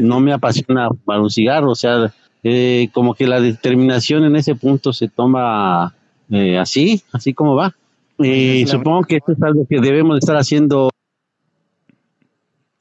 no 0.00 0.20
me 0.20 0.32
apasiona 0.32 0.88
para 1.04 1.20
un 1.20 1.28
cigarro, 1.28 1.72
o 1.72 1.74
sea, 1.74 2.14
eh, 2.42 2.88
como 2.92 3.14
que 3.14 3.26
la 3.26 3.40
determinación 3.40 4.24
en 4.24 4.36
ese 4.36 4.54
punto 4.54 4.92
se 4.92 5.08
toma 5.08 5.94
eh, 6.30 6.58
así, 6.58 7.02
así 7.12 7.34
como 7.34 7.54
va. 7.54 7.74
Y 8.18 8.66
supongo 8.66 9.04
que 9.04 9.16
esto 9.16 9.32
es 9.32 9.42
algo 9.42 9.66
que 9.66 9.80
debemos 9.80 10.18
estar 10.18 10.36
haciendo. 10.36 10.90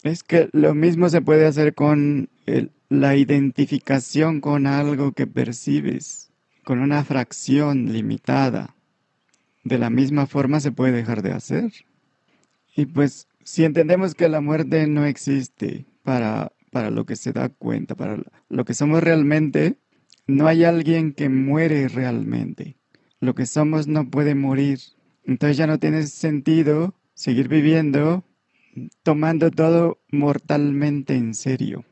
Es 0.03 0.23
que 0.23 0.49
lo 0.51 0.75
mismo 0.75 1.09
se 1.09 1.21
puede 1.21 1.45
hacer 1.45 1.73
con 1.73 2.29
la 2.89 3.15
identificación 3.15 4.41
con 4.41 4.67
algo 4.67 5.13
que 5.13 5.27
percibes, 5.27 6.31
con 6.63 6.79
una 6.79 7.03
fracción 7.03 7.93
limitada. 7.93 8.75
De 9.63 9.77
la 9.77 9.89
misma 9.89 10.25
forma 10.25 10.59
se 10.59 10.71
puede 10.71 10.93
dejar 10.93 11.21
de 11.21 11.31
hacer. 11.31 11.71
Y 12.75 12.85
pues 12.85 13.27
si 13.43 13.63
entendemos 13.63 14.15
que 14.15 14.29
la 14.29 14.41
muerte 14.41 14.87
no 14.87 15.05
existe 15.05 15.85
para 16.03 16.51
para 16.71 16.89
lo 16.89 17.05
que 17.05 17.15
se 17.15 17.33
da 17.33 17.49
cuenta, 17.49 17.95
para 17.95 18.21
lo 18.49 18.65
que 18.65 18.73
somos 18.73 19.03
realmente, 19.03 19.77
no 20.27 20.47
hay 20.47 20.63
alguien 20.63 21.13
que 21.13 21.29
muere 21.29 21.87
realmente. 21.87 22.77
Lo 23.19 23.35
que 23.35 23.45
somos 23.45 23.87
no 23.87 24.09
puede 24.09 24.35
morir. 24.35 24.79
Entonces 25.25 25.57
ya 25.57 25.67
no 25.67 25.79
tiene 25.79 26.03
sentido 26.03 26.93
seguir 27.13 27.47
viviendo 27.47 28.23
tomando 29.03 29.51
todo 29.51 29.99
mortalmente 30.11 31.15
en 31.15 31.33
serio. 31.33 31.85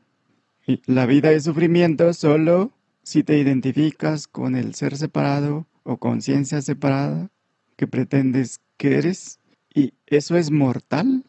La 0.86 1.06
vida 1.06 1.32
es 1.32 1.44
sufrimiento 1.44 2.12
solo 2.12 2.72
si 3.02 3.22
te 3.22 3.38
identificas 3.38 4.26
con 4.26 4.54
el 4.54 4.74
ser 4.74 4.96
separado 4.96 5.66
o 5.82 5.96
conciencia 5.96 6.60
separada 6.60 7.30
que 7.76 7.86
pretendes 7.86 8.60
que 8.76 8.98
eres. 8.98 9.40
¿Y 9.74 9.94
eso 10.06 10.36
es 10.36 10.50
mortal? 10.50 11.24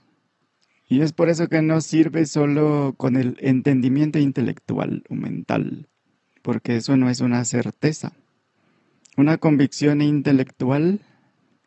Y 0.91 1.01
es 1.01 1.13
por 1.13 1.29
eso 1.29 1.47
que 1.49 1.61
no 1.61 1.81
sirve 1.81 2.25
solo 2.25 2.95
con 2.97 3.15
el 3.15 3.37
entendimiento 3.41 4.17
intelectual 4.17 5.03
o 5.07 5.13
mental, 5.13 5.87
porque 6.41 6.77
eso 6.77 6.97
no 6.97 7.11
es 7.11 7.21
una 7.21 7.45
certeza. 7.45 8.13
Una 9.15 9.37
convicción 9.37 10.01
intelectual 10.01 11.01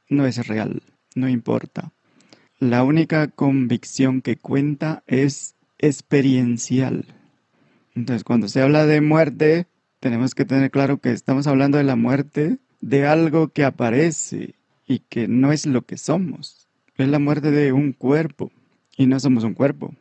no 0.09 0.27
es 0.27 0.45
real, 0.49 0.83
no 1.15 1.29
importa. 1.29 1.93
La 2.59 2.83
única 2.83 3.29
convicción 3.29 4.23
que 4.23 4.37
cuenta 4.37 5.05
es 5.07 5.55
experiencial. 5.79 7.05
Entonces, 7.95 8.25
cuando 8.25 8.49
se 8.49 8.61
habla 8.61 8.87
de 8.87 9.01
muerte, 9.01 9.69
tenemos 10.01 10.35
que 10.35 10.45
tener 10.45 10.73
claro 10.73 10.99
que 10.99 11.13
estamos 11.13 11.47
hablando 11.47 11.79
de 11.79 11.85
la 11.85 11.95
muerte 11.95 12.59
de 12.81 13.07
algo 13.07 13.49
que 13.49 13.63
aparece 13.63 14.57
y 14.85 14.99
que 14.99 15.29
no 15.29 15.53
es 15.53 15.65
lo 15.65 15.83
que 15.83 15.97
somos. 15.97 16.67
Es 16.97 17.07
la 17.07 17.21
muerte 17.21 17.53
de 17.53 17.73
un 17.73 17.93
cuerpo 17.93 18.51
y 18.97 19.07
no 19.07 19.19
somos 19.19 19.45
un 19.45 19.55
cuerpo. 19.55 19.95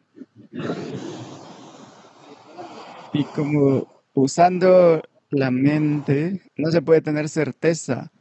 Y 3.13 3.23
como 3.25 3.87
usando 4.13 5.01
la 5.29 5.51
mente, 5.51 6.41
no 6.57 6.71
se 6.71 6.81
puede 6.81 7.01
tener 7.01 7.29
certeza 7.29 8.11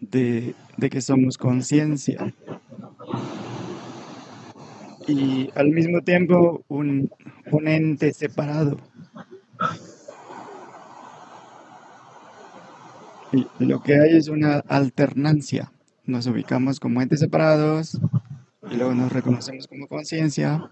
de, 0.00 0.54
que 0.90 1.00
somos 1.00 1.38
conciencia. 1.38 2.34
Y 5.06 5.50
al 5.54 5.70
mismo 5.70 6.02
tiempo 6.02 6.64
un, 6.68 7.10
un 7.50 7.68
ente 7.68 8.12
separado. 8.12 8.76
Y 13.32 13.46
lo 13.58 13.82
que 13.82 13.94
hay 13.94 14.16
es 14.16 14.28
una 14.28 14.58
alternancia. 14.68 15.72
Nos 16.04 16.26
ubicamos 16.26 16.80
como 16.80 17.02
entes 17.02 17.20
separados 17.20 17.98
y 18.70 18.76
luego 18.76 18.94
nos 18.94 19.12
reconocemos 19.12 19.66
como 19.66 19.86
conciencia, 19.86 20.68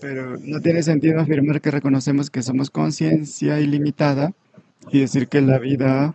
pero 0.00 0.36
no 0.38 0.60
tiene 0.60 0.82
sentido 0.82 1.20
afirmar 1.20 1.60
que 1.60 1.70
reconocemos 1.70 2.30
que 2.30 2.42
somos 2.42 2.70
conciencia 2.70 3.60
ilimitada 3.60 4.32
y 4.90 5.00
decir 5.00 5.28
que 5.28 5.40
la 5.40 5.58
vida 5.58 6.14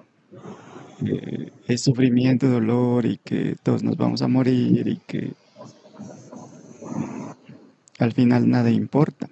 eh, 1.06 1.52
es 1.68 1.82
sufrimiento, 1.82 2.48
dolor 2.48 3.06
y 3.06 3.18
que 3.18 3.56
todos 3.64 3.84
nos 3.84 3.98
vamos 3.98 4.22
a 4.22 4.28
morir 4.28 4.88
y 4.88 4.98
que 5.08 5.34
al 8.00 8.14
final 8.14 8.50
nada 8.50 8.70
importa. 8.70 9.30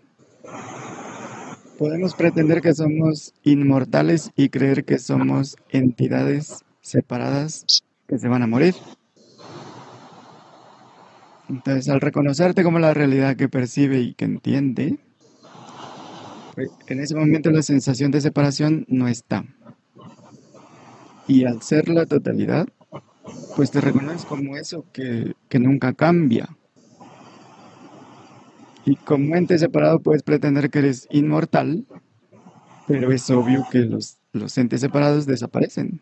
Podemos 1.77 2.13
pretender 2.13 2.61
que 2.61 2.73
somos 2.73 3.33
inmortales 3.43 4.31
y 4.35 4.49
creer 4.49 4.83
que 4.83 4.99
somos 4.99 5.55
entidades 5.69 6.65
separadas 6.81 7.65
que 8.07 8.19
se 8.19 8.27
van 8.27 8.43
a 8.43 8.47
morir. 8.47 8.75
Entonces, 11.49 11.89
al 11.89 11.99
reconocerte 11.99 12.63
como 12.63 12.79
la 12.79 12.93
realidad 12.93 13.35
que 13.35 13.49
percibe 13.49 13.99
y 13.99 14.13
que 14.13 14.25
entiende, 14.25 14.99
pues, 16.55 16.69
en 16.87 16.99
ese 16.99 17.15
momento 17.15 17.49
la 17.51 17.63
sensación 17.63 18.11
de 18.11 18.21
separación 18.21 18.85
no 18.87 19.07
está. 19.07 19.45
Y 21.27 21.45
al 21.45 21.61
ser 21.61 21.89
la 21.89 22.05
totalidad, 22.05 22.67
pues 23.55 23.71
te 23.71 23.81
reconoces 23.81 24.25
como 24.25 24.57
eso 24.57 24.85
que, 24.93 25.33
que 25.47 25.59
nunca 25.59 25.93
cambia. 25.93 26.49
Y 28.85 28.95
como 28.95 29.35
ente 29.35 29.57
separado 29.57 29.99
puedes 29.99 30.23
pretender 30.23 30.69
que 30.69 30.79
eres 30.79 31.07
inmortal, 31.11 31.85
pero 32.87 33.11
es 33.11 33.29
obvio 33.29 33.67
que 33.71 33.79
los 33.79 34.19
los 34.31 34.57
entes 34.57 34.81
separados 34.81 35.25
desaparecen. 35.25 36.01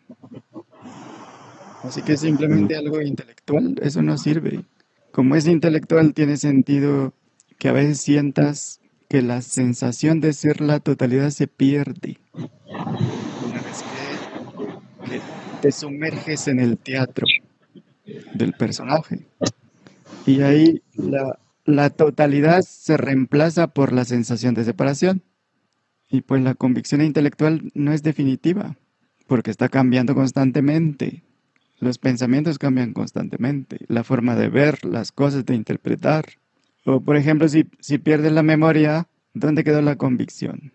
Así 1.82 2.02
que 2.02 2.16
simplemente 2.16 2.76
algo 2.76 3.00
intelectual, 3.00 3.76
eso 3.82 4.02
no 4.02 4.18
sirve. 4.18 4.64
Como 5.18 5.34
es 5.34 5.48
intelectual, 5.48 6.14
tiene 6.14 6.36
sentido 6.36 7.12
que 7.58 7.68
a 7.68 7.72
veces 7.72 8.00
sientas 8.00 8.80
que 9.08 9.20
la 9.20 9.42
sensación 9.42 10.20
de 10.20 10.32
ser 10.32 10.60
la 10.60 10.78
totalidad 10.78 11.30
se 11.30 11.48
pierde. 11.48 12.18
Una 12.34 13.60
vez 13.60 13.82
que, 15.10 15.20
te 15.60 15.72
sumerges 15.72 16.46
en 16.46 16.60
el 16.60 16.78
teatro 16.78 17.26
del 18.32 18.52
personaje. 18.52 19.26
Y 20.24 20.42
ahí 20.42 20.82
la, 20.94 21.40
la 21.64 21.90
totalidad 21.90 22.62
se 22.62 22.96
reemplaza 22.96 23.66
por 23.66 23.92
la 23.92 24.04
sensación 24.04 24.54
de 24.54 24.62
separación. 24.62 25.24
Y 26.08 26.20
pues 26.20 26.42
la 26.42 26.54
convicción 26.54 27.00
intelectual 27.00 27.72
no 27.74 27.92
es 27.92 28.04
definitiva, 28.04 28.76
porque 29.26 29.50
está 29.50 29.68
cambiando 29.68 30.14
constantemente. 30.14 31.24
Los 31.80 31.98
pensamientos 31.98 32.58
cambian 32.58 32.92
constantemente, 32.92 33.78
la 33.88 34.04
forma 34.04 34.34
de 34.34 34.48
ver 34.48 34.84
las 34.84 35.12
cosas, 35.12 35.46
de 35.46 35.54
interpretar. 35.54 36.24
O 36.84 37.00
por 37.00 37.16
ejemplo, 37.16 37.48
si, 37.48 37.66
si 37.80 37.98
pierdes 37.98 38.32
la 38.32 38.42
memoria, 38.42 39.08
¿dónde 39.34 39.62
quedó 39.64 39.80
la 39.82 39.96
convicción? 39.96 40.72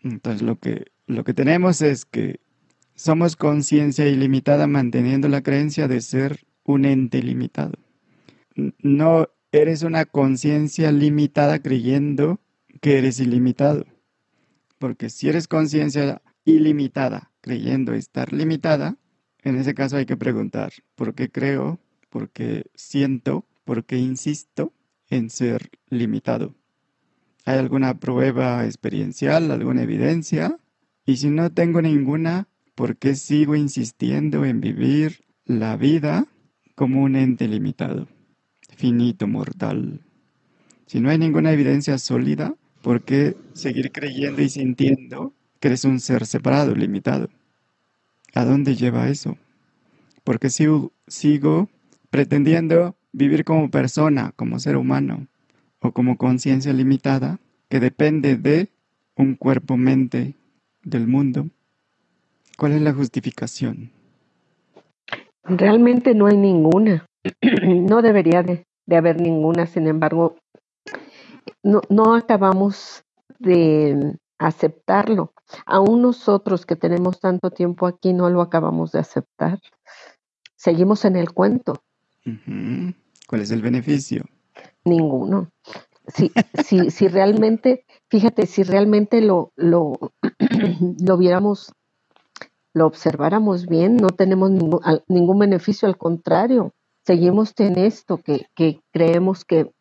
Entonces 0.00 0.42
lo 0.42 0.58
que, 0.58 0.86
lo 1.06 1.24
que 1.24 1.34
tenemos 1.34 1.82
es 1.82 2.04
que 2.04 2.40
somos 2.94 3.36
conciencia 3.36 4.06
ilimitada 4.06 4.66
manteniendo 4.66 5.28
la 5.28 5.42
creencia 5.42 5.86
de 5.86 6.00
ser 6.00 6.46
un 6.64 6.84
ente 6.84 7.22
limitado. 7.22 7.74
No 8.82 9.28
eres 9.52 9.82
una 9.82 10.06
conciencia 10.06 10.92
limitada 10.92 11.58
creyendo 11.60 12.40
que 12.80 12.98
eres 12.98 13.20
ilimitado. 13.20 13.84
Porque 14.78 15.10
si 15.10 15.28
eres 15.28 15.48
conciencia 15.48 16.22
ilimitada 16.44 17.30
creyendo 17.40 17.92
estar 17.92 18.32
limitada, 18.32 18.96
en 19.46 19.56
ese 19.56 19.74
caso 19.74 19.96
hay 19.96 20.06
que 20.06 20.16
preguntar, 20.16 20.72
¿por 20.96 21.14
qué 21.14 21.30
creo? 21.30 21.78
¿Por 22.10 22.30
qué 22.30 22.66
siento? 22.74 23.44
¿Por 23.64 23.84
qué 23.84 23.96
insisto 23.96 24.72
en 25.08 25.30
ser 25.30 25.70
limitado? 25.88 26.54
¿Hay 27.44 27.58
alguna 27.58 28.00
prueba 28.00 28.64
experiencial, 28.64 29.52
alguna 29.52 29.82
evidencia? 29.82 30.58
Y 31.04 31.18
si 31.18 31.30
no 31.30 31.52
tengo 31.52 31.80
ninguna, 31.80 32.48
¿por 32.74 32.96
qué 32.96 33.14
sigo 33.14 33.54
insistiendo 33.54 34.44
en 34.44 34.60
vivir 34.60 35.24
la 35.44 35.76
vida 35.76 36.26
como 36.74 37.02
un 37.02 37.14
ente 37.14 37.46
limitado? 37.46 38.08
finito 38.76 39.28
mortal. 39.28 40.00
Si 40.86 41.00
no 41.00 41.08
hay 41.10 41.18
ninguna 41.18 41.52
evidencia 41.52 41.98
sólida, 41.98 42.54
¿por 42.82 43.02
qué 43.02 43.36
seguir 43.54 43.92
creyendo 43.92 44.42
y 44.42 44.48
sintiendo 44.48 45.34
que 45.60 45.68
eres 45.68 45.84
un 45.84 46.00
ser 46.00 46.26
separado, 46.26 46.74
limitado? 46.74 47.28
¿A 48.34 48.44
dónde 48.44 48.76
lleva 48.76 49.08
eso? 49.08 49.36
Porque 50.24 50.50
sigo, 50.50 50.92
sigo 51.06 51.68
pretendiendo 52.10 52.96
vivir 53.12 53.44
como 53.44 53.70
persona, 53.70 54.32
como 54.36 54.58
ser 54.58 54.76
humano, 54.76 55.26
o 55.80 55.92
como 55.92 56.16
conciencia 56.16 56.72
limitada 56.72 57.38
que 57.68 57.80
depende 57.80 58.36
de 58.36 58.70
un 59.16 59.34
cuerpo-mente 59.34 60.34
del 60.82 61.06
mundo. 61.06 61.48
¿Cuál 62.58 62.72
es 62.72 62.82
la 62.82 62.92
justificación? 62.92 63.90
Realmente 65.44 66.14
no 66.14 66.26
hay 66.26 66.36
ninguna. 66.36 67.06
no 67.62 68.02
debería 68.02 68.42
de, 68.42 68.64
haber 68.94 69.20
ninguna, 69.20 69.66
sin 69.66 69.86
embargo, 69.86 70.36
no 71.62 72.14
acabamos 72.14 73.04
de 73.38 74.16
aceptarlo. 74.38 75.32
Aún 75.64 76.02
nosotros 76.02 76.66
que 76.66 76.76
tenemos 76.76 77.20
tanto 77.20 77.50
tiempo 77.50 77.86
aquí 77.86 78.12
no 78.12 78.30
lo 78.30 78.40
acabamos 78.40 78.92
de 78.92 79.00
aceptar. 79.00 79.60
Seguimos 80.56 81.04
en 81.04 81.16
el 81.16 81.32
cuento. 81.32 81.82
¿Cuál 83.28 83.40
es 83.42 83.50
el 83.50 83.62
beneficio? 83.62 84.24
Ninguno. 84.84 85.50
Si, 86.08 86.32
si, 86.64 86.90
si 86.90 87.08
realmente, 87.08 87.84
fíjate, 88.08 88.46
si 88.46 88.62
realmente 88.62 89.20
lo, 89.20 89.52
lo, 89.56 90.12
lo 91.00 91.16
viéramos 91.16 91.72
lo 92.76 92.86
observáramos 92.86 93.66
bien, 93.66 93.96
no 93.96 94.08
tenemos 94.08 94.50
ningún, 94.50 94.80
ningún 95.08 95.38
beneficio, 95.38 95.88
al 95.88 95.96
contrario, 95.96 96.74
seguimos 97.06 97.54
en 97.56 97.78
esto 97.78 98.18
que, 98.18 98.48
que 98.54 98.82
creemos 98.92 99.46
que, 99.46 99.72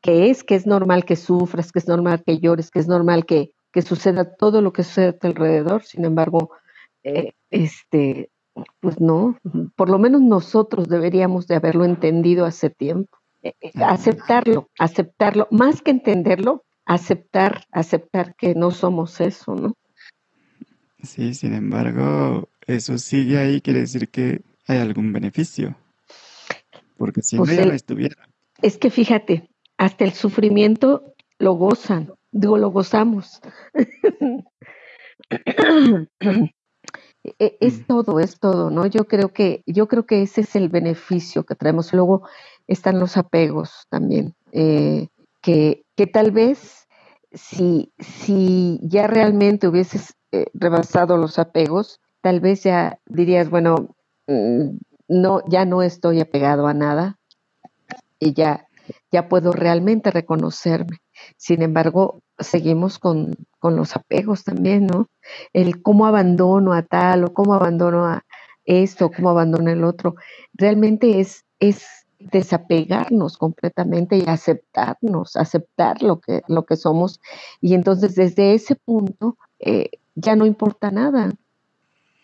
que, 0.00 0.30
es, 0.30 0.44
que 0.44 0.54
es 0.54 0.64
normal 0.64 1.04
que 1.04 1.16
sufras, 1.16 1.72
que 1.72 1.80
es 1.80 1.88
normal 1.88 2.22
que 2.24 2.38
llores, 2.38 2.70
que 2.70 2.78
es 2.78 2.86
normal 2.86 3.26
que, 3.26 3.53
que 3.74 3.82
suceda 3.82 4.36
todo 4.36 4.62
lo 4.62 4.72
que 4.72 4.84
sucede 4.84 5.08
a 5.08 5.18
tu 5.18 5.26
alrededor. 5.26 5.82
Sin 5.82 6.04
embargo, 6.04 6.52
eh, 7.02 7.32
este, 7.50 8.30
pues 8.78 9.00
no, 9.00 9.36
por 9.74 9.90
lo 9.90 9.98
menos 9.98 10.20
nosotros 10.20 10.88
deberíamos 10.88 11.48
de 11.48 11.56
haberlo 11.56 11.84
entendido 11.84 12.46
hace 12.46 12.70
tiempo. 12.70 13.18
Eh, 13.42 13.52
eh, 13.60 13.72
aceptarlo, 13.84 14.70
aceptarlo, 14.78 15.48
más 15.50 15.82
que 15.82 15.90
entenderlo, 15.90 16.62
aceptar, 16.86 17.64
aceptar 17.72 18.36
que 18.36 18.54
no 18.54 18.70
somos 18.70 19.20
eso, 19.20 19.56
¿no? 19.56 19.74
Sí, 21.02 21.34
sin 21.34 21.52
embargo, 21.52 22.48
eso 22.68 22.96
sigue 22.96 23.38
ahí, 23.38 23.60
quiere 23.60 23.80
decir 23.80 24.08
que 24.08 24.42
hay 24.68 24.78
algún 24.78 25.12
beneficio. 25.12 25.76
Porque 26.96 27.22
si 27.22 27.36
no, 27.36 27.42
pues 27.42 27.56
ya 27.56 27.66
no 27.66 27.72
estuviera. 27.72 28.28
Es 28.62 28.78
que 28.78 28.88
fíjate, 28.90 29.50
hasta 29.78 30.04
el 30.04 30.12
sufrimiento 30.12 31.16
lo 31.40 31.54
gozan, 31.54 32.12
digo, 32.34 32.58
lo 32.58 32.70
gozamos. 32.70 33.40
E, 37.38 37.56
es 37.60 37.80
mm. 37.80 37.84
todo, 37.84 38.20
es 38.20 38.38
todo, 38.38 38.68
¿no? 38.68 38.84
Yo 38.84 39.06
creo 39.06 39.30
que, 39.30 39.62
yo 39.66 39.88
creo 39.88 40.04
que 40.04 40.20
ese 40.20 40.42
es 40.42 40.54
el 40.56 40.68
beneficio 40.68 41.44
que 41.44 41.54
traemos. 41.54 41.94
Luego 41.94 42.28
están 42.66 43.00
los 43.00 43.16
apegos 43.16 43.86
también, 43.88 44.34
eh, 44.52 45.08
que, 45.40 45.86
que 45.96 46.06
tal 46.06 46.32
vez 46.32 46.86
si, 47.32 47.94
si 47.98 48.78
ya 48.82 49.06
realmente 49.06 49.68
hubieses 49.68 50.14
eh, 50.32 50.46
rebasado 50.52 51.16
los 51.16 51.38
apegos, 51.38 51.98
tal 52.20 52.40
vez 52.40 52.62
ya 52.62 52.98
dirías, 53.06 53.48
bueno, 53.48 53.96
mm, 54.26 54.76
no, 55.08 55.40
ya 55.48 55.64
no 55.64 55.82
estoy 55.82 56.20
apegado 56.20 56.66
a 56.66 56.74
nada 56.74 57.18
y 58.18 58.34
ya, 58.34 58.68
ya 59.10 59.28
puedo 59.28 59.52
realmente 59.52 60.10
reconocerme. 60.10 60.98
Sin 61.36 61.62
embargo, 61.62 62.22
seguimos 62.38 62.98
con, 62.98 63.34
con 63.58 63.76
los 63.76 63.96
apegos 63.96 64.44
también, 64.44 64.86
¿no? 64.86 65.08
El 65.52 65.82
cómo 65.82 66.06
abandono 66.06 66.72
a 66.72 66.82
tal 66.82 67.24
o 67.24 67.32
cómo 67.32 67.54
abandono 67.54 68.04
a 68.06 68.24
esto, 68.64 69.10
cómo 69.10 69.30
abandono 69.30 69.70
el 69.70 69.84
otro. 69.84 70.16
Realmente 70.54 71.20
es, 71.20 71.44
es 71.58 71.84
desapegarnos 72.18 73.36
completamente 73.36 74.16
y 74.16 74.24
aceptarnos, 74.26 75.36
aceptar 75.36 76.02
lo 76.02 76.20
que, 76.20 76.42
lo 76.48 76.64
que 76.64 76.76
somos. 76.76 77.20
Y 77.60 77.74
entonces 77.74 78.14
desde 78.14 78.54
ese 78.54 78.76
punto 78.76 79.36
eh, 79.58 79.90
ya 80.14 80.36
no 80.36 80.46
importa 80.46 80.90
nada. 80.90 81.30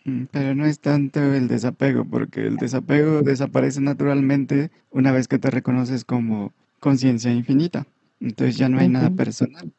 Mm, 0.05 0.25
pero 0.31 0.55
no 0.55 0.67
es 0.67 0.81
tanto 0.81 1.21
el 1.21 1.49
desapego, 1.49 2.05
porque 2.05 2.47
el 2.47 2.57
desapego 2.57 3.23
desaparece 3.23 3.81
naturalmente 3.81 4.71
una 4.91 5.13
vez 5.13 5.29
que 5.29 5.39
te 5.39 5.51
reconoces 5.51 6.05
como 6.05 6.53
conciencia 6.81 7.31
infinita. 7.31 7.87
Entonces 8.21 8.57
ya 8.57 8.69
no 8.69 8.79
hay 8.79 8.89
nada 8.89 9.11
personal. 9.11 9.73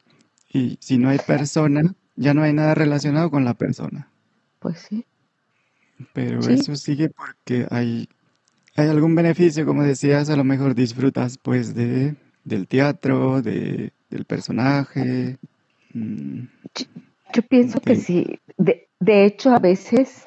Y 0.52 0.76
si 0.80 0.98
no 0.98 1.08
hay 1.08 1.18
persona, 1.18 1.94
ya 2.16 2.34
no 2.34 2.42
hay 2.42 2.52
nada 2.52 2.74
relacionado 2.74 3.30
con 3.30 3.44
la 3.44 3.54
persona. 3.54 4.08
Pues 4.58 4.78
sí. 4.80 5.06
Pero 6.12 6.40
eso 6.40 6.76
sigue 6.76 7.10
porque 7.10 7.66
hay, 7.70 8.08
hay 8.76 8.88
algún 8.88 9.14
beneficio, 9.14 9.64
como 9.64 9.82
decías, 9.82 10.28
a 10.30 10.36
lo 10.36 10.44
mejor 10.44 10.74
disfrutas 10.74 11.38
pues 11.38 11.74
de, 11.74 12.16
del 12.44 12.66
teatro, 12.66 13.42
de, 13.42 13.92
del 14.10 14.24
personaje. 14.24 15.38
Mm. 15.94 16.44
Yo 17.34 17.42
pienso 17.48 17.80
que 17.80 17.96
sí. 17.96 18.40
De, 18.58 18.88
de, 19.00 19.24
hecho, 19.24 19.50
a 19.50 19.58
veces, 19.58 20.24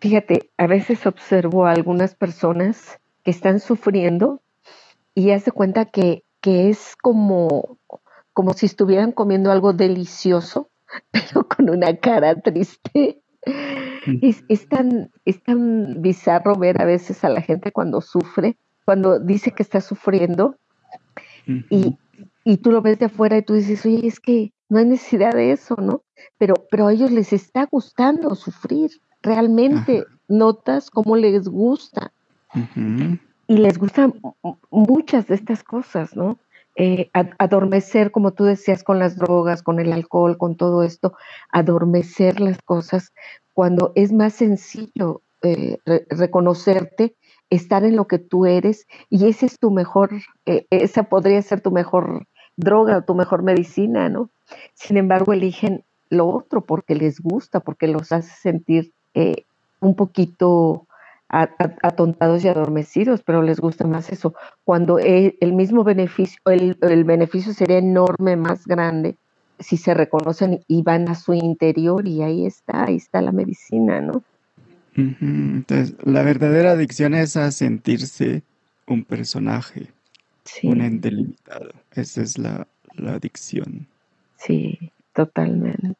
fíjate, 0.00 0.50
a 0.56 0.66
veces 0.66 1.06
observo 1.06 1.66
a 1.66 1.72
algunas 1.72 2.14
personas 2.14 2.98
que 3.22 3.30
están 3.30 3.60
sufriendo 3.60 4.42
y 5.14 5.30
hace 5.30 5.52
cuenta 5.52 5.84
que, 5.84 6.24
que 6.46 6.68
es 6.68 6.94
como, 7.02 7.76
como 8.32 8.52
si 8.52 8.66
estuvieran 8.66 9.10
comiendo 9.10 9.50
algo 9.50 9.72
delicioso, 9.72 10.70
pero 11.10 11.48
con 11.48 11.68
una 11.68 11.96
cara 11.96 12.40
triste. 12.40 13.20
Es, 14.22 14.44
es, 14.48 14.68
tan, 14.68 15.10
es 15.24 15.42
tan 15.42 16.00
bizarro 16.02 16.54
ver 16.54 16.80
a 16.80 16.84
veces 16.84 17.24
a 17.24 17.30
la 17.30 17.40
gente 17.40 17.72
cuando 17.72 18.00
sufre, 18.00 18.56
cuando 18.84 19.18
dice 19.18 19.50
que 19.50 19.64
está 19.64 19.80
sufriendo 19.80 20.54
y, 21.46 21.98
y 22.44 22.56
tú 22.58 22.70
lo 22.70 22.80
ves 22.80 23.00
de 23.00 23.06
afuera 23.06 23.36
y 23.38 23.42
tú 23.42 23.54
dices, 23.54 23.84
oye, 23.84 24.06
es 24.06 24.20
que 24.20 24.52
no 24.68 24.78
hay 24.78 24.84
necesidad 24.84 25.32
de 25.32 25.50
eso, 25.50 25.74
¿no? 25.74 26.04
Pero, 26.38 26.54
pero 26.70 26.86
a 26.86 26.92
ellos 26.92 27.10
les 27.10 27.32
está 27.32 27.66
gustando 27.68 28.36
sufrir. 28.36 28.92
Realmente 29.20 30.04
notas 30.28 30.90
cómo 30.90 31.16
les 31.16 31.48
gusta. 31.48 32.12
Y 33.48 33.58
les 33.58 33.78
gustan 33.78 34.14
muchas 34.70 35.28
de 35.28 35.36
estas 35.36 35.62
cosas, 35.62 36.16
¿no? 36.16 36.38
eh, 36.76 37.10
adormecer, 37.38 38.10
como 38.10 38.32
tú 38.32 38.44
decías, 38.44 38.84
con 38.84 38.98
las 38.98 39.16
drogas, 39.16 39.62
con 39.62 39.80
el 39.80 39.92
alcohol, 39.92 40.36
con 40.36 40.56
todo 40.56 40.82
esto, 40.82 41.14
adormecer 41.50 42.38
las 42.40 42.60
cosas, 42.62 43.12
cuando 43.54 43.92
es 43.94 44.12
más 44.12 44.34
sencillo 44.34 45.22
eh, 45.42 45.78
reconocerte, 46.10 47.14
estar 47.48 47.84
en 47.84 47.96
lo 47.96 48.06
que 48.06 48.18
tú 48.18 48.44
eres, 48.44 48.86
y 49.08 49.26
ese 49.26 49.46
es 49.46 49.58
tu 49.58 49.70
mejor, 49.70 50.10
eh, 50.44 50.66
esa 50.70 51.04
podría 51.04 51.40
ser 51.40 51.62
tu 51.62 51.70
mejor 51.70 52.26
droga, 52.56 53.02
tu 53.02 53.14
mejor 53.14 53.42
medicina, 53.42 54.10
¿no? 54.10 54.28
Sin 54.74 54.98
embargo, 54.98 55.32
eligen 55.32 55.82
lo 56.10 56.28
otro 56.28 56.60
porque 56.60 56.94
les 56.94 57.20
gusta, 57.20 57.60
porque 57.60 57.88
los 57.88 58.12
hace 58.12 58.30
sentir 58.30 58.92
un 59.80 59.94
poquito 59.94 60.86
atontados 61.28 62.44
y 62.44 62.48
adormecidos, 62.48 63.22
pero 63.22 63.42
les 63.42 63.60
gusta 63.60 63.86
más 63.86 64.10
eso. 64.10 64.34
Cuando 64.64 64.98
el, 64.98 65.52
mismo 65.52 65.84
beneficio, 65.84 66.40
el, 66.46 67.04
beneficio 67.04 67.52
sería 67.52 67.78
enorme, 67.78 68.36
más 68.36 68.66
grande, 68.66 69.16
si 69.58 69.76
se 69.76 69.94
reconocen 69.94 70.60
y 70.68 70.82
van 70.82 71.08
a 71.08 71.14
su 71.14 71.34
interior 71.34 72.06
y 72.06 72.22
ahí 72.22 72.46
está, 72.46 72.84
ahí 72.84 72.96
está 72.96 73.22
la 73.22 73.32
medicina, 73.32 74.00
¿no? 74.00 74.22
Entonces, 74.94 75.94
la 76.04 76.22
verdadera 76.22 76.72
adicción 76.72 77.14
es 77.14 77.36
a 77.36 77.50
sentirse 77.50 78.42
un 78.86 79.04
personaje, 79.04 79.88
un 80.62 80.80
ente 80.80 81.10
limitado. 81.10 81.70
Esa 81.92 82.22
es 82.22 82.38
la, 82.38 82.66
la 82.94 83.14
adicción. 83.14 83.86
Sí, 84.38 84.90
totalmente. 85.12 85.96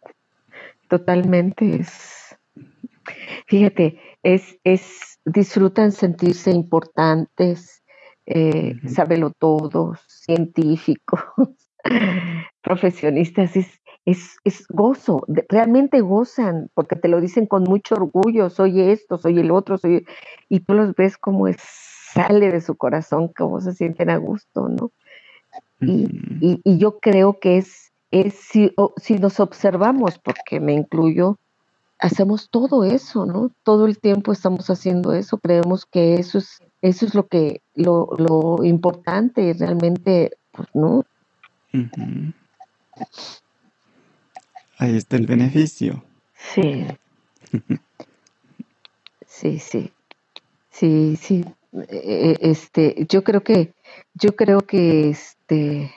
Totalmente 0.89 1.77
es. 1.77 2.37
Fíjate, 3.47 4.01
es, 4.23 4.59
es 4.65 5.16
disfrutan 5.27 5.93
sentirse 5.93 6.51
importantes, 6.53 7.83
eh, 8.27 8.77
todos, 9.39 10.01
científicos, 10.09 11.21
profesionistas, 12.63 13.57
es, 13.57 13.81
es, 14.45 14.67
gozo, 14.69 15.25
realmente 15.49 16.01
gozan, 16.01 16.71
porque 16.75 16.97
te 16.97 17.09
lo 17.09 17.21
dicen 17.21 17.47
con 17.47 17.65
mucho 17.65 17.97
orgullo, 17.97 18.51
soy 18.51 18.81
esto, 18.81 19.19
soy 19.19 19.39
el 19.41 19.51
otro, 19.51 19.79
soy, 19.79 20.07
y 20.49 20.61
tú 20.61 20.75
los 20.75 20.95
ves 20.95 21.19
como 21.19 21.49
es, 21.49 21.57
sale 21.59 22.51
de 22.51 22.61
su 22.61 22.77
corazón, 22.77 23.31
cómo 23.37 23.61
se 23.61 23.73
sienten 23.75 24.11
a 24.11 24.17
gusto, 24.17 24.69
¿no? 24.69 24.93
Y, 25.81 26.61
y, 26.65 26.79
yo 26.79 26.99
creo 27.01 27.39
que 27.39 27.59
es, 27.59 27.93
es 28.11 28.35
si, 28.35 28.75
si 28.97 29.19
nos 29.19 29.41
observamos, 29.41 30.19
porque 30.19 30.59
me 30.59 30.73
incluyo, 30.73 31.39
hacemos 31.99 32.51
todo 32.51 32.85
eso, 32.85 33.27
¿no? 33.27 33.51
Todo 33.63 33.87
el 33.87 33.99
tiempo 33.99 34.33
estamos 34.33 34.69
haciendo 34.69 35.13
eso, 35.13 35.39
creemos 35.39 35.87
que 35.87 36.15
eso 36.15 36.39
es, 36.39 36.61
eso 36.83 37.07
es 37.07 37.15
lo 37.15 37.27
que, 37.27 37.63
lo, 37.75 38.09
lo 38.19 38.65
importante, 38.65 39.55
realmente, 39.59 40.37
pues 40.53 40.69
no. 40.75 41.05
Ahí 44.79 44.97
está 44.97 45.17
el 45.17 45.27
beneficio. 45.27 46.05
Sí. 46.35 46.87
sí, 49.27 49.59
sí. 49.59 49.93
Sí, 50.71 51.17
sí. 51.17 51.45
E, 51.89 52.37
e, 52.41 52.51
este, 52.51 53.07
yo 53.09 53.25
creo 53.25 53.43
que, 53.43 53.73
yo 54.15 54.37
creo 54.37 54.61
que 54.61 55.11
este, 55.11 55.91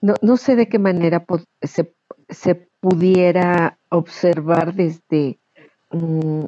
no, 0.00 0.14
no 0.22 0.36
sé 0.36 0.56
de 0.56 0.68
qué 0.68 0.78
manera 0.78 1.24
se, 1.62 1.94
se 2.28 2.54
pudiera 2.80 3.78
observar 3.88 4.74
desde 4.74 5.38
Mm, 5.94 6.46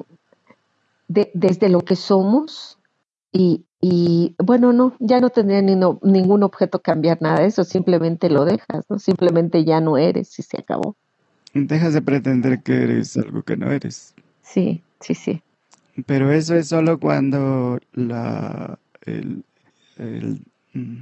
desde 1.07 1.69
lo 1.69 1.81
que 1.81 1.95
somos 1.95 2.77
y, 3.31 4.35
bueno, 4.43 4.73
no, 4.73 4.95
ya 4.99 5.19
no 5.21 5.29
tendría 5.29 5.61
ni 5.61 5.75
ningún 5.75 6.43
objeto 6.43 6.79
cambiar 6.79 7.21
nada 7.21 7.41
de 7.41 7.47
eso, 7.47 7.63
simplemente 7.63 8.29
lo 8.29 8.45
dejas, 8.45 8.85
¿no? 8.89 8.97
Simplemente 8.97 9.63
ya 9.63 9.79
no 9.79 9.97
eres 9.97 10.37
y 10.39 10.43
se 10.43 10.57
acabó. 10.57 10.95
Dejas 11.53 11.93
de 11.93 12.01
pretender 12.01 12.63
que 12.63 12.83
eres 12.83 13.15
algo 13.15 13.43
que 13.43 13.55
no 13.55 13.71
eres. 13.71 14.15
Sí, 14.41 14.81
sí, 14.99 15.13
sí. 15.13 15.41
Pero 16.05 16.31
eso 16.31 16.55
es 16.55 16.67
solo 16.67 16.99
cuando 16.99 17.79
la, 17.93 18.79
el, 19.05 19.43
mm, 20.73 20.95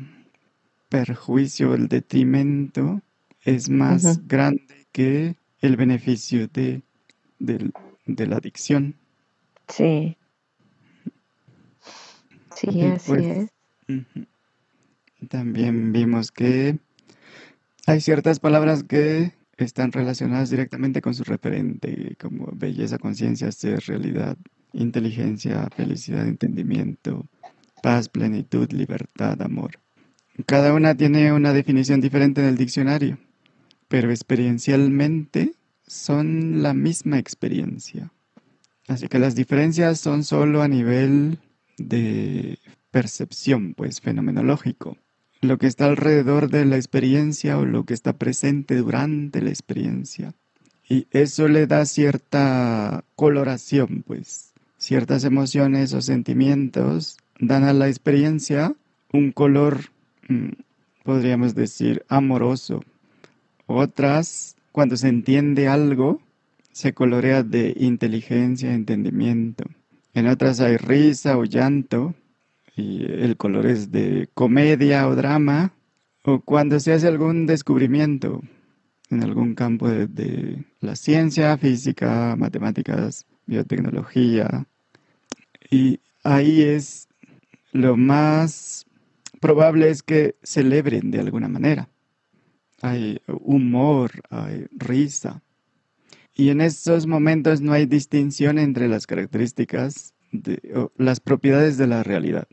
perjuicio, 0.90 1.74
el 1.74 1.88
detrimento 1.88 3.02
es 3.44 3.70
más 3.70 4.28
grande 4.28 4.88
que 4.92 5.36
el 5.62 5.78
beneficio 5.78 6.48
de, 6.48 6.82
del, 7.40 7.74
de 8.06 8.28
la 8.28 8.38
adicción. 8.38 8.96
Sí. 9.68 10.18
Sí, 12.56 12.82
así 12.82 13.12
pues, 13.12 13.50
es. 13.88 14.08
También 15.30 15.92
vimos 15.92 16.32
que 16.32 16.80
hay 17.86 18.02
ciertas 18.02 18.40
palabras 18.40 18.84
que 18.84 19.34
están 19.58 19.92
relacionadas 19.92 20.50
directamente 20.50 21.02
con 21.02 21.14
su 21.14 21.24
referente, 21.24 22.16
como 22.20 22.50
belleza, 22.54 22.98
conciencia, 22.98 23.52
ser, 23.52 23.80
realidad, 23.88 24.38
inteligencia, 24.74 25.68
felicidad, 25.76 26.28
entendimiento, 26.28 27.26
paz, 27.82 28.10
plenitud, 28.10 28.72
libertad, 28.72 29.42
amor. 29.42 29.80
Cada 30.46 30.74
una 30.74 30.96
tiene 30.96 31.32
una 31.32 31.54
definición 31.54 32.02
diferente 32.02 32.42
en 32.42 32.48
el 32.48 32.58
diccionario, 32.58 33.18
pero 33.88 34.12
experiencialmente 34.12 35.54
son 35.88 36.64
la 36.64 36.74
misma 36.74 37.20
experiencia. 37.20 38.12
Así 38.88 39.08
que 39.08 39.20
las 39.20 39.36
diferencias 39.36 40.00
son 40.00 40.24
solo 40.24 40.62
a 40.62 40.68
nivel 40.68 41.40
de 41.78 42.60
percepción, 42.92 43.74
pues 43.74 44.02
fenomenológico. 44.02 44.98
Lo 45.42 45.58
que 45.58 45.68
está 45.68 45.86
alrededor 45.86 46.50
de 46.50 46.66
la 46.66 46.76
experiencia 46.76 47.58
o 47.58 47.66
lo 47.66 47.84
que 47.84 47.94
está 47.94 48.14
presente 48.14 48.78
durante 48.78 49.42
la 49.42 49.50
experiencia. 49.50 50.34
Y 50.88 51.08
eso 51.12 51.48
le 51.48 51.68
da 51.68 51.86
cierta 51.86 53.04
coloración, 53.16 54.04
pues. 54.06 54.54
Ciertas 54.78 55.24
emociones 55.24 55.94
o 55.94 56.02
sentimientos 56.02 57.18
dan 57.40 57.64
a 57.64 57.74
la 57.74 57.88
experiencia 57.88 58.74
un 59.12 59.32
color, 59.32 59.80
mm, 60.28 60.50
podríamos 61.04 61.56
decir, 61.56 62.06
amoroso. 62.08 62.84
Otras 63.66 64.55
cuando 64.76 64.98
se 64.98 65.08
entiende 65.08 65.70
algo, 65.70 66.22
se 66.74 66.94
colorea 66.94 67.44
de 67.44 67.74
inteligencia, 67.80 68.74
entendimiento. 68.74 69.64
En 70.14 70.28
otras 70.28 70.60
hay 70.60 70.76
risa 70.76 71.38
o 71.38 71.46
llanto, 71.46 72.14
y 72.76 73.06
el 73.06 73.38
color 73.38 73.68
es 73.68 73.90
de 73.94 74.28
comedia 74.34 75.08
o 75.08 75.16
drama, 75.16 75.72
o 76.24 76.42
cuando 76.42 76.82
se 76.82 76.92
hace 76.92 77.08
algún 77.08 77.46
descubrimiento 77.46 78.42
en 79.10 79.24
algún 79.24 79.56
campo 79.56 79.88
de, 79.88 80.66
la 80.82 80.98
ciencia, 80.98 81.58
física, 81.58 82.36
matemáticas, 82.38 83.26
biotecnología. 83.46 84.68
Y 85.72 86.02
ahí 86.26 86.64
es 86.64 87.08
lo 87.72 87.96
más 87.96 88.86
probable 89.40 89.90
es 89.90 90.04
que 90.04 90.36
celebren 90.44 91.12
de 91.12 91.22
alguna 91.22 91.48
manera 91.48 91.88
hay 92.82 93.20
humor, 93.28 94.12
hay 94.30 94.68
risa. 94.72 95.44
Y 96.34 96.50
en 96.50 96.62
estos 96.62 97.08
momentos 97.08 97.62
no 97.62 97.74
hay 97.74 97.86
distinción 97.86 98.60
entre 98.60 98.88
las 98.88 99.08
características, 99.08 100.14
de, 100.32 100.90
las 100.98 101.20
propiedades 101.20 101.78
de 101.78 101.88
la 101.88 102.04
realidad. 102.04 102.48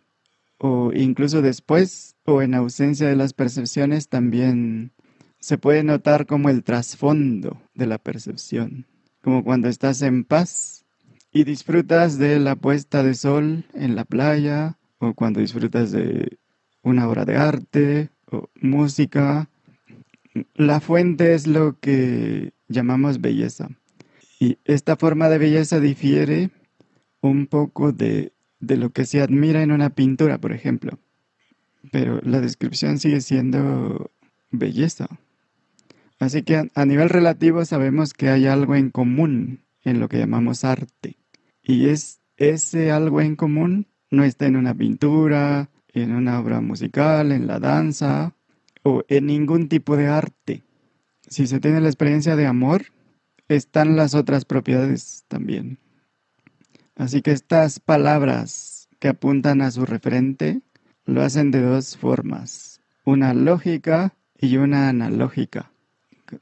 O 0.58 0.92
incluso 0.92 1.42
después, 1.42 2.14
o 2.24 2.42
en 2.42 2.54
ausencia 2.54 3.08
de 3.08 3.16
las 3.16 3.32
percepciones, 3.32 4.08
también 4.08 4.92
se 5.40 5.58
puede 5.58 5.82
notar 5.82 6.26
como 6.26 6.48
el 6.48 6.62
trasfondo 6.62 7.60
de 7.74 7.86
la 7.86 7.98
percepción. 7.98 8.86
Como 9.22 9.42
cuando 9.42 9.68
estás 9.68 10.02
en 10.02 10.24
paz 10.24 10.84
y 11.32 11.42
disfrutas 11.42 12.18
de 12.18 12.38
la 12.38 12.54
puesta 12.54 13.02
de 13.02 13.14
sol 13.14 13.64
en 13.74 13.96
la 13.96 14.04
playa, 14.04 14.78
o 14.98 15.14
cuando 15.14 15.40
disfrutas 15.40 15.90
de 15.90 16.38
una 16.82 17.08
obra 17.08 17.24
de 17.24 17.36
arte, 17.36 18.10
o 18.30 18.48
música, 18.60 19.50
la 20.54 20.80
fuente 20.80 21.34
es 21.34 21.46
lo 21.46 21.78
que 21.78 22.52
llamamos 22.68 23.20
belleza. 23.20 23.68
Y 24.40 24.58
esta 24.64 24.96
forma 24.96 25.28
de 25.28 25.38
belleza 25.38 25.80
difiere 25.80 26.50
un 27.20 27.46
poco 27.46 27.92
de, 27.92 28.32
lo 28.60 28.90
que 28.90 29.04
se 29.04 29.20
admira 29.20 29.62
en 29.62 29.70
una 29.72 29.90
pintura, 29.90 30.38
por 30.38 30.52
ejemplo. 30.52 30.98
Pero 31.90 32.20
la 32.22 32.40
descripción 32.40 32.98
sigue 32.98 33.20
siendo 33.20 34.10
belleza. 34.50 35.08
Así 36.18 36.42
que 36.42 36.70
a, 36.74 36.86
nivel 36.86 37.08
relativo 37.08 37.64
sabemos 37.64 38.14
que 38.14 38.28
hay 38.28 38.46
algo 38.46 38.74
en 38.74 38.90
común 38.90 39.60
en 39.84 40.00
lo 40.00 40.08
que 40.08 40.18
llamamos 40.18 40.64
arte. 40.64 41.16
Y 41.62 41.88
es 41.88 42.20
ese 42.36 42.90
algo 42.90 43.20
en 43.20 43.36
común 43.36 43.86
no 44.10 44.24
está 44.24 44.46
en 44.46 44.56
una 44.56 44.74
pintura, 44.74 45.70
en 45.88 46.12
una 46.12 46.38
obra 46.38 46.60
musical, 46.60 47.32
en 47.32 47.46
la 47.46 47.58
danza 47.58 48.34
o 48.82 49.04
en 49.08 49.26
ningún 49.26 49.68
tipo 49.68 49.96
de 49.96 50.08
arte. 50.08 50.62
Si 51.26 51.46
se 51.46 51.60
tiene 51.60 51.80
la 51.80 51.88
experiencia 51.88 52.36
de 52.36 52.46
amor, 52.46 52.86
están 53.48 53.96
las 53.96 54.14
otras 54.14 54.44
propiedades 54.44 55.24
también. 55.28 55.78
Así 56.96 57.22
que 57.22 57.32
estas 57.32 57.80
palabras 57.80 58.88
que 58.98 59.08
apuntan 59.08 59.62
a 59.62 59.70
su 59.70 59.86
referente 59.86 60.62
lo 61.04 61.22
hacen 61.22 61.50
de 61.50 61.62
dos 61.62 61.96
formas. 61.96 62.80
Una 63.04 63.34
lógica 63.34 64.14
y 64.38 64.56
una 64.56 64.88
analógica. 64.88 65.72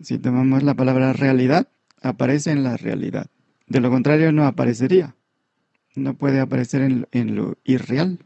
Si 0.00 0.18
tomamos 0.18 0.62
la 0.62 0.74
palabra 0.74 1.12
realidad, 1.12 1.68
aparece 2.02 2.52
en 2.52 2.62
la 2.62 2.76
realidad. 2.76 3.26
De 3.66 3.80
lo 3.80 3.90
contrario, 3.90 4.32
no 4.32 4.44
aparecería. 4.44 5.14
No 5.94 6.14
puede 6.14 6.40
aparecer 6.40 6.82
en, 6.82 7.06
en 7.12 7.34
lo 7.34 7.56
irreal. 7.64 8.18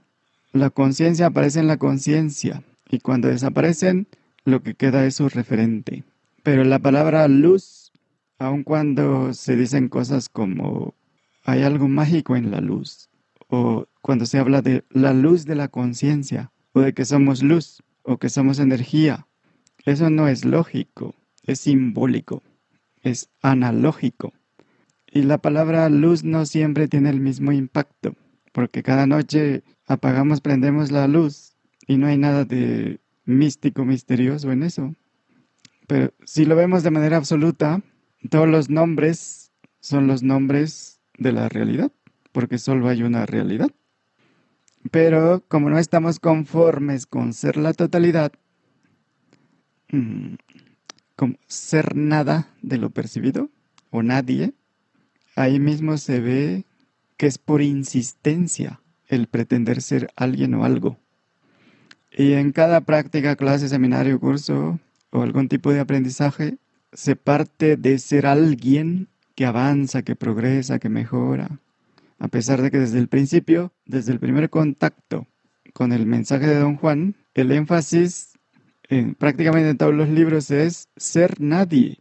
La 0.53 0.71
conciencia 0.71 1.27
aparece 1.27 1.61
en 1.61 1.67
la 1.67 1.79
conciencia 1.79 2.63
y 2.95 3.01
cuando 3.01 3.29
desaparecen, 3.29 4.07
lo 4.45 4.63
que 4.63 4.75
queda 4.75 5.05
es 5.05 5.17
su 5.17 5.29
referente. 5.29 6.05
Pero 6.45 6.63
la 6.65 6.79
palabra 6.79 7.27
luz, 7.27 7.93
aun 8.39 8.63
cuando 8.63 9.35
se 9.35 9.57
dicen 9.57 9.89
cosas 9.89 10.29
como 10.29 10.95
hay 11.45 11.63
algo 11.63 11.89
mágico 11.89 12.37
en 12.37 12.51
la 12.51 12.61
luz, 12.61 13.11
o 13.49 13.87
cuando 14.01 14.27
se 14.27 14.39
habla 14.39 14.63
de 14.63 14.85
la 14.91 15.13
luz 15.13 15.45
de 15.45 15.57
la 15.57 15.69
conciencia, 15.69 16.53
o 16.73 16.81
de 16.81 16.95
que 16.95 17.05
somos 17.05 17.43
luz, 17.43 17.83
o 18.03 18.19
que 18.19 18.29
somos 18.29 18.61
energía, 18.61 19.27
eso 19.85 20.09
no 20.09 20.29
es 20.29 20.45
lógico, 20.45 21.17
es 21.43 21.61
simbólico, 21.61 22.43
es 23.03 23.29
analógico. 23.43 24.33
Y 25.11 25.23
la 25.23 25.39
palabra 25.39 25.89
luz 25.89 26.23
no 26.23 26.47
siempre 26.47 26.87
tiene 26.87 27.11
el 27.11 27.21
mismo 27.21 27.51
impacto, 27.51 28.15
porque 28.53 28.83
cada 28.83 29.07
noche 29.07 29.65
apagamos, 29.87 30.41
prendemos 30.41 30.91
la 30.93 31.09
luz 31.09 31.54
y 31.87 31.97
no 31.97 32.07
hay 32.07 32.19
nada 32.19 32.45
de 32.45 33.01
místico, 33.25 33.85
misterioso 33.85 34.53
en 34.53 34.63
eso. 34.63 34.95
Pero 35.87 36.13
si 36.25 36.45
lo 36.45 36.57
vemos 36.57 36.83
de 36.83 36.91
manera 36.91 37.17
absoluta, 37.17 37.83
todos 38.31 38.49
los 38.49 38.71
nombres 38.71 39.53
son 39.81 40.07
los 40.07 40.23
nombres 40.23 41.01
de 41.19 41.33
la 41.33 41.49
realidad, 41.49 41.93
porque 42.33 42.59
solo 42.59 42.89
hay 42.89 43.03
una 43.03 43.27
realidad. 43.27 43.71
Pero 44.91 45.43
como 45.49 45.71
no 45.71 45.79
estamos 45.79 46.19
conformes 46.21 47.07
con 47.07 47.33
ser 47.33 47.57
la 47.57 47.73
totalidad, 47.73 48.33
mm, 49.91 50.35
como 51.17 51.35
ser 51.47 51.97
nada 51.97 52.49
de 52.63 52.79
lo 52.79 52.91
percibido 52.91 53.51
o 53.91 54.03
nadie, 54.03 54.53
ahí 55.37 55.59
mismo 55.59 55.97
se 55.97 56.21
ve 56.21 56.65
que 57.17 57.27
es 57.27 57.39
por 57.39 57.63
insistencia 57.63 58.81
el 59.09 59.27
pretender 59.29 59.81
ser 59.81 60.11
alguien 60.17 60.55
o 60.55 60.65
algo. 60.65 60.99
Y 62.17 62.35
en 62.35 62.53
cada 62.53 62.81
práctica, 62.83 63.35
clase, 63.35 63.69
seminario, 63.69 64.21
curso 64.21 64.79
o 65.11 65.23
algún 65.23 65.49
tipo 65.49 65.73
de 65.73 65.81
aprendizaje, 65.81 66.59
se 66.93 67.17
parte 67.17 67.77
de 67.77 67.99
ser 67.99 68.27
alguien 68.27 69.09
que 69.35 69.47
avanza, 69.47 70.03
que 70.03 70.15
progresa, 70.15 70.79
que 70.79 70.89
mejora. 70.89 71.59
A 72.21 72.29
pesar 72.29 72.63
de 72.63 72.71
que 72.71 72.79
desde 72.79 73.01
el 73.01 73.09
principio, 73.09 73.73
desde 73.85 74.13
el 74.13 74.21
primer 74.21 74.49
contacto 74.49 75.27
con 75.73 75.93
el 75.93 76.07
mensaje 76.07 76.47
de 76.47 76.61
Don 76.61 76.77
Juan, 76.77 77.17
el 77.35 77.51
énfasis 77.51 78.39
en 78.89 79.17
prácticamente 79.17 79.75
todos 79.75 79.95
los 79.95 80.09
libros 80.09 80.53
es 80.53 80.89
ser 80.97 81.41
nadie. 81.41 81.99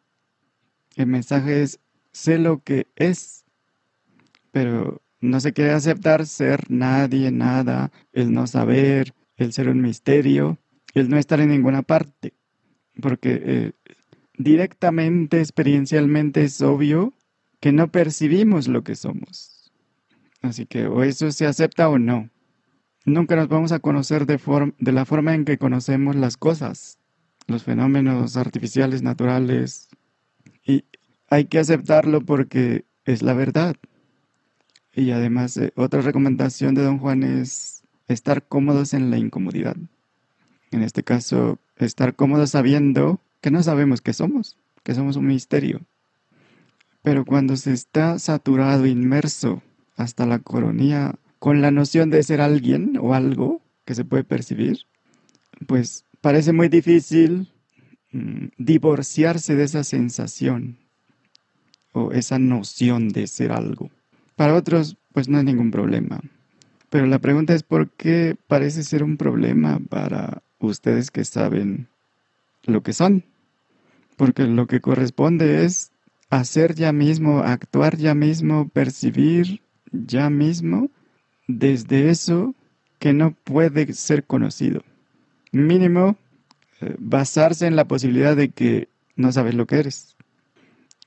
El 0.95 1.07
mensaje 1.07 1.63
es 1.63 1.79
sé 2.11 2.37
lo 2.37 2.59
que 2.59 2.85
es, 2.95 3.45
pero 4.51 5.01
no 5.21 5.39
se 5.39 5.53
quiere 5.53 5.71
aceptar 5.71 6.27
ser 6.27 6.69
nadie, 6.69 7.31
nada, 7.31 7.91
el 8.11 8.31
no 8.31 8.45
saber, 8.45 9.15
el 9.37 9.53
ser 9.53 9.69
un 9.69 9.81
misterio, 9.81 10.57
el 10.93 11.09
no 11.09 11.17
estar 11.17 11.39
en 11.39 11.49
ninguna 11.49 11.81
parte. 11.81 12.33
Porque 13.01 13.41
eh, 13.43 13.71
directamente, 14.37 15.39
experiencialmente 15.39 16.43
es 16.43 16.61
obvio 16.61 17.13
que 17.59 17.71
no 17.71 17.91
percibimos 17.91 18.67
lo 18.67 18.83
que 18.83 18.95
somos. 18.95 19.71
Así 20.41 20.65
que 20.65 20.87
o 20.87 21.03
eso 21.03 21.31
se 21.31 21.45
acepta 21.45 21.89
o 21.89 21.97
no. 21.97 22.29
Nunca 23.05 23.35
nos 23.35 23.47
vamos 23.47 23.71
a 23.71 23.79
conocer 23.79 24.25
de, 24.25 24.39
la 24.91 25.05
forma 25.05 25.33
en 25.33 25.45
que 25.45 25.57
conocemos 25.57 26.15
las 26.15 26.37
cosas, 26.37 26.99
los 27.47 27.63
fenómenos 27.63 28.37
artificiales, 28.37 29.01
naturales. 29.01 29.89
Y 30.65 30.85
hay 31.29 31.45
que 31.45 31.59
aceptarlo 31.59 32.21
porque 32.21 32.85
es 33.05 33.21
la 33.21 33.33
verdad. 33.33 33.75
Y 34.93 35.11
además, 35.11 35.57
eh, 35.57 35.73
otra 35.75 36.01
recomendación 36.01 36.75
de 36.75 36.83
don 36.83 36.99
Juan 36.99 37.23
es 37.23 37.82
estar 38.07 38.43
cómodos 38.43 38.93
en 38.93 39.09
la 39.11 39.17
incomodidad. 39.17 39.75
En 40.71 40.81
este 40.81 41.03
caso, 41.03 41.59
estar 41.77 42.15
cómodos 42.15 42.51
sabiendo 42.51 43.19
que 43.41 43.51
no 43.51 43.61
sabemos 43.63 44.01
qué 44.01 44.13
somos, 44.13 44.57
que 44.83 44.95
somos 44.95 45.15
un 45.15 45.27
misterio. 45.27 45.81
Pero 47.01 47.25
cuando 47.25 47.57
se 47.57 47.73
está 47.73 48.17
saturado, 48.17 48.85
inmerso 48.85 49.61
hasta 49.95 50.25
la 50.25 50.39
coronilla 50.39 51.15
con 51.39 51.61
la 51.61 51.71
noción 51.71 52.09
de 52.09 52.23
ser 52.23 52.41
alguien 52.41 52.97
o 52.99 53.13
algo 53.13 53.61
que 53.85 53.95
se 53.95 54.05
puede 54.05 54.23
percibir, 54.23 54.79
pues 55.67 56.05
parece 56.21 56.53
muy 56.53 56.69
difícil 56.69 57.51
mm, 58.11 58.45
divorciarse 58.57 59.55
de 59.55 59.65
esa 59.65 59.83
sensación 59.83 60.77
o 61.91 62.11
esa 62.11 62.39
noción 62.39 63.09
de 63.09 63.27
ser 63.27 63.51
algo. 63.51 63.91
Para 64.35 64.55
otros, 64.55 64.97
pues 65.11 65.27
no 65.27 65.37
hay 65.37 65.43
ningún 65.43 65.69
problema. 65.69 66.21
Pero 66.93 67.07
la 67.07 67.17
pregunta 67.17 67.55
es 67.55 67.63
por 67.63 67.89
qué 67.89 68.35
parece 68.45 68.83
ser 68.83 69.01
un 69.01 69.17
problema 69.17 69.79
para 69.89 70.43
ustedes 70.59 71.09
que 71.09 71.25
saben 71.25 71.87
lo 72.65 72.83
que 72.83 72.93
son. 72.93 73.23
Porque 74.15 74.43
lo 74.43 74.67
que 74.67 74.79
corresponde 74.79 75.65
es 75.65 75.91
hacer 76.29 76.75
ya 76.75 76.93
mismo, 76.93 77.39
actuar 77.39 77.97
ya 77.97 78.13
mismo, 78.13 78.69
percibir 78.69 79.63
ya 79.91 80.29
mismo 80.29 80.91
desde 81.47 82.11
eso 82.11 82.53
que 82.99 83.11
no 83.11 83.31
puede 83.43 83.91
ser 83.93 84.25
conocido. 84.25 84.83
Mínimo, 85.51 86.15
eh, 86.79 86.95
basarse 86.99 87.65
en 87.65 87.75
la 87.75 87.85
posibilidad 87.85 88.35
de 88.35 88.49
que 88.49 88.87
no 89.15 89.31
sabes 89.31 89.55
lo 89.55 89.65
que 89.65 89.77
eres. 89.77 90.15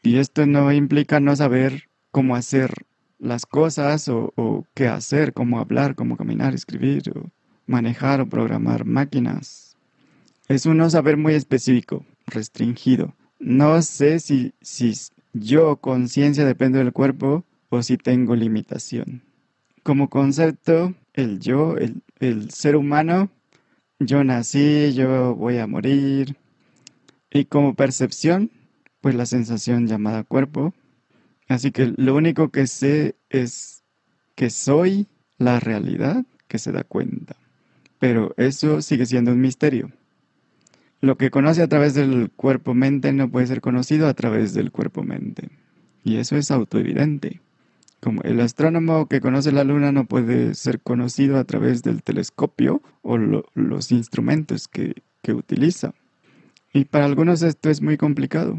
Y 0.03 0.19
esto 0.19 0.47
no 0.47 0.73
implica 0.73 1.21
no 1.21 1.37
saber 1.37 1.85
cómo 2.11 2.35
hacer 2.35 2.86
las 3.19 3.47
cosas 3.47 4.09
o, 4.09 4.65
qué 4.75 4.89
hacer, 4.89 5.33
cómo 5.33 5.59
hablar, 5.59 5.95
cómo 5.95 6.17
caminar, 6.17 6.55
escribir, 6.55 7.03
manejar 7.67 8.21
o 8.21 8.29
programar 8.29 8.85
máquinas. 8.85 9.77
Es 10.49 10.67
un 10.67 10.89
saber 10.91 11.17
muy 11.17 11.35
específico, 11.35 12.05
restringido. 12.27 13.15
No 13.39 13.83
sé 13.83 14.21
si, 14.21 14.55
si 14.61 14.95
yo, 15.33 15.77
conciencia, 15.77 16.45
depende 16.45 16.79
del 16.79 16.93
cuerpo 16.93 17.45
o 17.69 17.83
si 17.83 17.97
tengo 17.97 18.37
limitación. 18.37 19.23
Como 19.83 20.09
concepto, 20.09 20.95
el 21.15 21.41
yo, 21.41 21.77
el, 21.77 22.03
el 22.21 22.51
ser 22.51 22.77
humano, 22.77 23.31
yo 23.99 24.25
nací, 24.25 24.93
yo 24.95 25.35
voy 25.35 25.59
a 25.59 25.67
morir. 25.67 26.37
Y 27.31 27.47
como 27.47 27.75
percepción, 27.75 28.51
pues 29.01 29.15
la 29.15 29.27
sensación 29.27 29.87
llamada 29.87 30.25
cuerpo, 30.25 30.75
Así 31.49 31.71
que 31.71 31.93
lo 31.97 32.15
único 32.15 32.51
que 32.51 32.67
sé 32.67 33.17
es 33.31 33.85
que 34.35 34.51
soy 34.51 35.07
la 35.39 35.61
realidad 35.61 36.25
que 36.49 36.59
se 36.59 36.73
da 36.73 36.85
cuenta. 36.85 37.37
Pero 37.99 38.35
eso 38.37 38.83
sigue 38.83 39.07
siendo 39.07 39.33
un 39.33 39.41
misterio. 39.41 39.91
Lo 41.01 41.17
que 41.17 41.31
conoce 41.31 41.63
a 41.63 41.69
través 41.69 41.95
del 41.95 42.31
cuerpo-mente 42.31 43.13
no 43.13 43.31
puede 43.31 43.47
ser 43.47 43.61
conocido 43.61 44.09
a 44.09 44.15
través 44.15 44.55
del 44.55 44.73
cuerpo-mente. 44.73 45.51
Y 46.05 46.17
eso 46.17 46.37
es 46.37 46.51
autoevidente. 46.51 47.41
Como 48.01 48.23
el 48.23 48.41
astrónomo 48.41 49.07
que 49.07 49.21
conoce 49.21 49.53
la 49.53 49.65
luna 49.65 49.93
no 49.93 50.05
puede 50.05 50.55
ser 50.55 50.81
conocido 50.81 51.39
a 51.39 51.45
través 51.45 51.83
del 51.83 52.03
telescopio 52.03 52.83
o 53.03 53.17
los 53.19 53.93
instrumentos 53.93 54.69
que, 54.69 55.03
que 55.23 55.33
utiliza. 55.33 55.95
Y 56.73 56.85
para 56.85 57.07
algunos 57.07 57.43
esto 57.43 57.71
es 57.71 57.81
muy 57.81 57.97
complicado 57.97 58.59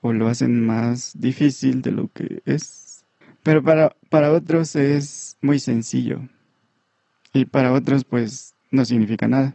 o 0.00 0.12
lo 0.12 0.28
hacen 0.28 0.64
más 0.64 1.12
difícil 1.18 1.82
de 1.82 1.92
lo 1.92 2.08
que 2.08 2.42
es. 2.46 3.04
Pero 3.42 3.62
para, 3.62 3.96
para 4.08 4.32
otros 4.32 4.76
es 4.76 5.36
muy 5.40 5.58
sencillo 5.58 6.20
y 7.32 7.44
para 7.44 7.72
otros 7.72 8.04
pues 8.04 8.54
no 8.70 8.84
significa 8.84 9.28
nada. 9.28 9.54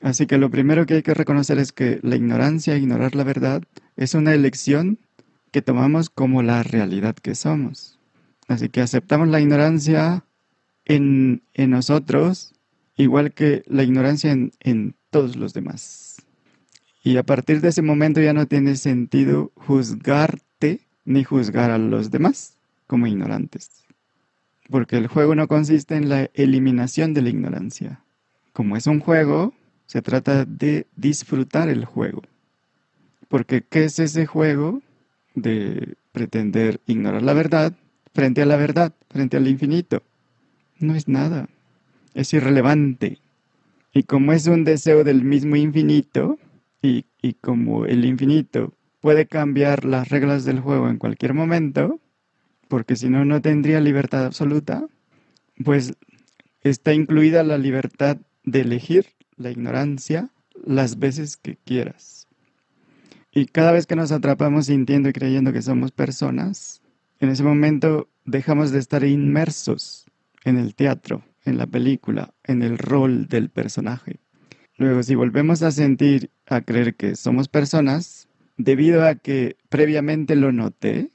Así 0.00 0.26
que 0.26 0.38
lo 0.38 0.50
primero 0.50 0.86
que 0.86 0.94
hay 0.94 1.02
que 1.02 1.14
reconocer 1.14 1.58
es 1.58 1.72
que 1.72 1.98
la 2.02 2.16
ignorancia, 2.16 2.76
ignorar 2.76 3.14
la 3.14 3.24
verdad, 3.24 3.62
es 3.96 4.14
una 4.14 4.32
elección 4.32 4.98
que 5.50 5.62
tomamos 5.62 6.08
como 6.08 6.42
la 6.42 6.62
realidad 6.62 7.16
que 7.16 7.34
somos. 7.34 7.98
Así 8.46 8.68
que 8.68 8.80
aceptamos 8.80 9.28
la 9.28 9.40
ignorancia 9.40 10.24
en, 10.84 11.42
en 11.54 11.70
nosotros, 11.70 12.54
igual 12.96 13.32
que 13.32 13.62
la 13.66 13.82
ignorancia 13.82 14.30
en, 14.30 14.52
en 14.60 14.94
todos 15.10 15.36
los 15.36 15.52
demás. 15.52 16.07
Y 17.08 17.16
a 17.16 17.22
partir 17.22 17.62
de 17.62 17.68
ese 17.68 17.80
momento 17.80 18.20
ya 18.20 18.34
no 18.34 18.46
tiene 18.46 18.76
sentido 18.76 19.50
juzgarte 19.54 20.80
ni 21.06 21.24
juzgar 21.24 21.70
a 21.70 21.78
los 21.78 22.10
demás 22.10 22.58
como 22.86 23.06
ignorantes. 23.06 23.70
Porque 24.68 24.98
el 24.98 25.06
juego 25.06 25.34
no 25.34 25.48
consiste 25.48 25.96
en 25.96 26.10
la 26.10 26.28
eliminación 26.34 27.14
de 27.14 27.22
la 27.22 27.30
ignorancia. 27.30 28.00
Como 28.52 28.76
es 28.76 28.86
un 28.86 29.00
juego, 29.00 29.54
se 29.86 30.02
trata 30.02 30.44
de 30.44 30.86
disfrutar 30.96 31.70
el 31.70 31.86
juego. 31.86 32.24
Porque 33.28 33.62
¿qué 33.62 33.84
es 33.84 33.98
ese 34.00 34.26
juego 34.26 34.82
de 35.34 35.94
pretender 36.12 36.78
ignorar 36.86 37.22
la 37.22 37.32
verdad 37.32 37.72
frente 38.12 38.42
a 38.42 38.44
la 38.44 38.56
verdad, 38.56 38.92
frente 39.08 39.38
al 39.38 39.48
infinito? 39.48 40.02
No 40.78 40.94
es 40.94 41.08
nada. 41.08 41.48
Es 42.12 42.34
irrelevante. 42.34 43.16
Y 43.94 44.02
como 44.02 44.34
es 44.34 44.46
un 44.46 44.64
deseo 44.64 45.04
del 45.04 45.24
mismo 45.24 45.56
infinito, 45.56 46.38
y, 46.82 47.06
y 47.20 47.34
como 47.34 47.86
el 47.86 48.04
infinito 48.04 48.74
puede 49.00 49.26
cambiar 49.26 49.84
las 49.84 50.08
reglas 50.08 50.44
del 50.44 50.60
juego 50.60 50.88
en 50.88 50.98
cualquier 50.98 51.34
momento, 51.34 52.00
porque 52.68 52.96
si 52.96 53.08
no, 53.08 53.24
no 53.24 53.40
tendría 53.40 53.80
libertad 53.80 54.24
absoluta, 54.26 54.86
pues 55.64 55.94
está 56.62 56.92
incluida 56.92 57.42
la 57.42 57.58
libertad 57.58 58.18
de 58.44 58.60
elegir 58.60 59.06
la 59.36 59.50
ignorancia 59.50 60.30
las 60.64 60.98
veces 60.98 61.36
que 61.36 61.56
quieras. 61.56 62.26
Y 63.32 63.46
cada 63.46 63.72
vez 63.72 63.86
que 63.86 63.96
nos 63.96 64.10
atrapamos 64.10 64.66
sintiendo 64.66 65.08
y 65.08 65.12
creyendo 65.12 65.52
que 65.52 65.62
somos 65.62 65.92
personas, 65.92 66.82
en 67.20 67.28
ese 67.30 67.44
momento 67.44 68.08
dejamos 68.24 68.70
de 68.70 68.78
estar 68.78 69.04
inmersos 69.04 70.06
en 70.44 70.56
el 70.56 70.74
teatro, 70.74 71.22
en 71.44 71.58
la 71.58 71.66
película, 71.66 72.34
en 72.44 72.62
el 72.62 72.78
rol 72.78 73.28
del 73.28 73.48
personaje. 73.50 74.20
Luego, 74.76 75.02
si 75.02 75.14
volvemos 75.14 75.62
a 75.62 75.72
sentir, 75.72 76.30
a 76.48 76.60
creer 76.62 76.94
que 76.94 77.16
somos 77.16 77.48
personas, 77.48 78.28
debido 78.56 79.06
a 79.06 79.14
que 79.14 79.56
previamente 79.68 80.34
lo 80.34 80.52
noté, 80.52 81.10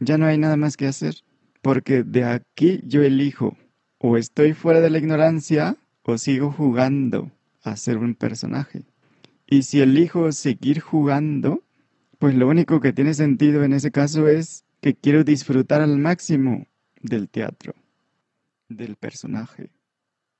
ya 0.00 0.18
no 0.18 0.26
hay 0.26 0.38
nada 0.38 0.56
más 0.56 0.76
que 0.76 0.86
hacer, 0.86 1.16
porque 1.62 2.02
de 2.02 2.24
aquí 2.24 2.80
yo 2.84 3.02
elijo 3.02 3.56
o 3.98 4.16
estoy 4.16 4.52
fuera 4.52 4.80
de 4.80 4.90
la 4.90 4.98
ignorancia 4.98 5.76
o 6.02 6.18
sigo 6.18 6.52
jugando 6.52 7.30
a 7.62 7.76
ser 7.76 7.96
un 7.98 8.14
personaje. 8.14 8.82
Y 9.46 9.62
si 9.62 9.80
elijo 9.80 10.32
seguir 10.32 10.80
jugando, 10.80 11.62
pues 12.18 12.34
lo 12.34 12.48
único 12.48 12.80
que 12.80 12.92
tiene 12.92 13.14
sentido 13.14 13.64
en 13.64 13.72
ese 13.72 13.90
caso 13.90 14.28
es 14.28 14.64
que 14.80 14.94
quiero 14.94 15.24
disfrutar 15.24 15.80
al 15.80 15.98
máximo 15.98 16.66
del 17.00 17.28
teatro, 17.28 17.74
del 18.68 18.96
personaje. 18.96 19.70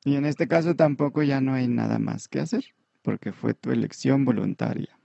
Y 0.04 0.16
en 0.16 0.26
este 0.26 0.48
caso 0.48 0.74
tampoco 0.74 1.22
ya 1.22 1.40
no 1.40 1.54
hay 1.54 1.68
nada 1.68 1.98
más 1.98 2.28
que 2.28 2.40
hacer, 2.40 2.74
porque 3.04 3.32
fue 3.32 3.52
tu 3.52 3.70
elección 3.70 4.24
voluntaria. 4.24 4.98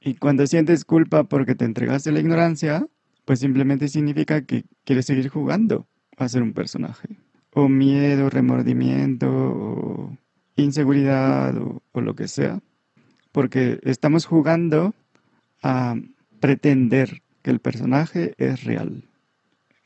Y 0.00 0.14
cuando 0.14 0.46
sientes 0.46 0.84
culpa 0.84 1.24
porque 1.24 1.54
te 1.54 1.66
entregaste 1.66 2.10
la 2.10 2.20
ignorancia, 2.20 2.86
pues 3.26 3.40
simplemente 3.40 3.88
significa 3.88 4.42
que 4.42 4.64
quieres 4.84 5.06
seguir 5.06 5.28
jugando 5.28 5.86
a 6.16 6.28
ser 6.28 6.42
un 6.42 6.54
personaje. 6.54 7.08
O 7.52 7.68
miedo, 7.68 8.30
remordimiento, 8.30 9.28
o 9.28 10.18
inseguridad, 10.56 11.54
o 11.58 12.00
lo 12.00 12.14
que 12.14 12.26
sea. 12.26 12.60
Porque 13.32 13.80
estamos 13.82 14.24
jugando 14.24 14.94
a 15.62 15.96
pretender 16.40 17.22
que 17.42 17.50
el 17.50 17.60
personaje 17.60 18.34
es 18.38 18.64
real. 18.64 19.04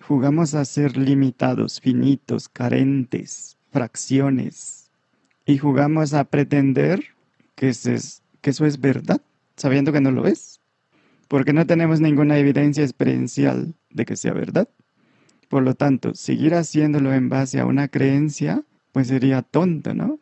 Jugamos 0.01 0.55
a 0.55 0.64
ser 0.64 0.96
limitados, 0.96 1.80
finitos, 1.80 2.48
carentes, 2.48 3.57
fracciones. 3.70 4.90
Y 5.46 5.59
jugamos 5.59 6.14
a 6.14 6.24
pretender 6.24 7.05
que, 7.61 7.98
que 8.40 8.50
eso 8.50 8.64
es 8.64 8.80
verdad, 8.80 9.20
sabiendo 9.54 9.92
que 9.92 10.00
no 10.00 10.11
lo 10.11 10.26
es. 10.26 10.61
Porque 11.28 11.52
no 11.52 11.66
tenemos 11.66 12.00
ninguna 12.00 12.38
evidencia 12.38 12.82
experiencial 12.82 13.74
de 13.90 14.06
que 14.06 14.16
sea 14.16 14.32
verdad. 14.32 14.66
Por 15.50 15.62
lo 15.62 15.74
tanto, 15.74 16.14
seguir 16.14 16.54
haciéndolo 16.54 17.12
en 17.12 17.28
base 17.28 17.61
a 17.61 17.66
una 17.66 17.88
creencia, 17.88 18.62
pues 18.92 19.08
sería 19.08 19.42
tonto, 19.42 19.92
¿no? 19.92 20.18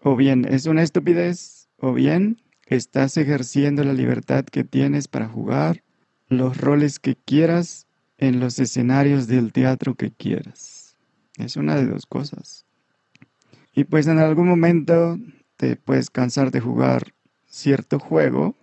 O 0.00 0.16
bien 0.16 0.46
es 0.48 0.64
una 0.64 0.82
estupidez, 0.82 1.68
o 1.76 1.92
bien 1.92 2.40
estás 2.66 3.18
ejerciendo 3.18 3.84
la 3.84 3.92
libertad 3.92 4.46
que 4.46 4.64
tienes 4.64 5.08
para 5.08 5.28
jugar 5.28 5.82
los 6.28 6.56
roles 6.56 6.98
que 6.98 7.16
quieras 7.16 7.86
en 8.16 8.40
los 8.40 8.58
escenarios 8.58 9.26
del 9.26 9.52
teatro 9.52 9.94
que 9.94 10.10
quieras. 10.10 10.96
Es 11.36 11.56
una 11.56 11.76
de 11.76 11.86
dos 11.86 12.06
cosas. 12.06 12.64
Y 13.74 13.84
pues 13.84 14.06
en 14.06 14.18
algún 14.18 14.48
momento 14.48 15.18
te 15.58 15.76
puedes 15.76 16.08
cansar 16.08 16.50
de 16.50 16.60
jugar 16.60 17.12
cierto 17.46 17.98
juego 17.98 18.54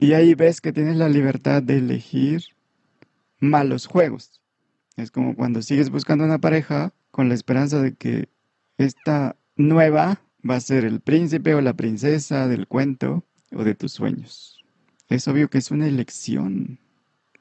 y 0.00 0.14
ahí 0.14 0.34
ves 0.34 0.60
que 0.60 0.72
tienes 0.72 0.96
la 0.96 1.08
libertad 1.08 1.62
de 1.62 1.76
elegir 1.76 2.42
malos 3.38 3.86
juegos. 3.86 4.40
Es 4.96 5.10
como 5.10 5.36
cuando 5.36 5.62
sigues 5.62 5.90
buscando 5.90 6.24
una 6.24 6.38
pareja 6.38 6.92
con 7.10 7.28
la 7.28 7.34
esperanza 7.34 7.80
de 7.80 7.94
que 7.94 8.28
esta 8.78 9.36
nueva 9.56 10.20
va 10.48 10.56
a 10.56 10.60
ser 10.60 10.84
el 10.84 11.00
príncipe 11.00 11.54
o 11.54 11.60
la 11.60 11.74
princesa 11.74 12.48
del 12.48 12.66
cuento 12.66 13.24
o 13.52 13.62
de 13.62 13.74
tus 13.74 13.92
sueños. 13.92 14.64
Es 15.08 15.28
obvio 15.28 15.50
que 15.50 15.58
es 15.58 15.70
una 15.70 15.86
elección, 15.86 16.78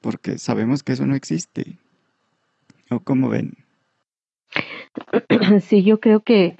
porque 0.01 0.37
sabemos 0.37 0.83
que 0.83 0.93
eso 0.93 1.05
no 1.05 1.15
existe. 1.15 1.77
¿O 2.89 2.99
cómo 2.99 3.29
ven? 3.29 3.53
Sí, 5.61 5.83
yo 5.83 5.99
creo 5.99 6.21
que 6.21 6.57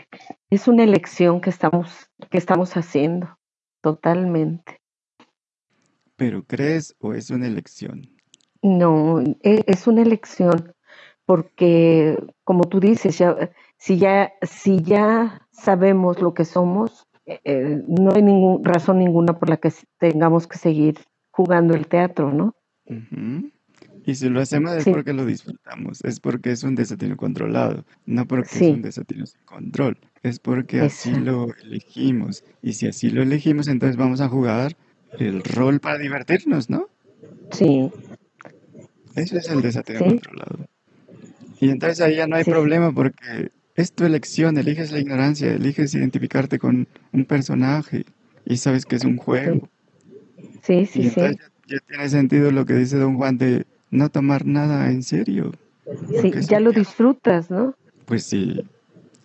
es 0.49 0.67
una 0.67 0.83
elección 0.83 1.41
que 1.41 1.49
estamos, 1.49 2.06
que 2.29 2.37
estamos 2.37 2.75
haciendo, 2.75 3.37
totalmente. 3.81 4.81
¿Pero 6.15 6.43
crees 6.43 6.95
o 6.99 7.13
es 7.13 7.29
una 7.29 7.47
elección? 7.47 8.09
No, 8.61 9.21
e, 9.21 9.63
es 9.67 9.87
una 9.87 10.01
elección, 10.01 10.73
porque 11.25 12.17
como 12.43 12.63
tú 12.63 12.79
dices, 12.79 13.17
ya, 13.17 13.51
si, 13.77 13.97
ya, 13.97 14.33
si 14.41 14.81
ya 14.81 15.47
sabemos 15.51 16.21
lo 16.21 16.33
que 16.33 16.45
somos, 16.45 17.07
eh, 17.25 17.39
eh, 17.43 17.83
no 17.87 18.13
hay 18.13 18.23
ninguna 18.23 18.71
razón 18.71 18.99
ninguna 18.99 19.37
por 19.37 19.49
la 19.49 19.57
que 19.57 19.71
tengamos 19.99 20.47
que 20.47 20.57
seguir 20.57 20.99
jugando 21.29 21.75
el 21.75 21.87
teatro, 21.87 22.33
¿no? 22.33 22.55
Y 24.05 24.15
si 24.15 24.29
lo 24.29 24.39
hacemos 24.39 24.71
es 24.71 24.85
porque 24.85 25.13
lo 25.13 25.25
disfrutamos, 25.25 26.03
es 26.03 26.19
porque 26.19 26.51
es 26.51 26.63
un 26.63 26.75
desatino 26.75 27.17
controlado, 27.17 27.85
no 28.05 28.25
porque 28.25 28.47
es 28.55 28.61
un 28.61 28.81
desatino 28.81 29.25
sin 29.25 29.43
control, 29.43 29.99
es 30.27 30.39
porque 30.39 30.81
así 30.81 31.11
lo 31.11 31.47
elegimos. 31.63 32.43
Y 32.61 32.73
si 32.73 32.87
así 32.87 33.09
lo 33.09 33.21
elegimos, 33.21 33.67
entonces 33.67 33.97
vamos 33.97 34.21
a 34.21 34.29
jugar 34.29 34.75
el 35.19 35.43
rol 35.43 35.79
para 35.79 35.97
divertirnos, 35.97 36.69
¿no? 36.69 36.87
Sí. 37.51 37.89
Eso 39.15 39.37
es 39.37 39.49
el 39.49 39.61
desatino 39.61 39.99
controlado. 39.99 40.67
Y 41.59 41.69
entonces 41.69 42.01
ahí 42.01 42.15
ya 42.17 42.27
no 42.27 42.35
hay 42.35 42.43
problema 42.43 42.91
porque 42.91 43.51
es 43.75 43.91
tu 43.91 44.05
elección, 44.05 44.57
eliges 44.57 44.91
la 44.91 44.99
ignorancia, 44.99 45.51
eliges 45.51 45.95
identificarte 45.95 46.59
con 46.59 46.87
un 47.11 47.25
personaje 47.25 48.05
y 48.45 48.57
sabes 48.57 48.85
que 48.85 48.95
es 48.95 49.05
un 49.05 49.17
juego. 49.17 49.69
Sí, 50.61 50.85
sí, 50.85 51.09
sí. 51.09 51.21
ya 51.67 51.79
tiene 51.87 52.09
sentido 52.09 52.51
lo 52.51 52.65
que 52.65 52.73
dice 52.73 52.97
don 52.97 53.17
Juan 53.17 53.37
de 53.37 53.65
no 53.89 54.09
tomar 54.09 54.45
nada 54.45 54.91
en 54.91 55.01
serio. 55.01 55.51
Sí, 56.21 56.31
ya 56.47 56.59
lo 56.59 56.71
disfrutas, 56.71 57.49
¿no? 57.49 57.75
Pues 58.05 58.23
sí. 58.23 58.63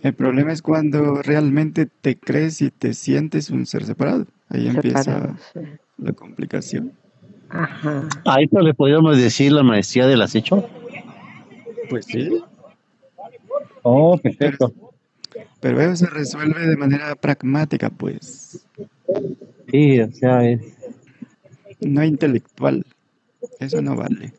El 0.03 0.15
problema 0.15 0.53
es 0.53 0.63
cuando 0.63 1.23
realmente 1.23 1.87
te 1.87 2.17
crees 2.17 2.61
y 2.61 2.71
te 2.71 2.93
sientes 2.93 3.51
un 3.51 3.67
ser 3.67 3.85
separado. 3.85 4.27
Ahí 4.49 4.67
empieza 4.67 5.37
la 5.97 6.13
complicación. 6.13 6.93
Ajá. 7.49 8.09
¿A 8.25 8.41
esto 8.41 8.61
le 8.61 8.75
podríamos 8.75 9.17
decir 9.17 9.53
la 9.53 9.63
maestría 9.63 10.07
del 10.07 10.23
acecho? 10.23 10.69
Pues 11.89 12.07
sí. 12.07 12.43
Oh, 13.83 14.19
perfecto. 14.19 14.73
Pero, 15.61 15.81
eso 15.81 16.05
se 16.05 16.11
resuelve 16.11 16.67
de 16.67 16.77
manera 16.77 17.15
pragmática, 17.15 17.89
pues. 17.89 18.67
Sí, 19.71 20.01
o 20.01 20.11
sea, 20.11 20.49
es... 20.49 20.61
No 21.81 22.03
intelectual. 22.03 22.85
Eso 23.61 23.81
no 23.81 23.95
vale. 23.95 24.33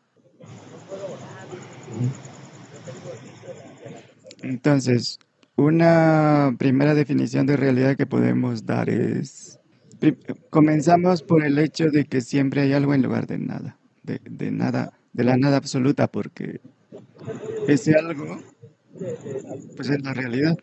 Entonces, 4.41 5.19
una 5.55 6.55
primera 6.57 6.95
definición 6.95 7.45
de 7.45 7.57
realidad 7.57 7.95
que 7.95 8.05
podemos 8.05 8.65
dar 8.65 8.89
es, 8.89 9.59
comenzamos 10.49 11.21
por 11.21 11.45
el 11.45 11.59
hecho 11.59 11.89
de 11.89 12.05
que 12.05 12.21
siempre 12.21 12.61
hay 12.61 12.73
algo 12.73 12.93
en 12.93 13.03
lugar 13.03 13.27
de 13.27 13.37
nada, 13.37 13.77
de, 14.03 14.51
nada, 14.51 14.93
de 15.13 15.23
la 15.23 15.37
nada 15.37 15.57
absoluta, 15.57 16.07
porque 16.07 16.59
ese 17.67 17.95
algo, 17.95 18.39
pues 19.75 19.89
es 19.89 20.01
la 20.03 20.13
realidad. 20.13 20.57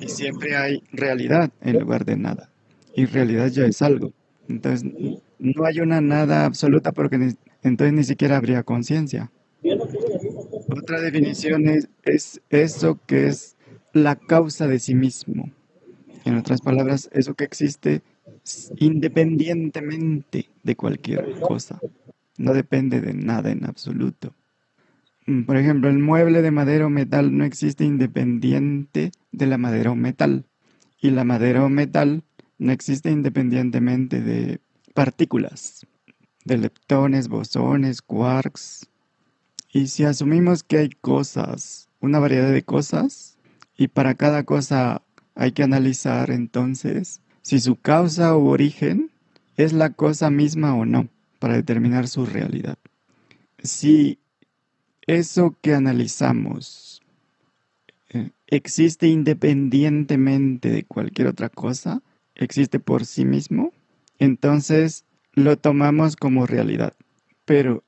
Y 0.00 0.08
siempre 0.08 0.56
hay 0.56 0.82
realidad 0.92 1.50
en 1.60 1.78
lugar 1.80 2.04
de 2.04 2.16
nada. 2.16 2.50
Y 2.94 3.06
realidad 3.06 3.48
ya 3.48 3.64
es 3.64 3.82
algo. 3.82 4.12
Entonces, 4.48 4.90
no 5.38 5.64
hay 5.64 5.80
una 5.80 6.00
nada 6.00 6.44
absoluta 6.44 6.92
porque 6.92 7.34
entonces 7.62 7.92
ni 7.92 8.04
siquiera 8.04 8.36
habría 8.36 8.62
conciencia. 8.62 9.30
Otra 10.88 11.02
definición 11.02 11.68
es, 12.02 12.40
eso 12.48 12.98
que 13.06 13.26
es 13.26 13.58
la 13.92 14.16
causa 14.16 14.66
de 14.66 14.78
sí 14.78 14.94
mismo. 14.94 15.50
En 16.24 16.34
otras 16.38 16.62
palabras, 16.62 17.10
eso 17.12 17.34
que 17.34 17.44
existe 17.44 18.00
independientemente 18.78 20.48
de 20.62 20.76
cualquier 20.76 21.40
cosa. 21.40 21.78
No 22.38 22.54
depende 22.54 23.02
de 23.02 23.12
nada 23.12 23.50
en 23.50 23.66
absoluto. 23.66 24.34
Mm, 25.26 25.42
por 25.42 25.58
ejemplo, 25.58 25.90
el 25.90 25.98
mueble 25.98 26.40
de 26.40 26.52
madera 26.52 26.86
o 26.86 26.88
metal 26.88 27.36
no 27.36 27.44
existe 27.44 27.84
independiente 27.84 29.12
de 29.30 29.46
la 29.46 29.58
madera 29.58 29.90
o 29.90 29.94
metal. 29.94 30.46
Y 31.02 31.10
la 31.10 31.24
madera 31.24 31.66
o 31.66 31.68
metal 31.68 32.24
no 32.56 32.72
existe 32.72 33.10
independientemente 33.10 34.22
de 34.22 34.62
partículas, 34.94 35.86
de 36.46 36.56
leptones, 36.56 37.28
bosones, 37.28 38.00
quarks, 38.00 38.87
y 39.72 39.88
si 39.88 40.04
asumimos 40.04 40.62
que 40.62 40.78
hay 40.78 40.90
cosas, 40.90 41.88
una 42.00 42.18
variedad 42.18 42.50
de 42.50 42.62
cosas, 42.62 43.36
y 43.76 43.88
para 43.88 44.14
cada 44.14 44.44
cosa 44.44 45.02
hay 45.34 45.52
que 45.52 45.62
analizar 45.62 46.30
entonces 46.30 47.20
si 47.42 47.60
su 47.60 47.76
causa 47.76 48.34
o 48.34 48.46
origen 48.46 49.10
es 49.56 49.72
la 49.72 49.90
cosa 49.90 50.30
misma 50.30 50.74
o 50.74 50.84
no 50.84 51.08
para 51.38 51.54
determinar 51.54 52.08
su 52.08 52.26
realidad. 52.26 52.78
Si 53.62 54.18
eso 55.06 55.56
que 55.62 55.74
analizamos 55.74 57.02
eh, 58.10 58.30
existe 58.46 59.06
independientemente 59.08 60.70
de 60.70 60.84
cualquier 60.84 61.28
otra 61.28 61.48
cosa, 61.48 62.02
existe 62.34 62.80
por 62.80 63.04
sí 63.04 63.24
mismo, 63.24 63.72
entonces 64.18 65.04
lo 65.32 65.56
tomamos 65.56 66.16
como 66.16 66.46
realidad. 66.46 66.94
Pero 67.44 67.84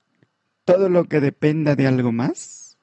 todo 0.65 0.89
lo 0.89 1.05
que 1.05 1.21
dependa 1.21 1.77
de 1.77 1.87
algo 1.87 2.13
más, 2.13 2.77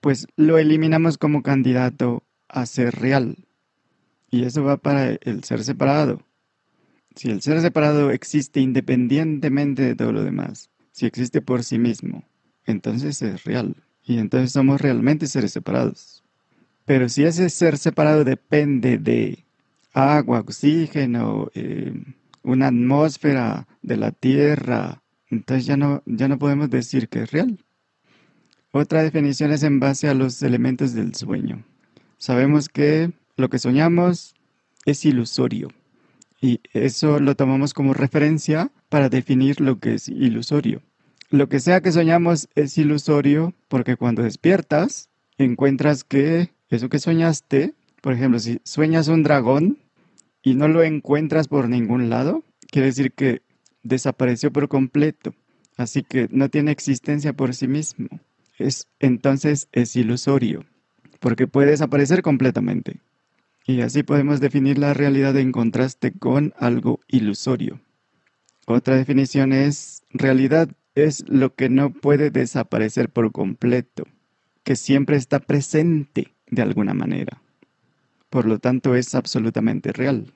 pues 0.00 0.26
lo 0.36 0.58
eliminamos 0.58 1.18
como 1.18 1.42
candidato 1.42 2.24
a 2.48 2.66
ser 2.66 2.94
real. 2.94 3.46
Y 4.30 4.44
eso 4.44 4.64
va 4.64 4.76
para 4.76 5.10
el 5.10 5.44
ser 5.44 5.62
separado. 5.64 6.22
Si 7.14 7.30
el 7.30 7.42
ser 7.42 7.60
separado 7.60 8.10
existe 8.10 8.60
independientemente 8.60 9.82
de 9.82 9.94
todo 9.94 10.12
lo 10.12 10.24
demás, 10.24 10.70
si 10.92 11.06
existe 11.06 11.42
por 11.42 11.62
sí 11.62 11.78
mismo, 11.78 12.24
entonces 12.64 13.20
es 13.22 13.44
real. 13.44 13.76
Y 14.04 14.18
entonces 14.18 14.52
somos 14.52 14.80
realmente 14.80 15.26
seres 15.26 15.52
separados. 15.52 16.24
Pero 16.84 17.08
si 17.08 17.24
ese 17.24 17.48
ser 17.50 17.78
separado 17.78 18.24
depende 18.24 18.98
de 18.98 19.44
agua, 19.92 20.40
oxígeno, 20.40 21.50
eh, 21.54 21.92
una 22.42 22.68
atmósfera 22.68 23.68
de 23.82 23.96
la 23.96 24.10
Tierra, 24.10 25.01
entonces 25.32 25.64
ya 25.64 25.78
no, 25.78 26.02
ya 26.04 26.28
no 26.28 26.38
podemos 26.38 26.68
decir 26.68 27.08
que 27.08 27.22
es 27.22 27.30
real. 27.32 27.58
Otra 28.70 29.02
definición 29.02 29.50
es 29.50 29.62
en 29.62 29.80
base 29.80 30.08
a 30.08 30.14
los 30.14 30.42
elementos 30.42 30.92
del 30.92 31.14
sueño. 31.14 31.64
Sabemos 32.18 32.68
que 32.68 33.10
lo 33.36 33.48
que 33.48 33.58
soñamos 33.58 34.34
es 34.84 35.04
ilusorio 35.06 35.70
y 36.40 36.60
eso 36.74 37.18
lo 37.18 37.34
tomamos 37.34 37.72
como 37.72 37.94
referencia 37.94 38.70
para 38.90 39.08
definir 39.08 39.60
lo 39.60 39.80
que 39.80 39.94
es 39.94 40.08
ilusorio. 40.08 40.82
Lo 41.30 41.48
que 41.48 41.60
sea 41.60 41.80
que 41.80 41.92
soñamos 41.92 42.48
es 42.54 42.76
ilusorio 42.76 43.54
porque 43.68 43.96
cuando 43.96 44.22
despiertas 44.22 45.08
encuentras 45.38 46.04
que 46.04 46.50
eso 46.68 46.90
que 46.90 46.98
soñaste, 46.98 47.74
por 48.02 48.12
ejemplo, 48.12 48.38
si 48.38 48.60
sueñas 48.64 49.08
un 49.08 49.22
dragón 49.22 49.78
y 50.42 50.54
no 50.56 50.68
lo 50.68 50.82
encuentras 50.82 51.48
por 51.48 51.70
ningún 51.70 52.10
lado, 52.10 52.44
quiere 52.70 52.88
decir 52.88 53.12
que 53.12 53.40
desapareció 53.82 54.52
por 54.52 54.68
completo. 54.68 55.34
Así 55.76 56.02
que 56.02 56.28
no 56.30 56.48
tiene 56.48 56.70
existencia 56.70 57.32
por 57.32 57.54
sí 57.54 57.68
mismo. 57.68 58.08
Es, 58.58 58.86
entonces 59.00 59.68
es 59.72 59.96
ilusorio, 59.96 60.64
porque 61.20 61.46
puede 61.46 61.70
desaparecer 61.70 62.22
completamente. 62.22 63.00
Y 63.66 63.80
así 63.80 64.02
podemos 64.02 64.40
definir 64.40 64.78
la 64.78 64.92
realidad 64.92 65.36
en 65.36 65.52
contraste 65.52 66.12
con 66.12 66.52
algo 66.58 67.00
ilusorio. 67.08 67.80
Otra 68.66 68.96
definición 68.96 69.52
es, 69.52 70.02
realidad 70.10 70.68
es 70.94 71.28
lo 71.28 71.54
que 71.54 71.68
no 71.68 71.92
puede 71.92 72.30
desaparecer 72.30 73.08
por 73.08 73.32
completo, 73.32 74.04
que 74.62 74.76
siempre 74.76 75.16
está 75.16 75.40
presente 75.40 76.34
de 76.50 76.62
alguna 76.62 76.94
manera. 76.94 77.40
Por 78.30 78.46
lo 78.46 78.58
tanto, 78.58 78.94
es 78.94 79.14
absolutamente 79.14 79.92
real. 79.92 80.32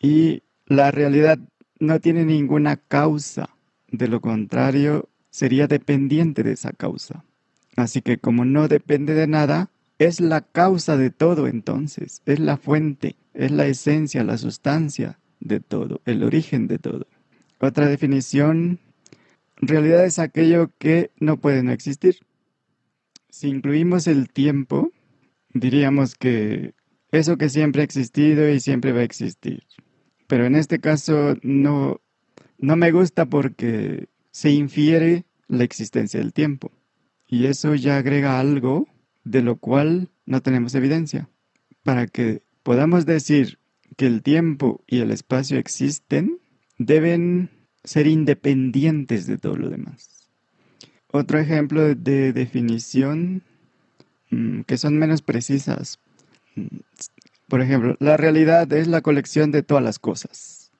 Y 0.00 0.42
la 0.66 0.90
realidad 0.90 1.38
no 1.78 2.00
tiene 2.00 2.24
ninguna 2.24 2.76
causa, 2.76 3.50
de 3.90 4.08
lo 4.08 4.20
contrario, 4.20 5.08
sería 5.30 5.66
dependiente 5.66 6.42
de 6.42 6.52
esa 6.52 6.72
causa. 6.72 7.24
Así 7.76 8.00
que 8.00 8.18
como 8.18 8.44
no 8.44 8.68
depende 8.68 9.14
de 9.14 9.26
nada, 9.26 9.70
es 9.98 10.20
la 10.20 10.40
causa 10.40 10.96
de 10.96 11.10
todo 11.10 11.46
entonces, 11.46 12.22
es 12.26 12.38
la 12.40 12.56
fuente, 12.56 13.16
es 13.34 13.50
la 13.50 13.66
esencia, 13.66 14.24
la 14.24 14.38
sustancia 14.38 15.18
de 15.40 15.60
todo, 15.60 16.00
el 16.04 16.22
origen 16.22 16.66
de 16.66 16.78
todo. 16.78 17.06
Otra 17.58 17.86
definición, 17.86 18.78
realidad 19.56 20.04
es 20.04 20.18
aquello 20.18 20.70
que 20.78 21.10
no 21.18 21.38
puede 21.38 21.62
no 21.62 21.72
existir. 21.72 22.16
Si 23.30 23.48
incluimos 23.48 24.06
el 24.06 24.28
tiempo, 24.28 24.92
diríamos 25.52 26.14
que 26.14 26.74
eso 27.12 27.36
que 27.36 27.48
siempre 27.48 27.82
ha 27.82 27.84
existido 27.84 28.48
y 28.48 28.60
siempre 28.60 28.92
va 28.92 29.00
a 29.00 29.04
existir. 29.04 29.62
Pero 30.26 30.46
en 30.46 30.56
este 30.56 30.80
caso 30.80 31.36
no, 31.42 32.00
no 32.58 32.76
me 32.76 32.90
gusta 32.90 33.26
porque 33.26 34.08
se 34.30 34.50
infiere 34.50 35.24
la 35.48 35.64
existencia 35.64 36.20
del 36.20 36.32
tiempo. 36.32 36.72
Y 37.28 37.46
eso 37.46 37.74
ya 37.74 37.96
agrega 37.96 38.38
algo 38.38 38.88
de 39.24 39.42
lo 39.42 39.56
cual 39.56 40.10
no 40.24 40.42
tenemos 40.42 40.74
evidencia. 40.74 41.28
Para 41.82 42.06
que 42.06 42.42
podamos 42.62 43.06
decir 43.06 43.58
que 43.96 44.06
el 44.06 44.22
tiempo 44.22 44.82
y 44.86 45.00
el 45.00 45.10
espacio 45.10 45.58
existen, 45.58 46.38
deben 46.78 47.50
ser 47.84 48.06
independientes 48.06 49.26
de 49.26 49.38
todo 49.38 49.56
lo 49.56 49.70
demás. 49.70 50.28
Otro 51.10 51.38
ejemplo 51.38 51.94
de 51.94 52.32
definición 52.32 53.42
mm, 54.30 54.62
que 54.62 54.76
son 54.76 54.98
menos 54.98 55.22
precisas. 55.22 56.00
Por 57.48 57.60
ejemplo, 57.60 57.96
la 58.00 58.16
realidad 58.16 58.72
es 58.72 58.88
la 58.88 59.00
colección 59.00 59.50
de 59.50 59.62
todas 59.62 59.84
las 59.84 59.98
cosas. 59.98 60.70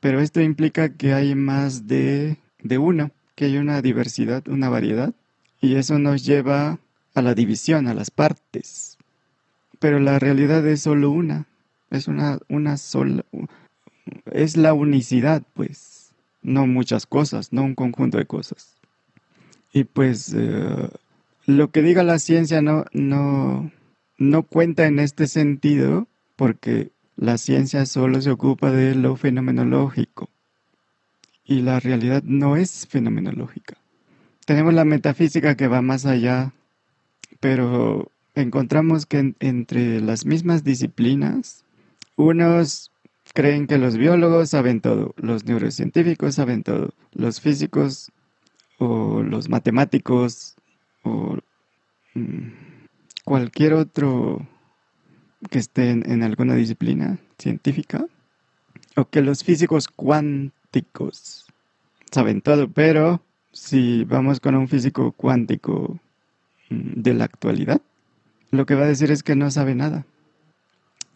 Pero 0.00 0.20
esto 0.20 0.40
implica 0.40 0.90
que 0.90 1.12
hay 1.12 1.34
más 1.34 1.86
de, 1.86 2.38
de 2.62 2.78
uno, 2.78 3.10
que 3.34 3.46
hay 3.46 3.58
una 3.58 3.82
diversidad, 3.82 4.46
una 4.48 4.68
variedad. 4.68 5.12
Y 5.60 5.76
eso 5.76 5.98
nos 5.98 6.24
lleva 6.24 6.78
a 7.14 7.22
la 7.22 7.34
división, 7.34 7.86
a 7.86 7.94
las 7.94 8.10
partes. 8.10 8.98
Pero 9.78 10.00
la 10.00 10.18
realidad 10.18 10.66
es 10.66 10.82
solo 10.82 11.10
una, 11.10 11.46
es 11.90 12.08
una, 12.08 12.38
una 12.48 12.76
sola, 12.76 13.24
es 14.30 14.56
la 14.56 14.74
unicidad, 14.74 15.42
pues, 15.54 16.12
no 16.42 16.66
muchas 16.66 17.06
cosas, 17.06 17.52
no 17.52 17.62
un 17.62 17.74
conjunto 17.74 18.18
de 18.18 18.26
cosas. 18.26 18.76
Y 19.72 19.84
pues 19.84 20.34
eh, 20.36 20.88
lo 21.46 21.70
que 21.70 21.82
diga 21.82 22.02
la 22.02 22.18
ciencia 22.18 22.60
no, 22.60 22.84
no, 22.92 23.70
no 24.20 24.44
cuenta 24.44 24.86
en 24.86 25.00
este 25.00 25.26
sentido 25.26 26.06
porque 26.36 26.92
la 27.16 27.38
ciencia 27.38 27.84
solo 27.86 28.20
se 28.20 28.30
ocupa 28.30 28.70
de 28.70 28.94
lo 28.94 29.16
fenomenológico 29.16 30.30
y 31.44 31.62
la 31.62 31.80
realidad 31.80 32.22
no 32.24 32.56
es 32.56 32.86
fenomenológica. 32.86 33.76
Tenemos 34.46 34.74
la 34.74 34.84
metafísica 34.84 35.56
que 35.56 35.66
va 35.66 35.82
más 35.82 36.06
allá 36.06 36.52
pero 37.40 38.12
encontramos 38.34 39.06
que 39.06 39.34
entre 39.40 40.00
las 40.00 40.26
mismas 40.26 40.62
disciplinas, 40.62 41.64
unos 42.16 42.92
creen 43.32 43.66
que 43.66 43.78
los 43.78 43.96
biólogos 43.96 44.50
saben 44.50 44.80
todo, 44.80 45.14
los 45.16 45.44
neurocientíficos 45.44 46.34
saben 46.34 46.62
todo, 46.62 46.90
los 47.12 47.40
físicos 47.40 48.12
o 48.78 49.22
los 49.22 49.48
matemáticos 49.48 50.56
o 51.02 51.38
mm, 52.14 52.48
cualquier 53.30 53.74
otro 53.74 54.46
que 55.50 55.58
esté 55.58 55.90
en, 55.90 56.22
alguna 56.22 56.54
disciplina 56.54 57.18
científica, 57.38 58.04
o 58.96 59.04
que 59.04 59.22
los 59.22 59.44
físicos 59.44 59.88
cuánticos 59.88 61.46
saben 62.10 62.40
todo, 62.40 62.68
pero 62.68 63.22
si 63.52 64.04
vamos 64.04 64.40
con 64.40 64.54
un 64.54 64.68
físico 64.68 65.12
cuántico 65.12 66.00
Mm, 66.70 67.02
de 67.02 67.14
la 67.14 67.24
actualidad, 67.24 67.82
lo 68.50 68.64
que 68.64 68.74
va 68.74 68.84
a 68.84 68.88
decir 68.88 69.10
es 69.10 69.22
que 69.22 69.36
no 69.36 69.50
sabe 69.50 69.74
nada. 69.74 70.06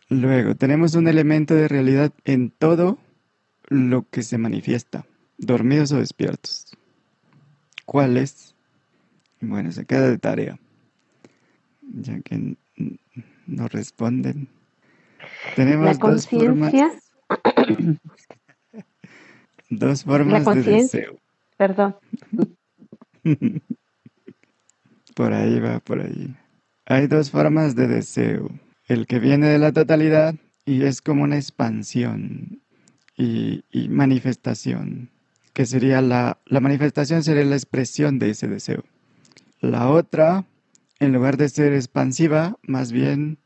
Luego, 0.09 0.55
tenemos 0.57 0.95
un 0.95 1.09
elemento 1.09 1.55
de 1.55 1.69
realidad 1.69 2.13
en 2.25 2.51
todo 2.51 2.99
lo 3.69 4.05
que 4.11 4.23
se 4.23 4.37
manifiesta, 4.37 5.07
dormidos 5.39 5.93
o 5.93 5.99
despiertos. 5.99 6.77
¿Cuál 7.87 8.17
es? 8.17 8.55
Bueno, 9.41 9.73
se 9.73 9.87
queda 9.87 10.09
de 10.09 10.19
tarea, 10.19 10.59
ya 11.93 12.21
que 12.21 12.57
no 13.47 13.69
responden. 13.69 14.49
Tenemos 15.57 15.99
dos 15.99 16.29
formas, 16.29 16.73
dos 19.71 20.05
formas 20.05 20.45
de 20.45 20.63
deseo. 20.63 21.19
Perdón. 21.57 21.97
Por 25.15 25.33
ahí 25.33 25.61
va, 25.61 25.79
por 25.79 26.01
ahí. 26.01 26.35
Hay 26.87 27.07
dos 27.07 27.31
formas 27.31 27.77
de 27.77 27.87
deseo. 27.87 28.51
El 28.89 29.07
que 29.07 29.21
viene 29.21 29.47
de 29.47 29.61
la 29.61 29.71
totalidad 29.73 30.35
y 30.67 30.83
es 30.83 31.01
como 31.01 31.23
una 31.23 31.37
expansión 31.37 32.61
y, 33.17 33.63
manifestación, 33.91 35.11
que 35.53 35.67
sería 35.67 36.01
la, 36.01 36.39
la 36.47 36.59
manifestación 36.61 37.23
sería 37.23 37.45
la 37.45 37.55
expresión 37.55 38.19
de 38.19 38.31
ese 38.31 38.49
deseo. 38.49 38.83
La 39.61 39.89
otra, 39.89 40.45
en 40.99 41.13
lugar 41.13 41.37
de 41.37 41.49
ser 41.49 41.73
expansiva, 41.73 42.57
más 42.63 42.93
bien 42.93 43.39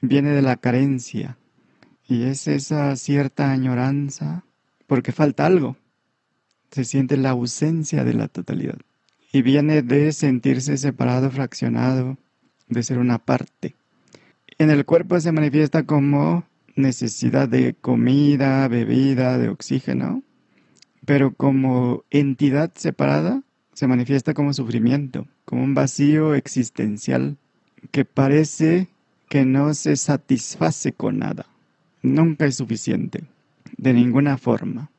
viene 0.00 0.30
de 0.30 0.42
la 0.42 0.56
carencia 0.56 1.38
y 2.06 2.24
es 2.24 2.48
esa 2.48 2.94
cierta 2.96 3.52
añoranza 3.52 4.44
porque 4.86 5.12
falta 5.12 5.46
algo. 5.46 5.76
Se 6.70 6.84
siente 6.84 7.16
la 7.16 7.30
ausencia 7.30 8.04
de 8.04 8.14
la 8.14 8.28
totalidad 8.28 8.78
y 9.32 9.42
viene 9.42 9.82
de 9.82 10.12
sentirse 10.12 10.76
separado, 10.76 11.30
fraccionado, 11.30 12.18
de 12.68 12.82
ser 12.82 12.98
una 12.98 13.18
parte. 13.18 13.74
en 14.58 14.70
el 14.70 14.84
cuerpo 14.84 15.18
se 15.20 15.32
manifiesta 15.32 15.84
como 15.84 16.44
necesidad 16.76 17.48
de 17.48 17.74
comida, 17.74 18.68
bebida, 18.68 19.38
de 19.38 19.48
oxígeno, 19.48 20.22
pero 21.04 21.34
como 21.34 22.04
entidad 22.10 22.72
separada 22.74 23.42
se 23.80 23.86
manifiesta 23.86 24.34
como 24.34 24.52
sufrimiento, 24.52 25.26
como 25.46 25.64
un 25.64 25.72
vacío 25.72 26.34
existencial 26.34 27.38
que 27.92 28.04
parece 28.04 28.88
que 29.30 29.46
no 29.46 29.72
se 29.72 29.96
satisface 29.96 30.92
con 30.92 31.18
nada. 31.18 31.46
Nunca 32.02 32.44
es 32.44 32.56
suficiente, 32.56 33.24
de 33.78 33.94
ninguna 33.94 34.36
forma. 34.36 34.90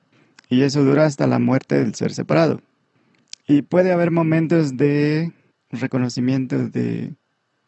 Y 0.49 0.63
eso 0.63 0.83
dura 0.83 1.05
hasta 1.05 1.27
la 1.27 1.37
muerte 1.37 1.75
del 1.75 1.93
ser 1.93 2.11
separado. 2.11 2.59
Y 3.47 3.61
puede 3.61 3.91
haber 3.91 4.09
momentos 4.09 4.75
de 4.77 5.31
reconocimiento 5.69 6.67
de, 6.67 7.13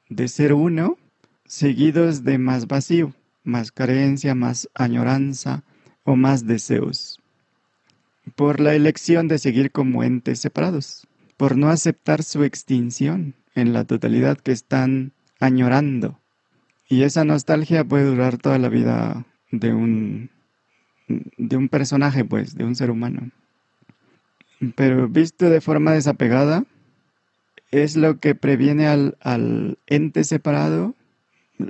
de 0.09 0.27
ser 0.27 0.51
uno, 0.53 0.97
seguidos 1.45 2.23
de 2.23 2.39
más 2.39 2.65
vacío, 2.65 3.13
más 3.43 3.71
carencia, 3.71 4.33
más 4.33 4.67
añoranza 4.73 5.61
o 6.05 6.15
más 6.15 6.47
deseos. 6.47 7.19
Por 8.35 8.59
la 8.59 8.73
elección 8.73 9.27
de 9.27 9.37
seguir 9.37 9.71
como 9.71 10.03
entes 10.03 10.39
separados, 10.39 11.07
por 11.37 11.57
no 11.57 11.69
aceptar 11.69 12.23
su 12.23 12.43
extinción 12.43 13.35
en 13.55 13.73
la 13.73 13.85
totalidad 13.85 14.37
que 14.37 14.51
están 14.51 15.11
añorando. 15.39 16.19
Y 16.87 17.03
esa 17.03 17.25
nostalgia 17.25 17.83
puede 17.83 18.05
durar 18.05 18.37
toda 18.37 18.57
la 18.59 18.69
vida 18.69 19.25
de 19.51 19.73
un, 19.73 20.29
de 21.07 21.57
un 21.57 21.69
personaje, 21.69 22.23
pues, 22.23 22.55
de 22.55 22.63
un 22.63 22.75
ser 22.75 22.91
humano. 22.91 23.31
Pero 24.75 25.09
visto 25.09 25.49
de 25.49 25.61
forma 25.61 25.91
desapegada, 25.91 26.65
es 27.71 27.97
lo 27.97 28.19
que 28.19 28.35
previene 28.35 28.87
al, 28.87 29.17
al 29.21 29.77
ente 29.87 30.23
separado 30.23 30.95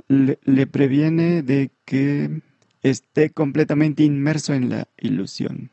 le, 0.08 0.66
previene 0.66 1.42
de 1.42 1.70
que 1.84 2.40
esté 2.82 3.30
completamente 3.30 4.02
inmerso 4.02 4.54
en 4.54 4.68
la 4.68 4.88
ilusión, 4.98 5.70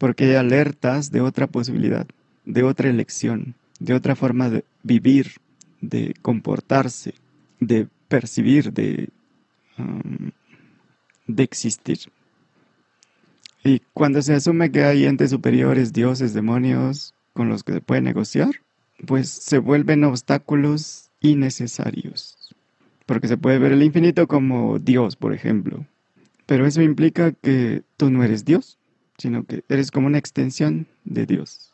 porque 0.00 0.24
hay 0.24 0.34
alertas 0.34 1.12
de 1.12 1.20
otra 1.20 1.46
posibilidad, 1.46 2.06
de 2.44 2.64
otra 2.64 2.88
elección, 2.88 3.54
de 3.78 3.94
otra 3.94 4.16
forma 4.16 4.50
de 4.50 4.64
vivir, 4.82 5.34
de 5.80 6.14
comportarse, 6.22 7.14
de 7.60 7.86
percibir, 8.08 8.72
de, 8.72 9.10
um, 9.78 10.32
de 11.28 11.42
existir. 11.42 11.98
Y 13.62 13.82
cuando 13.92 14.22
se 14.22 14.34
asume 14.34 14.72
que 14.72 14.84
hay 14.84 15.04
entes 15.04 15.30
superiores, 15.30 15.92
dioses, 15.92 16.34
demonios, 16.34 17.14
con 17.34 17.48
los 17.48 17.62
que 17.62 17.74
se 17.74 17.80
puede 17.80 18.00
negociar, 18.00 18.50
pues 19.06 19.28
se 19.28 19.58
vuelven 19.58 20.02
obstáculos 20.02 21.10
innecesarios 21.20 22.40
porque 23.10 23.26
se 23.26 23.36
puede 23.36 23.58
ver 23.58 23.72
el 23.72 23.82
infinito 23.82 24.28
como 24.28 24.78
Dios, 24.78 25.16
por 25.16 25.34
ejemplo. 25.34 25.84
Pero 26.46 26.64
eso 26.64 26.80
implica 26.80 27.32
que 27.32 27.82
tú 27.96 28.08
no 28.08 28.22
eres 28.22 28.44
Dios, 28.44 28.78
sino 29.20 29.44
que 29.44 29.62
eres 29.68 29.90
como 29.90 30.06
una 30.06 30.18
extensión 30.18 30.86
de 31.04 31.26
Dios, 31.26 31.72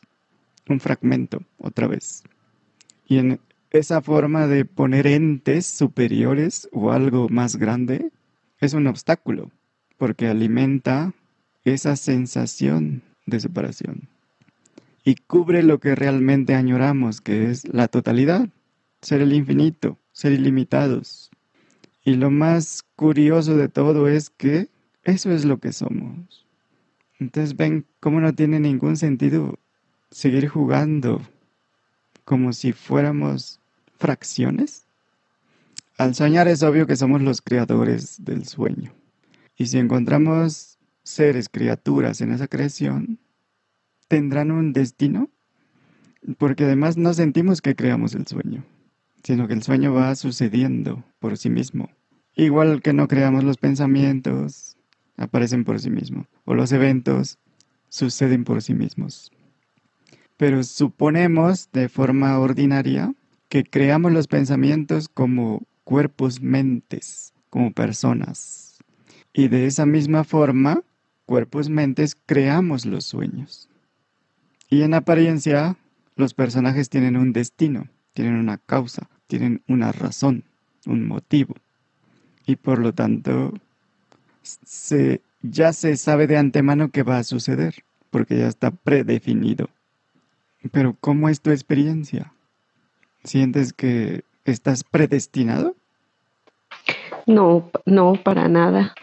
un 0.67 0.79
fragmento, 0.79 1.41
otra 1.57 1.87
vez. 1.87 2.23
Y 3.07 3.19
en 3.19 3.39
esa 3.71 4.01
forma 4.01 4.47
de 4.47 4.65
poner 4.65 5.07
entes 5.07 5.65
superiores 5.65 6.67
o 6.73 6.91
algo 6.91 7.29
más 7.29 7.55
grande 7.55 8.11
es 8.59 8.73
un 8.73 8.87
obstáculo, 8.87 9.49
porque 9.97 10.27
alimenta 10.27 11.13
esa 11.63 11.95
sensación 11.95 13.01
de 13.25 13.39
separación 13.39 14.09
y 15.07 15.15
cubre 15.15 15.63
lo 15.63 15.79
que 15.79 15.95
realmente 15.95 16.53
añoramos, 16.53 17.21
que 17.21 17.49
es 17.49 17.65
la 17.73 17.87
totalidad, 17.87 18.49
ser 19.01 19.21
el 19.21 19.31
infinito, 19.31 19.97
ser 20.11 20.33
ilimitados. 20.33 21.31
Y 22.03 22.15
lo 22.15 22.29
más 22.29 22.83
curioso 22.97 23.55
de 23.55 23.69
todo 23.69 24.09
es 24.09 24.29
que 24.29 24.67
eso 25.05 25.31
es 25.31 25.45
lo 25.45 25.59
que 25.59 25.71
somos. 25.71 26.46
Entonces 27.19 27.55
ven 27.55 27.85
cómo 27.99 28.19
no 28.19 28.33
tiene 28.33 28.59
ningún 28.59 28.97
sentido 28.97 29.59
seguir 30.11 30.47
jugando 30.47 31.21
como 32.25 32.53
si 32.53 32.73
fuéramos 32.73 33.59
fracciones. 33.97 34.85
Al 35.97 36.13
soñar 36.13 36.47
es 36.47 36.61
obvio 36.63 36.85
que 36.85 36.95
somos 36.95 37.21
los 37.21 37.41
creadores 37.41 38.23
del 38.23 38.45
sueño. 38.45 38.93
Y 39.55 39.65
si 39.67 39.79
encontramos 39.79 40.77
seres, 41.03 41.49
criaturas 41.49 42.21
en 42.21 42.31
esa 42.31 42.47
creación, 42.47 43.17
¿tendrán 44.07 44.51
un 44.51 44.73
destino? 44.73 45.29
Porque 46.37 46.65
además 46.65 46.97
no 46.97 47.13
sentimos 47.13 47.61
que 47.61 47.75
creamos 47.75 48.13
el 48.13 48.27
sueño 48.27 48.63
sino 49.27 49.45
que 49.45 49.53
el 49.53 49.61
sueño 49.61 49.93
va 49.93 50.15
sucediendo 50.15 51.03
por 51.19 51.37
sí 51.37 51.49
mismo. 51.49 51.89
Igual 52.35 52.81
que 52.81 52.93
no 52.93 53.09
creamos 53.09 53.43
los 53.43 53.57
pensamientos, 53.57 54.76
aparecen 55.17 55.63
por 55.63 55.79
sí 55.79 55.89
mismos, 55.89 56.27
o 56.45 56.53
los 56.53 56.71
eventos 56.71 57.39
suceden 57.89 58.43
por 58.43 58.61
sí 58.61 58.73
mismos. 58.73 59.31
Pero 60.37 60.63
suponemos 60.63 61.69
de 61.73 61.89
forma 61.89 62.37
ordinaria 62.39 63.13
que 63.49 63.63
creamos 63.63 64.11
los 64.11 64.27
pensamientos 64.27 65.09
como 65.09 65.63
cuerpos 65.83 66.41
mentes, 66.41 67.33
como 67.49 67.71
personas. 67.71 68.77
Y 69.33 69.47
de 69.47 69.65
esa 69.65 69.85
misma 69.85 70.23
forma, 70.23 70.81
cuerpos 71.25 71.69
mentes 71.69 72.15
creamos 72.25 72.85
los 72.85 73.05
sueños. 73.05 73.69
Y 74.69 74.81
en 74.81 74.93
apariencia, 74.93 75.77
los 76.15 76.33
personajes 76.33 76.89
tienen 76.89 77.15
un 77.15 77.33
destino, 77.33 77.87
tienen 78.13 78.35
una 78.35 78.57
causa, 78.57 79.09
tienen 79.27 79.61
una 79.67 79.91
razón, 79.91 80.43
un 80.85 81.07
motivo. 81.07 81.55
Y 82.45 82.57
por 82.57 82.79
lo 82.79 82.93
tanto, 82.93 83.53
se, 84.63 85.21
ya 85.41 85.73
se 85.73 85.97
sabe 85.97 86.27
de 86.27 86.37
antemano 86.37 86.91
qué 86.91 87.03
va 87.03 87.17
a 87.17 87.23
suceder, 87.23 87.83
porque 88.09 88.37
ya 88.37 88.47
está 88.47 88.71
predefinido. 88.71 89.69
Pero 90.71 90.95
¿cómo 90.99 91.29
es 91.29 91.41
tu 91.41 91.51
experiencia? 91.51 92.33
¿Sientes 93.23 93.73
que 93.73 94.23
estás 94.45 94.83
predestinado? 94.83 95.75
No, 97.25 97.69
no, 97.85 98.13
para 98.23 98.47
nada. 98.47 98.95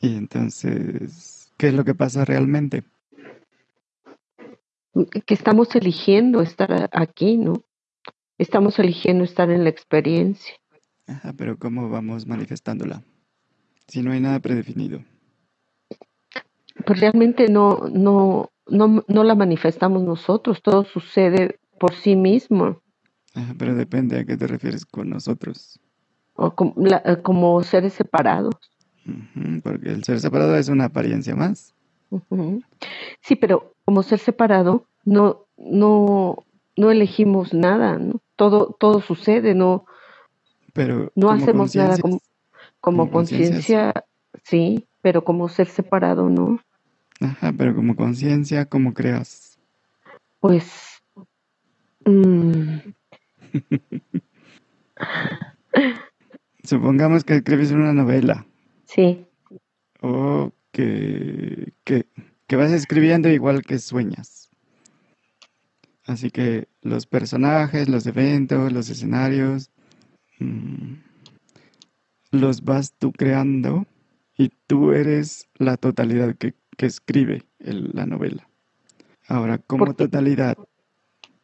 Y 0.00 0.16
entonces, 0.16 1.52
¿qué 1.56 1.68
es 1.68 1.74
lo 1.74 1.84
que 1.84 1.94
pasa 1.94 2.24
realmente? 2.24 2.84
Que 5.26 5.34
estamos 5.34 5.74
eligiendo 5.74 6.40
estar 6.40 6.88
aquí, 6.92 7.36
¿no? 7.36 7.62
Estamos 8.38 8.78
eligiendo 8.78 9.24
estar 9.24 9.50
en 9.50 9.64
la 9.64 9.70
experiencia. 9.70 10.54
Ajá, 11.06 11.34
pero 11.36 11.58
¿cómo 11.58 11.90
vamos 11.90 12.26
manifestándola? 12.26 13.02
Si 13.90 14.02
no 14.02 14.12
hay 14.12 14.20
nada 14.20 14.38
predefinido. 14.40 15.02
Pues 16.86 17.00
realmente 17.00 17.48
no, 17.48 17.88
no, 17.92 18.50
no, 18.66 19.04
no 19.06 19.24
la 19.24 19.34
manifestamos 19.34 20.02
nosotros, 20.02 20.62
todo 20.62 20.84
sucede 20.84 21.58
por 21.78 21.94
sí 21.94 22.16
mismo. 22.16 22.80
Ajá, 23.34 23.54
pero 23.58 23.74
depende 23.74 24.18
a 24.18 24.24
qué 24.24 24.36
te 24.36 24.46
refieres 24.46 24.86
con 24.86 25.10
nosotros. 25.10 25.78
O 26.34 26.54
como, 26.54 26.74
eh, 26.86 27.18
como 27.22 27.62
seres 27.62 27.92
separados. 27.92 28.54
porque 29.62 29.90
el 29.90 30.04
ser 30.04 30.20
separado 30.20 30.56
es 30.56 30.68
una 30.68 30.86
apariencia 30.86 31.34
más. 31.36 31.74
Sí, 33.20 33.36
pero 33.36 33.74
como 33.84 34.02
ser 34.02 34.18
separado 34.18 34.86
no, 35.04 35.46
no, 35.56 36.44
no 36.76 36.90
elegimos 36.90 37.52
nada, 37.52 37.98
¿no? 37.98 38.20
todo, 38.40 38.74
todo 38.80 39.02
sucede, 39.02 39.54
no, 39.54 39.84
pero 40.72 41.12
no 41.14 41.28
hacemos 41.28 41.76
nada 41.76 41.98
como, 41.98 42.22
como 42.80 43.10
conciencia, 43.10 43.92
sí, 44.44 44.86
pero 45.02 45.24
como 45.24 45.48
ser 45.48 45.68
separado, 45.68 46.28
¿no? 46.28 46.60
Ajá, 47.20 47.52
pero 47.56 47.74
como 47.74 47.96
conciencia, 47.96 48.66
¿cómo 48.66 48.94
creas? 48.94 49.58
Pues... 50.40 51.02
Mm. 52.04 52.78
Supongamos 56.64 57.24
que 57.24 57.34
escribes 57.36 57.72
una 57.72 57.92
novela. 57.92 58.46
Sí. 58.84 59.26
O 60.00 60.52
que, 60.72 61.72
que, 61.84 62.06
que 62.46 62.56
vas 62.56 62.72
escribiendo 62.72 63.28
igual 63.28 63.62
que 63.62 63.78
sueñas. 63.78 64.48
Así 66.04 66.30
que 66.30 66.68
los 66.82 67.06
personajes, 67.06 67.88
los 67.88 68.06
eventos, 68.06 68.72
los 68.72 68.88
escenarios, 68.88 69.70
mm, 70.38 70.94
los 72.30 72.62
vas 72.62 72.94
tú 72.98 73.12
creando 73.12 73.86
y 74.36 74.50
tú 74.66 74.92
eres 74.92 75.48
la 75.56 75.76
totalidad 75.76 76.34
que, 76.36 76.54
escribe 76.78 77.42
la 77.58 78.06
novela. 78.06 78.48
Ahora, 79.28 79.58
como 79.58 79.92
totalidad, 79.92 80.56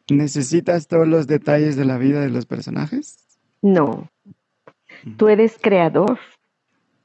¿necesitas 0.09 0.87
todos 0.87 1.07
los 1.07 1.27
detalles 1.27 1.75
de 1.75 1.85
la 1.85 1.99
vida 1.99 2.21
de 2.21 2.31
los 2.31 2.47
personajes? 2.47 3.23
No. 3.61 4.09
Tú 5.15 5.27
eres 5.27 5.59
creador. 5.61 6.17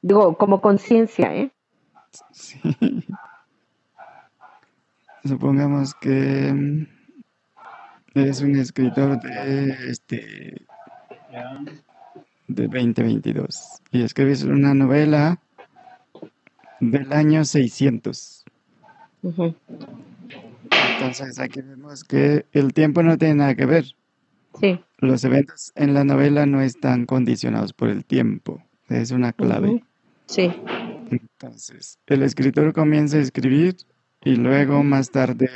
Digo, 0.00 0.38
como 0.38 0.62
conciencia, 0.62 1.36
¿eh? 1.36 1.50
Sí. 2.30 2.58
Supongamos 5.24 5.94
que 5.94 6.54
mm, 6.54 6.86
es 8.14 8.40
un 8.40 8.56
escritor 8.56 9.20
de 9.20 9.90
este 9.90 10.66
de 12.48 12.64
2022 12.68 13.82
y 13.92 14.02
escribes 14.02 14.42
una 14.44 14.74
novela 14.74 15.40
del 16.80 17.12
año 17.12 17.44
600. 17.44 18.44
Entonces 20.94 21.38
aquí 21.38 21.60
vemos 21.60 22.04
que 22.04 22.46
el 22.52 22.72
tiempo 22.72 23.02
no 23.02 23.16
tiene 23.18 23.36
nada 23.36 23.54
que 23.54 23.66
ver. 23.66 23.84
Sí. 24.60 24.80
Los 24.98 25.24
eventos 25.24 25.72
en 25.74 25.94
la 25.94 26.04
novela 26.04 26.46
no 26.46 26.60
están 26.60 27.06
condicionados 27.06 27.72
por 27.72 27.88
el 27.88 28.04
tiempo. 28.04 28.62
Es 28.88 29.10
una 29.10 29.32
clave. 29.32 29.82
Sí. 30.26 30.52
Entonces, 31.10 31.98
el 32.06 32.22
escritor 32.22 32.72
comienza 32.72 33.16
a 33.16 33.20
escribir 33.20 33.76
y 34.24 34.36
luego 34.36 34.82
más 34.82 35.10
tarde 35.10 35.48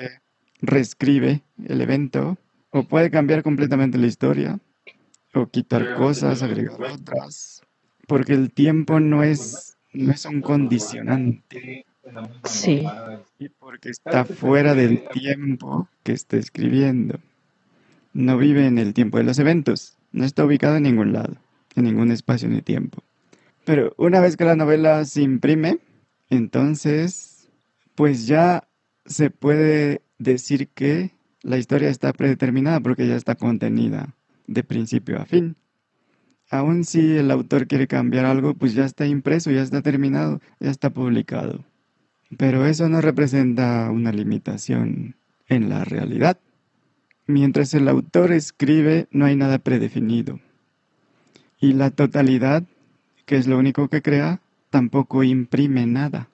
reescribe 0.60 1.42
el 1.64 1.80
evento 1.80 2.38
o 2.70 2.82
puede 2.84 3.10
cambiar 3.10 3.42
completamente 3.42 3.98
la 3.98 4.06
historia 4.06 4.58
o 5.36 5.50
quitar 5.50 5.94
cosas, 5.94 6.42
agregar 6.42 6.80
otras, 6.82 7.62
porque 8.06 8.32
el 8.32 8.52
tiempo 8.52 9.00
no 9.00 9.22
es, 9.22 9.76
no 9.92 10.12
es 10.12 10.24
un 10.24 10.40
condicionante. 10.40 11.84
Sí. 12.44 12.86
Y 13.38 13.48
porque 13.48 13.90
está 13.90 14.24
fuera 14.24 14.74
del 14.74 15.08
tiempo 15.08 15.88
que 16.02 16.12
está 16.12 16.36
escribiendo. 16.36 17.18
No 18.12 18.38
vive 18.38 18.66
en 18.66 18.78
el 18.78 18.94
tiempo 18.94 19.18
de 19.18 19.24
los 19.24 19.38
eventos. 19.38 19.98
No 20.12 20.24
está 20.24 20.44
ubicado 20.44 20.76
en 20.76 20.84
ningún 20.84 21.12
lado, 21.12 21.36
en 21.74 21.84
ningún 21.84 22.12
espacio 22.12 22.48
ni 22.48 22.62
tiempo. 22.62 23.02
Pero 23.64 23.92
una 23.98 24.20
vez 24.20 24.36
que 24.36 24.44
la 24.44 24.56
novela 24.56 25.04
se 25.04 25.22
imprime, 25.22 25.80
entonces, 26.30 27.48
pues 27.96 28.26
ya 28.26 28.68
se 29.04 29.30
puede 29.30 30.02
decir 30.18 30.68
que 30.68 31.10
la 31.42 31.58
historia 31.58 31.90
está 31.90 32.12
predeterminada 32.12 32.80
porque 32.80 33.06
ya 33.06 33.16
está 33.16 33.34
contenida 33.34 34.14
de 34.46 34.64
principio 34.64 35.20
a 35.20 35.26
fin. 35.26 35.56
Aun 36.50 36.84
si 36.84 37.16
el 37.16 37.30
autor 37.30 37.66
quiere 37.66 37.86
cambiar 37.86 38.24
algo, 38.24 38.54
pues 38.54 38.74
ya 38.74 38.84
está 38.84 39.06
impreso, 39.06 39.50
ya 39.50 39.62
está 39.62 39.82
terminado, 39.82 40.40
ya 40.60 40.70
está 40.70 40.90
publicado. 40.90 41.64
Pero 42.36 42.66
eso 42.66 42.88
no 42.88 43.00
representa 43.00 43.90
una 43.90 44.12
limitación 44.12 45.16
en 45.48 45.68
la 45.68 45.84
realidad. 45.84 46.38
Mientras 47.26 47.74
el 47.74 47.88
autor 47.88 48.32
escribe, 48.32 49.08
no 49.10 49.24
hay 49.24 49.36
nada 49.36 49.58
predefinido. 49.58 50.40
Y 51.60 51.72
la 51.72 51.90
totalidad, 51.90 52.62
que 53.24 53.36
es 53.36 53.46
lo 53.48 53.58
único 53.58 53.88
que 53.88 54.02
crea, 54.02 54.40
tampoco 54.70 55.24
imprime 55.24 55.86
nada, 55.86 56.28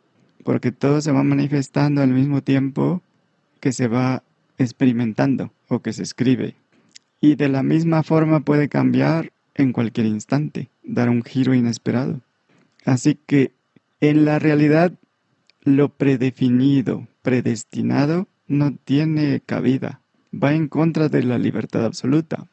porque 0.44 0.72
todo 0.72 1.00
se 1.00 1.12
va 1.12 1.22
manifestando 1.22 2.02
al 2.02 2.10
mismo 2.10 2.42
tiempo 2.42 3.02
que 3.60 3.72
se 3.72 3.88
va 3.88 4.22
experimentando 4.58 5.52
o 5.68 5.80
que 5.80 5.92
se 5.92 6.02
escribe. 6.02 6.56
Y 7.22 7.36
de 7.36 7.48
la 7.48 7.62
misma 7.62 8.02
forma 8.02 8.40
puede 8.40 8.68
cambiar 8.68 9.32
en 9.54 9.72
cualquier 9.72 10.06
instante, 10.06 10.68
dar 10.82 11.08
un 11.08 11.22
giro 11.22 11.54
inesperado. 11.54 12.20
Así 12.84 13.16
que 13.26 13.52
en 14.00 14.24
la 14.24 14.40
realidad 14.40 14.92
lo 15.62 15.88
predefinido, 15.88 17.06
predestinado, 17.22 18.26
no 18.48 18.74
tiene 18.84 19.40
cabida. 19.40 20.00
Va 20.34 20.52
en 20.52 20.66
contra 20.66 21.08
de 21.08 21.22
la 21.22 21.38
libertad 21.38 21.84
absoluta. 21.84 22.48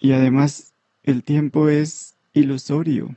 Y 0.00 0.10
además, 0.10 0.72
el 1.04 1.22
tiempo 1.22 1.68
es 1.68 2.14
ilusorio. 2.32 3.14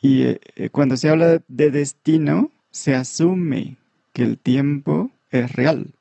Y 0.00 0.22
eh, 0.22 0.40
eh, 0.54 0.68
cuando 0.68 0.96
se 0.96 1.08
habla 1.08 1.42
de 1.48 1.70
destino, 1.72 2.52
se 2.70 2.94
asume 2.94 3.76
que 4.12 4.22
el 4.22 4.38
tiempo 4.38 5.10
es 5.32 5.50
real. 5.52 5.94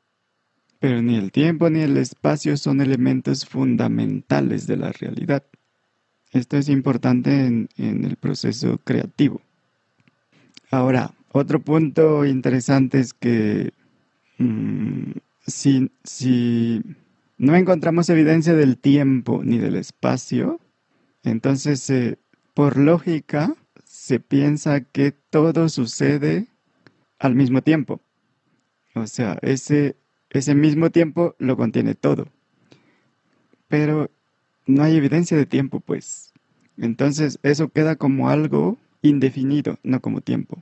Pero 0.83 1.01
ni 1.01 1.15
el 1.15 1.31
tiempo 1.31 1.69
ni 1.69 1.79
el 1.79 1.95
espacio 1.95 2.57
son 2.57 2.81
elementos 2.81 3.45
fundamentales 3.45 4.67
de 4.67 4.75
la 4.75 4.91
realidad. 4.91 5.45
Esto 6.33 6.57
es 6.57 6.67
importante 6.67 7.45
en, 7.45 7.69
el 7.77 8.17
proceso 8.17 8.77
creativo. 8.83 9.39
Ahora, 10.71 11.13
otro 11.31 11.61
punto 11.61 12.25
interesante 12.25 12.99
es 12.99 13.13
que 13.13 13.71
mm, 14.39 15.11
si, 15.47 15.89
si, 16.03 16.81
no 17.37 17.55
encontramos 17.55 18.09
evidencia 18.09 18.53
del 18.53 18.77
tiempo 18.77 19.41
ni 19.41 19.59
del 19.59 19.77
espacio, 19.77 20.59
entonces 21.23 21.89
eh, 21.91 22.17
por 22.53 22.75
lógica 22.75 23.55
se 23.85 24.19
piensa 24.19 24.81
que 24.81 25.13
todo 25.29 25.69
sucede 25.69 26.47
al 27.19 27.35
mismo 27.35 27.61
tiempo. 27.61 28.01
O 28.95 29.07
sea, 29.07 29.39
ese, 29.41 29.95
ese 30.39 30.55
mismo 30.55 30.89
tiempo 30.89 31.35
lo 31.39 31.57
contiene 31.57 31.95
todo. 31.95 32.27
Pero 33.67 34.09
no 34.65 34.83
hay 34.83 34.95
evidencia 34.95 35.37
de 35.37 35.45
tiempo, 35.45 35.79
pues. 35.79 36.33
Entonces 36.77 37.39
eso 37.43 37.69
queda 37.69 37.95
como 37.95 38.29
algo 38.29 38.77
indefinido, 39.01 39.79
no 39.83 40.01
como 40.01 40.21
tiempo. 40.21 40.61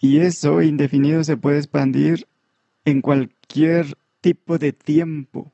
Y 0.00 0.18
eso 0.18 0.62
indefinido 0.62 1.22
se 1.24 1.36
puede 1.36 1.58
expandir 1.58 2.26
en 2.84 3.00
cualquier 3.00 3.96
tipo 4.20 4.58
de 4.58 4.72
tiempo 4.72 5.52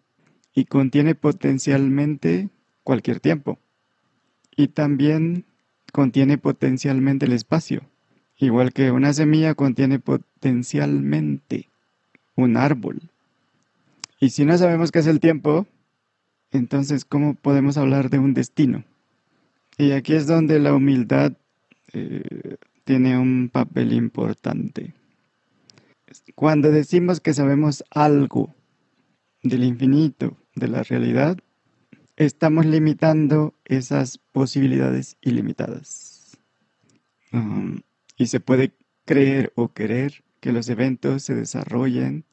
y 0.55 0.65
contiene 0.65 1.15
potencialmente 1.15 2.49
cualquier 2.83 3.21
tiempo. 3.21 3.59
Y 4.57 4.69
también 4.69 5.45
contiene 5.93 6.39
potencialmente 6.39 7.27
el 7.27 7.33
espacio, 7.33 7.83
igual 8.37 8.73
que 8.73 8.91
una 8.91 9.13
semilla 9.13 9.55
contiene 9.55 9.99
potencialmente 9.99 11.69
un 12.35 12.57
árbol. 12.57 13.03
Y 14.21 14.31
si 14.31 14.45
no 14.45 14.57
sabemos 14.59 14.91
qué 14.91 14.99
es 14.99 15.07
el 15.07 15.21
tiempo, 15.21 15.67
entonces 16.51 17.05
¿cómo 17.05 17.35
podemos 17.35 17.77
hablar 17.77 18.11
de 18.11 18.19
un 18.19 18.35
destino? 18.35 18.85
Y 19.77 19.93
aquí 19.93 20.15
es 20.15 20.27
donde 20.27 20.59
la 20.59 20.75
humildad 20.75 21.35
eh, 21.93 22.57
tiene 22.85 23.17
un 23.17 23.49
papel 23.53 23.93
importante. 23.93 24.95
Cuando 26.35 26.71
decimos 26.71 27.21
que 27.21 27.35
sabemos 27.35 27.85
algo 27.91 28.55
del 29.43 29.63
infinito, 29.63 30.37
de 30.55 30.69
la 30.69 30.83
realidad, 30.83 31.39
estamos 32.17 32.67
limitando 32.67 33.55
esas 33.65 34.19
posibilidades 34.19 35.17
ilimitadas. 35.21 36.39
Um, 37.33 37.83
y 38.17 38.27
se 38.27 38.41
puede 38.41 38.73
creer 39.05 39.53
o 39.55 39.69
querer 39.69 40.25
que 40.41 40.53
los 40.53 40.69
eventos 40.69 41.23
se 41.23 41.35
desarrollen 41.35 42.25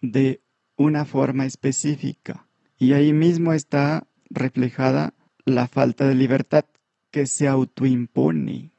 de 0.00 0.40
una 0.76 1.04
forma 1.04 1.46
específica. 1.46 2.46
Y 2.78 2.92
ahí 2.92 3.12
mismo 3.12 3.52
está 3.52 4.06
reflejada 4.30 5.14
la 5.44 5.68
falta 5.68 6.06
de 6.06 6.14
libertad 6.14 6.64
que 7.10 7.26
se 7.26 7.46
autoimpone 7.46 8.72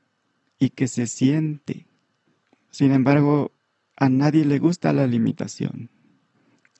y 0.59 0.69
que 0.69 0.87
se 0.87 1.07
siente. 1.07 1.87
Sin 2.69 2.91
embargo, 2.91 3.51
a 3.95 4.09
nadie 4.09 4.45
le 4.45 4.59
gusta 4.59 4.93
la 4.93 5.07
limitación. 5.07 5.89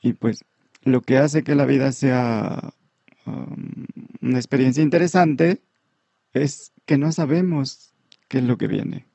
Y 0.02 0.14
pues 0.14 0.44
lo 0.84 1.02
que 1.02 1.18
hace 1.18 1.44
que 1.44 1.56
la 1.56 1.66
vida 1.66 1.92
sea 1.92 2.74
um, 3.26 3.86
una 4.22 4.38
experiencia 4.38 4.84
interesante 4.84 5.62
es 6.34 6.74
que 6.86 6.98
no 6.98 7.12
sabemos 7.12 7.94
qué 8.28 8.40
es 8.40 8.44
lo 8.44 8.58
que 8.58 8.68
viene. 8.68 9.06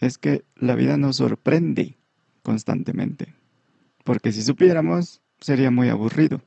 Es 0.00 0.18
que 0.18 0.44
la 0.56 0.74
vida 0.74 0.96
nos 0.96 1.16
sorprende 1.16 1.96
constantemente. 2.42 3.34
Porque 4.04 4.32
si 4.32 4.42
supiéramos, 4.42 5.22
sería 5.44 5.70
muy 5.70 5.90
aburrido. 5.90 6.40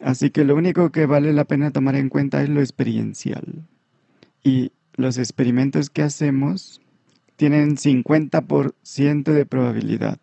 Así 0.00 0.30
que 0.30 0.44
lo 0.44 0.54
único 0.54 0.92
que 0.92 1.06
vale 1.06 1.32
la 1.32 1.44
pena 1.44 1.72
tomar 1.72 1.96
en 1.96 2.08
cuenta 2.08 2.42
es 2.42 2.48
lo 2.48 2.60
experiencial. 2.60 3.66
Y 4.44 4.70
los 4.94 5.18
experimentos 5.18 5.90
que 5.90 6.02
hacemos 6.02 6.80
tienen 7.34 7.76
50% 7.76 9.32
de 9.32 9.46
probabilidad. 9.46 10.20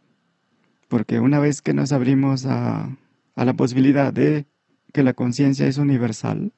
Porque 0.88 1.20
una 1.20 1.40
vez 1.40 1.62
que 1.62 1.74
nos 1.74 1.92
abrimos 1.92 2.46
a, 2.46 2.96
la 3.36 3.54
posibilidad 3.54 4.14
de 4.14 4.46
que 4.94 5.04
la 5.04 5.14
conciencia 5.14 5.68
es 5.68 5.78
universal 5.78 6.54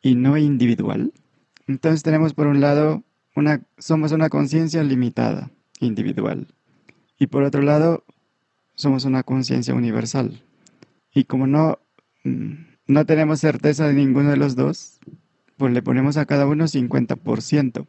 y 0.00 0.14
no 0.14 0.36
individual, 0.36 1.12
entonces 1.66 2.04
tenemos 2.04 2.34
por 2.34 2.46
un 2.46 2.60
lado, 2.60 3.02
somos 3.78 4.12
una 4.12 4.28
conciencia 4.28 4.84
limitada, 4.84 5.50
individual. 5.80 6.46
Y 7.18 7.26
por 7.26 7.42
otro 7.42 7.62
lado, 7.62 8.04
somos 8.78 9.04
una 9.04 9.24
conciencia 9.24 9.74
universal. 9.74 10.40
Y 11.12 11.24
como 11.24 11.48
no, 11.48 11.80
mm, 12.22 12.52
no 12.86 13.04
tenemos 13.06 13.40
certeza 13.40 13.88
de 13.88 13.94
ninguno 13.94 14.30
de 14.30 14.36
los 14.36 14.54
dos, 14.54 15.00
pues 15.56 15.72
le 15.72 15.82
ponemos 15.82 16.16
a 16.16 16.26
cada 16.26 16.46
uno 16.46 16.68
50%. 16.68 17.86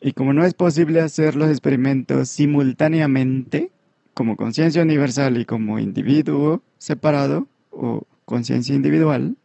Y 0.00 0.12
como 0.12 0.32
no 0.32 0.44
es 0.44 0.54
posible 0.54 1.00
hacer 1.00 1.34
los 1.34 1.50
experimentos 1.50 2.28
simultáneamente, 2.28 3.72
como 4.14 4.36
conciencia 4.36 4.82
universal 4.82 5.36
y 5.36 5.44
como 5.44 5.80
individuo 5.80 6.62
separado 6.78 7.48
o 7.70 8.06
conciencia 8.24 8.76
individual, 8.76 9.36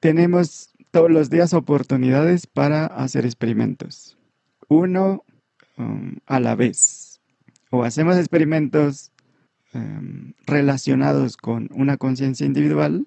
tenemos 0.00 0.70
todos 0.92 1.10
los 1.10 1.28
días 1.28 1.52
oportunidades 1.52 2.46
para 2.46 2.86
hacer 2.86 3.26
experimentos. 3.26 4.16
Uno 4.68 5.24
um, 5.76 6.16
a 6.24 6.40
la 6.40 6.54
vez. 6.54 7.20
O 7.68 7.82
hacemos 7.84 8.16
experimentos 8.16 9.10
um, 9.74 10.32
relacionados 10.46 11.36
con 11.36 11.68
una 11.72 11.96
conciencia 11.96 12.46
individual 12.46 13.06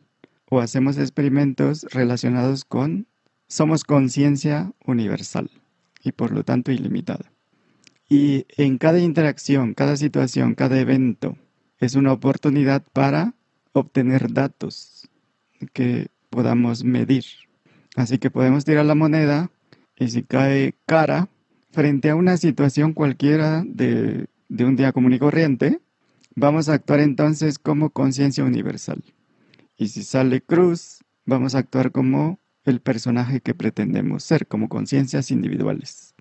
o 0.50 0.60
hacemos 0.60 0.98
experimentos 0.98 1.86
relacionados 1.92 2.66
con 2.66 3.08
somos 3.48 3.84
conciencia 3.84 4.72
universal 4.86 5.50
y 6.04 6.12
por 6.12 6.32
lo 6.32 6.44
tanto 6.44 6.72
ilimitada. 6.72 7.32
Y 8.10 8.46
en 8.56 8.78
cada 8.78 9.00
interacción, 9.00 9.74
cada 9.74 9.98
situación, 9.98 10.56
cada 10.56 10.80
evento 10.80 11.38
es 11.80 11.96
una 11.96 12.14
oportunidad 12.14 12.84
para 12.94 13.34
obtener 13.74 14.32
datos 14.32 15.10
que 15.74 16.08
podamos 16.30 16.84
medir. 16.84 17.26
Así 17.96 18.18
que 18.18 18.32
podemos 18.32 18.64
tirar 18.64 18.86
la 18.86 18.96
moneda 18.96 19.52
y 19.98 20.10
si 20.10 20.24
cae 20.24 20.76
cara 20.86 21.28
frente 21.72 22.10
a 22.10 22.16
una 22.16 22.38
situación 22.38 22.94
cualquiera 22.94 23.64
de, 23.66 24.28
de 24.48 24.66
un 24.66 24.76
día 24.76 24.94
común 24.94 25.14
y 25.14 25.20
corriente, 25.20 25.80
vamos 26.38 26.70
a 26.70 26.74
actuar 26.74 27.00
entonces 27.00 27.58
como 27.58 27.90
conciencia 27.90 28.44
universal. 28.44 29.04
Y 29.76 29.90
si 29.90 30.04
sale 30.04 30.40
cruz, 30.42 31.00
vamos 31.26 31.56
a 31.56 31.60
actuar 31.60 31.92
como 31.92 32.40
el 32.64 32.80
personaje 32.80 33.42
que 33.42 33.56
pretendemos 33.56 34.24
ser, 34.24 34.48
como 34.48 34.70
conciencias 34.70 35.32
individuales. 35.32 36.14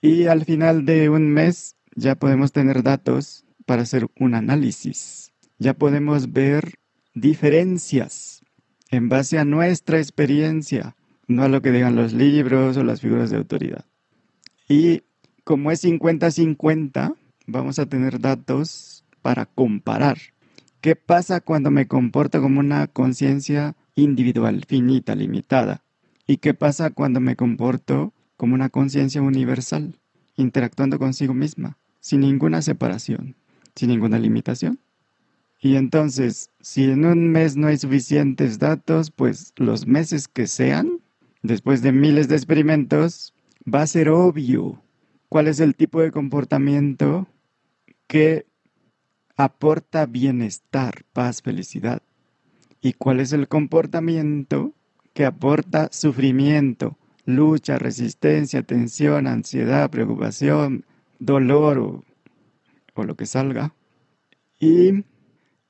Y 0.00 0.26
al 0.26 0.44
final 0.44 0.84
de 0.84 1.10
un 1.10 1.28
mes 1.28 1.76
ya 1.96 2.14
podemos 2.14 2.52
tener 2.52 2.82
datos 2.82 3.44
para 3.66 3.82
hacer 3.82 4.06
un 4.18 4.34
análisis. 4.34 5.32
Ya 5.58 5.74
podemos 5.74 6.32
ver 6.32 6.74
diferencias 7.14 8.42
en 8.90 9.08
base 9.08 9.38
a 9.38 9.44
nuestra 9.44 9.98
experiencia, 9.98 10.94
no 11.26 11.42
a 11.42 11.48
lo 11.48 11.62
que 11.62 11.72
digan 11.72 11.96
los 11.96 12.12
libros 12.12 12.76
o 12.76 12.84
las 12.84 13.00
figuras 13.00 13.30
de 13.30 13.38
autoridad. 13.38 13.86
Y 14.68 15.02
como 15.42 15.72
es 15.72 15.84
50-50, 15.84 17.16
vamos 17.46 17.78
a 17.80 17.86
tener 17.86 18.20
datos 18.20 18.91
para 19.22 19.46
comparar. 19.46 20.18
¿Qué 20.80 20.96
pasa 20.96 21.40
cuando 21.40 21.70
me 21.70 21.86
comporto 21.86 22.42
como 22.42 22.60
una 22.60 22.88
conciencia 22.88 23.76
individual, 23.94 24.64
finita, 24.66 25.14
limitada? 25.14 25.82
¿Y 26.26 26.38
qué 26.38 26.54
pasa 26.54 26.90
cuando 26.90 27.20
me 27.20 27.36
comporto 27.36 28.12
como 28.36 28.54
una 28.54 28.70
conciencia 28.70 29.22
universal, 29.22 30.00
interactuando 30.36 30.98
consigo 30.98 31.32
misma, 31.32 31.78
sin 32.00 32.20
ninguna 32.20 32.60
separación, 32.60 33.36
sin 33.76 33.90
ninguna 33.90 34.18
limitación. 34.18 34.80
Y 35.60 35.76
entonces, 35.76 36.50
si 36.60 36.84
en 36.84 37.04
un 37.04 37.30
mes 37.30 37.56
no 37.56 37.68
hay 37.68 37.78
suficientes 37.78 38.58
datos, 38.58 39.12
pues 39.12 39.52
los 39.56 39.86
meses 39.86 40.26
que 40.26 40.48
sean, 40.48 40.98
después 41.42 41.82
de 41.82 41.92
miles 41.92 42.26
de 42.26 42.34
experimentos, 42.34 43.32
va 43.72 43.82
a 43.82 43.86
ser 43.86 44.08
obvio 44.08 44.82
cuál 45.28 45.46
es 45.46 45.60
el 45.60 45.76
tipo 45.76 46.00
de 46.00 46.10
comportamiento 46.10 47.28
que 48.08 48.46
aporta 49.44 50.06
bienestar, 50.06 51.04
paz, 51.12 51.42
felicidad. 51.42 52.02
Y 52.80 52.94
cuál 52.94 53.20
es 53.20 53.32
el 53.32 53.48
comportamiento 53.48 54.72
que 55.14 55.24
aporta 55.24 55.88
sufrimiento, 55.92 56.98
lucha, 57.24 57.78
resistencia, 57.78 58.62
tensión, 58.62 59.26
ansiedad, 59.26 59.90
preocupación, 59.90 60.84
dolor 61.18 61.78
o, 61.78 62.04
o 62.94 63.04
lo 63.04 63.16
que 63.16 63.26
salga. 63.26 63.74
Y 64.58 65.04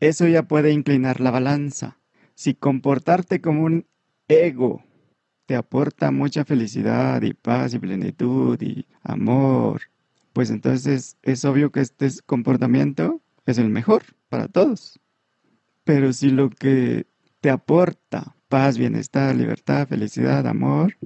eso 0.01 0.27
ya 0.27 0.43
puede 0.43 0.73
inclinar 0.73 1.21
la 1.21 1.31
balanza. 1.31 1.99
Si 2.35 2.55
comportarte 2.55 3.41
como 3.41 3.63
un 3.65 3.87
ego 4.29 4.83
te 5.47 5.55
aporta 5.57 6.11
mucha 6.11 6.45
felicidad 6.45 7.23
y 7.23 7.35
paz 7.35 7.75
y 7.75 7.79
plenitud 7.79 8.61
y 8.61 8.87
amor, 9.03 9.83
pues 10.33 10.51
entonces 10.51 11.19
es 11.23 11.45
obvio 11.45 11.71
que 11.71 11.81
este 11.81 12.09
comportamiento 12.25 13.21
es 13.47 13.59
el 13.59 13.69
mejor 13.69 14.03
para 14.29 14.49
todos. 14.49 14.99
Pero 15.85 16.13
si 16.13 16.31
lo 16.31 16.51
que 16.51 17.07
te 17.41 17.51
aporta 17.51 18.35
paz, 18.49 18.77
bienestar, 18.77 19.35
libertad, 19.35 19.89
felicidad, 19.89 20.47
amor, 20.47 20.97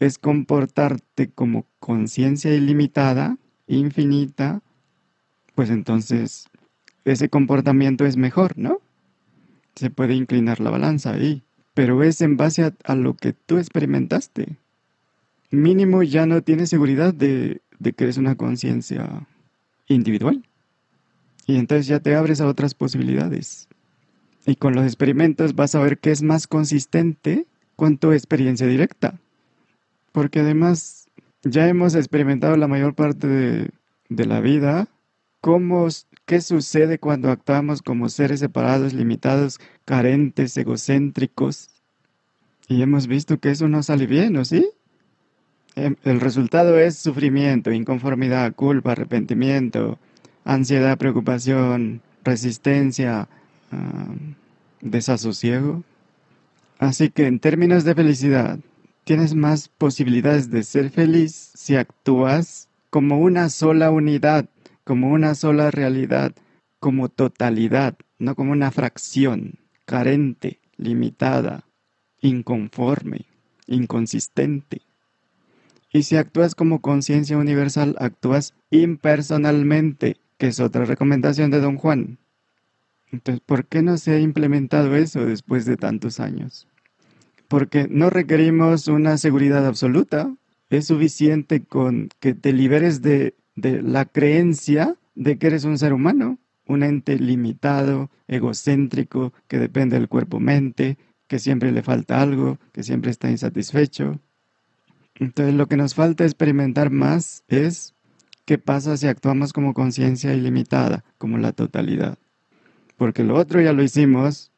es 0.00 0.18
comportarte 0.18 1.28
como 1.28 1.66
conciencia 1.80 2.54
ilimitada, 2.54 3.36
infinita, 3.66 4.62
pues 5.54 5.70
entonces 5.70 6.46
ese 7.04 7.28
comportamiento 7.28 8.06
es 8.06 8.16
mejor, 8.16 8.56
¿no? 8.56 8.80
Se 9.74 9.90
puede 9.90 10.14
inclinar 10.14 10.60
la 10.60 10.70
balanza 10.70 11.12
ahí, 11.12 11.42
pero 11.74 12.02
es 12.02 12.20
en 12.20 12.36
base 12.36 12.72
a, 12.84 12.94
lo 12.94 13.14
que 13.14 13.32
tú 13.32 13.58
experimentaste. 13.58 14.56
Mínimo 15.50 16.02
ya 16.02 16.26
no 16.26 16.42
tienes 16.42 16.70
seguridad 16.70 17.14
de, 17.14 17.60
de 17.78 17.92
que 17.92 18.04
eres 18.04 18.18
una 18.18 18.34
conciencia 18.34 19.26
individual. 19.88 20.42
Y 21.48 21.56
entonces 21.56 21.88
ya 21.88 21.98
te 21.98 22.14
abres 22.14 22.40
a 22.40 22.46
otras 22.46 22.74
posibilidades. 22.74 23.66
Y 24.46 24.54
con 24.54 24.76
los 24.76 24.84
experimentos 24.84 25.56
vas 25.56 25.74
a 25.74 25.80
ver 25.80 25.98
qué 25.98 26.12
es 26.12 26.22
más 26.22 26.46
consistente 26.46 27.46
con 27.74 27.98
tu 27.98 28.12
experiencia 28.12 28.68
directa 28.68 29.18
porque 30.18 30.40
además 30.40 31.06
ya 31.44 31.68
hemos 31.68 31.94
experimentado 31.94 32.56
la 32.56 32.66
mayor 32.66 32.94
parte 32.96 33.28
de, 33.28 34.26
la 34.26 34.40
vida 34.40 34.88
cómo, 35.40 35.86
qué 36.26 36.40
sucede 36.40 36.98
cuando 36.98 37.30
actuamos 37.30 37.82
como 37.82 38.08
seres 38.08 38.40
separados, 38.40 38.94
limitados, 38.94 39.60
carentes, 39.84 40.56
egocéntricos. 40.56 41.70
Y 42.66 42.82
hemos 42.82 43.06
visto 43.06 43.38
que 43.38 43.50
eso 43.50 43.68
no 43.68 43.84
sale 43.84 44.08
bien, 44.08 44.36
¿o 44.36 44.44
sí? 44.44 44.68
Em, 45.76 45.94
el 46.02 46.20
resultado 46.20 46.76
es 46.80 46.98
sufrimiento, 46.98 47.70
inconformidad, 47.70 48.56
culpa, 48.56 48.92
arrepentimiento, 48.92 50.00
ansiedad, 50.48 50.96
preocupación, 50.96 52.00
resistencia, 52.24 53.28
ah, 53.70 54.14
desasosiego. 54.80 55.84
Así 56.78 57.10
que 57.10 57.26
en 57.26 57.38
términos 57.38 57.84
de 57.84 57.94
felicidad, 57.94 58.58
tienes 59.04 59.34
más 59.34 59.68
posibilidades 59.68 60.50
de 60.50 60.62
ser 60.62 60.90
feliz 60.90 61.52
si 61.54 61.76
actúas 61.76 62.68
como 62.88 63.18
una 63.20 63.50
sola 63.50 63.90
unidad, 63.90 64.48
como 64.84 65.10
una 65.10 65.34
sola 65.34 65.70
realidad, 65.70 66.32
como 66.80 67.10
totalidad, 67.10 67.96
no 68.18 68.34
como 68.34 68.52
una 68.52 68.70
fracción, 68.70 69.58
carente, 69.84 70.60
limitada, 70.78 71.64
inconforme, 72.22 73.26
inconsistente. 73.66 74.80
Y 75.92 76.04
si 76.04 76.16
actúas 76.16 76.54
como 76.54 76.80
conciencia 76.80 77.36
universal, 77.36 77.96
actúas 77.98 78.54
impersonalmente, 78.70 80.16
que 80.38 80.48
es 80.48 80.60
otra 80.60 80.84
recomendación 80.84 81.50
de 81.50 81.60
don 81.60 81.76
Juan. 81.76 82.18
Entonces, 83.10 83.42
¿por 83.44 83.66
qué 83.66 83.82
no 83.82 83.98
se 83.98 84.12
ha 84.12 84.20
implementado 84.20 84.96
eso 84.96 85.24
después 85.24 85.64
de 85.66 85.76
tantos 85.76 86.20
años? 86.20 86.68
porque 87.48 87.88
no 87.90 88.10
requerimos 88.10 88.86
una 88.88 89.16
seguridad 89.16 89.66
absoluta. 89.66 90.32
Es 90.70 90.86
suficiente 90.86 91.64
con 91.64 92.10
que 92.20 92.34
te 92.34 92.52
liberes 92.52 93.00
de, 93.00 93.34
la 93.56 94.04
creencia 94.04 94.96
de 95.14 95.38
que 95.38 95.48
eres 95.48 95.64
un 95.64 95.78
ser 95.78 95.94
humano, 95.94 96.38
un 96.66 96.82
ente 96.82 97.18
limitado, 97.18 98.10
egocéntrico, 98.28 99.32
que 99.48 99.58
depende 99.58 99.98
del 99.98 100.08
cuerpo-mente, 100.08 100.98
que 101.26 101.38
siempre 101.38 101.72
le 101.72 101.82
falta 101.82 102.20
algo, 102.20 102.58
que 102.72 102.82
siempre 102.82 103.10
está 103.10 103.30
insatisfecho. 103.30 104.20
Entonces 105.14 105.54
lo 105.54 105.66
que 105.66 105.78
nos 105.78 105.94
falta 105.94 106.24
experimentar 106.24 106.90
más 106.90 107.42
es 107.48 107.94
qué 108.48 108.56
pasa 108.56 108.96
si 108.96 109.06
actuamos 109.06 109.52
como 109.52 109.74
conciencia 109.74 110.32
ilimitada, 110.32 111.04
como 111.18 111.36
la 111.36 111.52
totalidad. 111.52 112.16
Porque 112.96 113.22
lo 113.22 113.36
otro 113.36 113.60
ya 113.60 113.74
lo 113.74 113.82
hicimos 113.82 114.52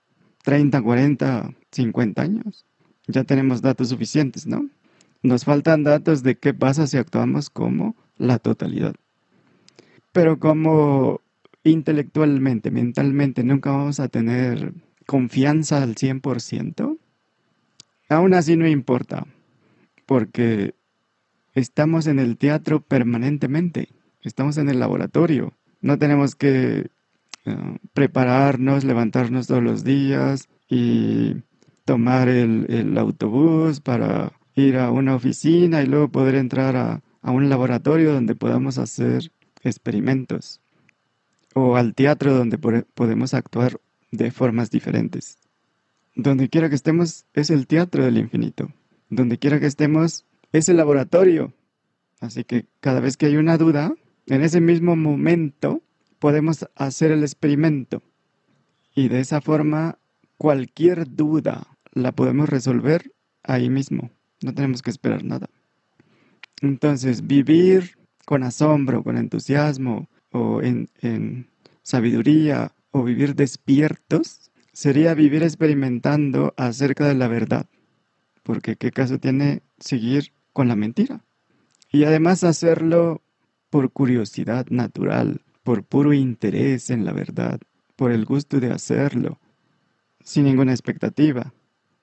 30, 0.44 0.80
40, 0.80 1.50
50 1.72 2.22
años 2.22 2.64
ya 3.10 3.24
tenemos 3.24 3.62
datos 3.62 3.88
suficientes, 3.88 4.46
¿no? 4.46 4.68
Nos 5.24 5.44
faltan 5.44 5.82
datos 5.82 6.22
de 6.22 6.38
qué 6.38 6.54
pasa 6.54 6.86
si 6.86 6.98
actuamos 6.98 7.50
como 7.50 7.96
la 8.16 8.38
totalidad. 8.38 8.94
Pero 10.12 10.38
como 10.38 11.20
intelectualmente, 11.64 12.70
mentalmente, 12.70 13.42
nunca 13.42 13.72
vamos 13.72 13.98
a 13.98 14.06
tener 14.06 14.72
confianza 15.06 15.82
al 15.82 15.96
100%, 15.96 16.96
aún 18.08 18.34
así 18.34 18.56
no 18.56 18.68
importa, 18.68 19.26
porque 20.06 20.76
estamos 21.54 22.06
en 22.06 22.18
el 22.18 22.36
teatro 22.36 22.80
permanentemente, 22.80 23.88
estamos 24.22 24.56
en 24.58 24.68
el 24.68 24.78
laboratorio, 24.80 25.54
no 25.80 25.98
tenemos 25.98 26.34
que 26.34 26.90
eh, 27.46 27.78
prepararnos, 27.94 28.84
levantarnos 28.84 29.46
todos 29.46 29.62
los 29.62 29.82
días 29.82 30.48
y 30.68 31.36
tomar 31.84 32.28
el, 32.28 32.96
autobús 32.98 33.80
para 33.80 34.32
ir 34.54 34.76
a 34.76 34.90
una 34.90 35.14
oficina 35.14 35.82
y 35.82 35.86
luego 35.86 36.08
poder 36.08 36.34
entrar 36.34 36.76
a, 36.76 37.02
un 37.22 37.48
laboratorio 37.48 38.14
donde 38.14 38.34
podamos 38.34 38.78
hacer 38.78 39.30
experimentos 39.62 40.60
o 41.54 41.76
al 41.76 41.94
teatro 41.94 42.34
donde 42.34 42.58
podemos 42.58 43.34
actuar 43.34 43.78
de 44.10 44.30
formas 44.30 44.70
diferentes. 44.70 45.36
Donde 46.14 46.48
quiera 46.48 46.68
que 46.68 46.74
estemos 46.74 47.26
es 47.34 47.50
el 47.50 47.66
teatro 47.66 48.04
del 48.04 48.18
infinito. 48.18 48.72
Donde 49.08 49.38
quiera 49.38 49.60
que 49.60 49.66
estemos 49.66 50.24
es 50.52 50.68
el 50.68 50.76
laboratorio. 50.76 51.52
Así 52.20 52.44
que 52.44 52.66
cada 52.80 53.00
vez 53.00 53.16
que 53.16 53.26
hay 53.26 53.36
una 53.36 53.56
duda, 53.56 53.94
en 54.26 54.42
ese 54.42 54.60
mismo 54.60 54.96
momento 54.96 55.82
podemos 56.18 56.66
hacer 56.76 57.12
el 57.12 57.22
experimento. 57.22 58.02
Y 58.94 59.08
de 59.08 59.20
esa 59.20 59.40
forma, 59.40 59.98
cualquier 60.36 61.14
duda 61.14 61.66
la 61.92 62.12
podemos 62.12 62.48
resolver 62.48 63.12
ahí 63.42 63.70
mismo, 63.70 64.10
No 64.42 64.54
tenemos 64.54 64.82
que 64.82 64.90
esperar 64.90 65.24
nada. 65.24 65.48
Entonces, 66.62 67.26
vivir 67.26 67.96
con 68.26 68.42
asombro, 68.42 69.02
con 69.02 69.16
entusiasmo 69.16 70.08
o 70.30 70.62
en, 70.62 70.88
en 71.00 71.48
sabiduría 71.82 72.72
o 72.90 73.02
vivir 73.02 73.34
despiertos 73.34 74.50
sería 74.72 75.14
vivir 75.14 75.42
experimentando 75.42 76.54
acerca 76.56 77.06
de 77.06 77.14
la 77.14 77.28
verdad. 77.28 77.66
Porque 78.42 78.76
qué 78.76 78.90
caso 78.90 79.18
tiene 79.18 79.62
seguir 79.78 80.32
con 80.52 80.68
la 80.68 80.76
mentira. 80.76 81.24
Y 81.90 82.04
además 82.04 82.44
hacerlo 82.44 83.22
por 83.70 83.90
curiosidad 83.92 84.66
natural, 84.70 85.42
por 85.62 85.84
puro 85.84 86.12
interés 86.12 86.90
en 86.90 87.04
la 87.04 87.12
verdad, 87.12 87.60
por 87.96 88.12
el 88.12 88.24
gusto 88.24 88.60
de 88.60 88.72
hacerlo, 88.72 89.38
sin 90.22 90.44
ninguna 90.44 90.72
expectativa. 90.72 91.52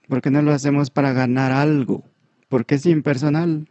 Porque 0.08 0.32
no 0.32 0.42
lo 0.42 0.54
hacemos 0.54 0.90
para 0.90 1.14
ganar 1.14 1.52
algo, 1.52 2.04
porque 2.48 2.76
es 2.76 2.86
impersonal. 2.86 3.70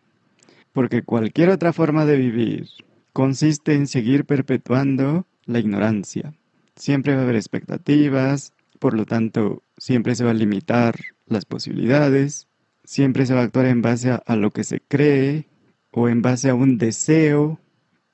Porque 0.73 1.03
cualquier 1.03 1.49
otra 1.49 1.73
forma 1.73 2.05
de 2.05 2.19
vivir 2.19 2.69
consiste 3.13 3.75
en 3.75 3.87
seguir 3.87 4.27
perpetuando 4.27 5.27
la 5.47 5.59
ignorancia. 5.59 6.35
Siempre 6.75 7.15
va 7.15 7.21
a 7.21 7.25
haber 7.25 7.37
expectativas, 7.37 8.53
por 8.79 8.95
lo 8.95 9.07
tanto, 9.07 9.63
siempre 9.79 10.15
se 10.15 10.25
va 10.25 10.33
a 10.33 10.35
limitar 10.35 10.97
las 11.27 11.47
posibilidades, 11.47 12.49
siempre 12.87 13.27
se 13.27 13.35
va 13.35 13.41
a 13.41 13.45
actuar 13.45 13.67
en 13.67 13.83
base 13.83 14.11
a, 14.13 14.37
lo 14.37 14.53
que 14.53 14.65
se 14.65 14.81
cree 14.81 15.49
o 15.91 16.09
en 16.09 16.23
base 16.23 16.49
a 16.49 16.55
un 16.55 16.79
deseo, 16.79 17.61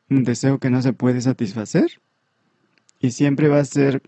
un 0.09 0.24
deseo 0.24 0.59
que 0.59 0.70
no 0.70 0.82
se 0.82 0.93
puede 0.93 1.20
satisfacer. 1.20 2.01
Y 2.99 3.11
siempre 3.11 3.49
va 3.49 3.61
a 3.61 3.65
ser 3.65 4.03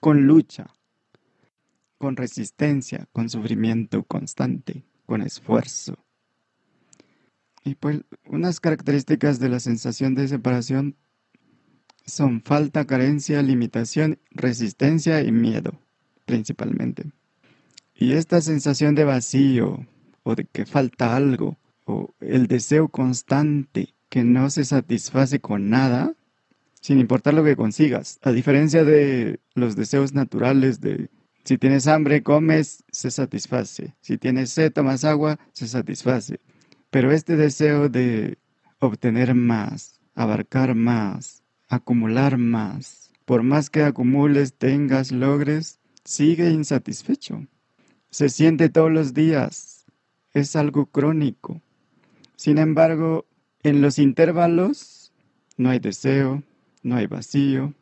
con 0.00 0.26
lucha, 0.26 0.68
con 1.98 2.16
resistencia, 2.16 3.08
con 3.12 3.28
sufrimiento 3.28 4.04
constante, 4.04 4.84
con 5.04 5.20
esfuerzo. 5.20 5.98
Y 7.64 7.74
pues 7.74 8.02
unas 8.26 8.60
características 8.60 9.40
de 9.40 9.48
la 9.48 9.58
sensación 9.58 10.14
de 10.14 10.28
separación 10.28 10.96
son 12.04 12.40
falta, 12.42 12.84
carencia, 12.84 13.42
limitación, 13.42 14.20
resistencia 14.30 15.22
y 15.22 15.32
miedo, 15.32 15.80
principalmente. 16.24 17.10
Y 17.98 18.12
esta 18.12 18.40
sensación 18.42 18.94
de 18.94 19.04
vacío 19.04 19.86
o 20.22 20.34
de 20.34 20.44
que 20.44 20.66
falta 20.66 21.16
algo 21.16 21.56
o 21.84 22.14
el 22.20 22.46
deseo 22.46 22.88
constante 22.88 23.94
que 24.10 24.22
no 24.22 24.50
se 24.50 24.64
satisface 24.64 25.40
con 25.40 25.70
nada, 25.70 26.14
sin 26.80 27.00
importar 27.00 27.32
lo 27.32 27.42
que 27.42 27.56
consigas, 27.56 28.18
a 28.22 28.32
diferencia 28.32 28.84
de 28.84 29.40
los 29.54 29.76
deseos 29.76 30.12
naturales 30.12 30.80
de 30.80 31.08
si 31.44 31.58
tienes 31.58 31.86
hambre, 31.86 32.24
comes, 32.24 32.82
se 32.90 33.10
satisface. 33.10 33.94
Si 34.00 34.18
tienes 34.18 34.50
sed, 34.50 34.72
tomas 34.72 35.04
agua, 35.04 35.38
se 35.52 35.68
satisface. 35.68 36.40
Pero 36.90 37.12
este 37.12 37.36
deseo 37.36 37.88
de 37.88 38.38
obtener 38.80 39.32
más, 39.34 40.00
abarcar 40.16 40.74
más, 40.74 41.44
acumular 41.68 42.36
más, 42.36 43.12
por 43.24 43.44
más 43.44 43.70
que 43.70 43.84
acumules, 43.84 44.54
tengas, 44.54 45.12
logres, 45.12 45.78
sigue 46.04 46.50
insatisfecho. 46.50 47.46
Se 48.10 48.28
siente 48.28 48.68
todos 48.68 48.90
los 48.90 49.14
días. 49.14 49.86
Es 50.32 50.56
algo 50.56 50.86
crónico. 50.86 51.60
Sin 52.36 52.58
embargo, 52.58 53.24
en 53.62 53.80
los 53.80 53.98
intervalos 53.98 55.12
no 55.56 55.70
hay 55.70 55.78
deseo, 55.78 56.42
no 56.82 56.96
hay 56.96 57.06
vacío, 57.06 57.74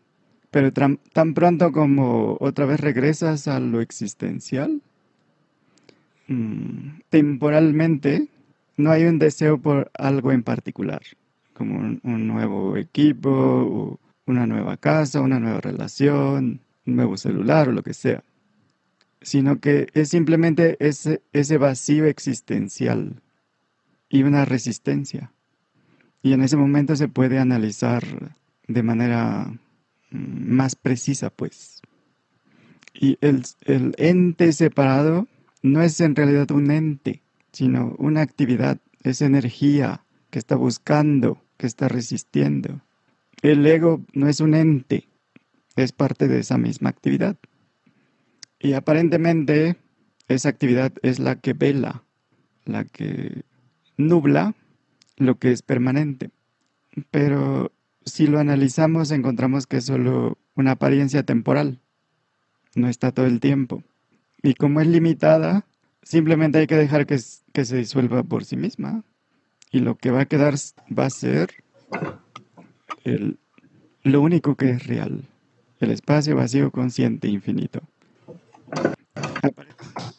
pero 0.50 0.72
tan, 0.72 0.98
pronto 1.34 1.72
como 1.72 2.36
otra 2.40 2.64
vez 2.64 2.80
regresas 2.80 3.48
a 3.48 3.58
lo 3.58 3.80
existencial, 3.80 4.80
mm, 6.28 7.00
temporalmente 7.10 8.28
no 8.76 8.92
hay 8.92 9.04
un 9.04 9.18
deseo 9.18 9.58
por 9.58 9.90
algo 9.98 10.30
en 10.30 10.44
particular, 10.44 11.02
como 11.54 11.98
un, 12.02 12.26
nuevo 12.28 12.76
equipo, 12.76 13.98
una 14.26 14.46
nueva 14.46 14.76
casa, 14.76 15.20
una 15.20 15.40
nueva 15.40 15.60
relación, 15.60 16.60
un 16.86 16.96
nuevo 16.96 17.16
celular 17.16 17.68
o 17.68 17.72
lo 17.72 17.82
que 17.82 17.94
sea, 17.94 18.22
sino 19.24 19.58
que 19.58 19.88
es 19.94 20.10
simplemente 20.10 20.76
ese, 20.80 21.22
ese 21.32 21.56
vacío 21.56 22.04
existencial 22.04 23.22
y 24.10 24.22
una 24.22 24.44
resistencia. 24.44 25.32
Y 26.22 26.34
en 26.34 26.42
ese 26.42 26.56
momento 26.56 26.94
se 26.94 27.08
puede 27.08 27.38
analizar 27.38 28.04
de 28.68 28.82
manera 28.82 29.46
mm, 30.10 30.54
más 30.54 30.76
precisa, 30.76 31.30
pues. 31.30 31.80
Y 32.92 33.18
el, 33.22 33.42
el 33.62 33.94
ente 33.96 34.52
separado 34.52 35.26
no 35.62 35.82
es 35.82 36.00
en 36.00 36.14
realidad 36.14 36.50
un 36.50 36.70
ente, 36.70 37.22
sino 37.50 37.94
una 37.98 38.20
actividad, 38.20 38.78
es 39.02 39.22
energía 39.22 40.04
que 40.30 40.38
está 40.38 40.54
buscando, 40.54 41.42
que 41.56 41.66
está 41.66 41.88
resistiendo. 41.88 42.82
El 43.40 43.66
ego 43.66 44.04
no 44.12 44.28
es 44.28 44.40
un 44.40 44.54
ente, 44.54 45.08
es 45.76 45.92
parte 45.92 46.28
de 46.28 46.40
esa 46.40 46.58
misma 46.58 46.90
actividad. 46.90 47.38
Y 48.58 48.72
aparentemente 48.72 49.76
esa 50.28 50.48
actividad 50.48 50.92
es 51.02 51.18
la 51.18 51.36
que 51.36 51.52
vela, 51.52 52.02
la 52.64 52.84
que 52.84 53.42
nubla 53.96 54.54
lo 55.16 55.38
que 55.38 55.52
es 55.52 55.62
permanente. 55.62 56.30
Pero 57.10 57.72
si 58.04 58.26
lo 58.26 58.38
analizamos 58.38 59.10
encontramos 59.10 59.66
que 59.66 59.78
es 59.78 59.84
solo 59.84 60.38
una 60.54 60.72
apariencia 60.72 61.24
temporal, 61.24 61.80
no 62.74 62.88
está 62.88 63.12
todo 63.12 63.26
el 63.26 63.40
tiempo. 63.40 63.82
Y 64.42 64.54
como 64.54 64.80
es 64.80 64.86
limitada, 64.86 65.66
Simplemente 66.04 66.58
hay 66.58 66.66
que 66.66 66.76
dejar 66.76 67.06
que, 67.06 67.18
se 67.18 67.76
disuelva 67.76 68.22
por 68.22 68.44
sí 68.44 68.56
misma. 68.56 69.02
Y 69.72 69.80
lo 69.80 69.96
que 69.96 70.10
va 70.10 70.20
a 70.20 70.26
quedar 70.26 70.54
va 70.96 71.06
a 71.06 71.10
ser 71.10 71.50
lo 74.02 74.20
único 74.20 74.54
que 74.54 74.70
es 74.70 74.86
real. 74.86 75.24
El 75.80 75.90
espacio 75.90 76.36
vacío 76.36 76.70
consciente 76.70 77.26
infinito. 77.26 77.80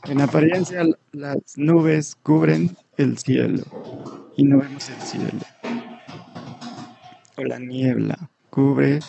En 0.06 0.22
apariencia 0.22 0.84
las 1.12 1.58
nubes 1.58 2.16
cubren 2.22 2.76
el 2.98 3.18
cielo 3.18 3.64
y 4.38 4.44
no 4.44 4.60
vemos 4.60 4.90
el 4.90 5.02
cielo. 5.02 5.40
O 7.38 7.44
la 7.44 7.60
niebla 7.60 8.30
cubre 8.50 9.00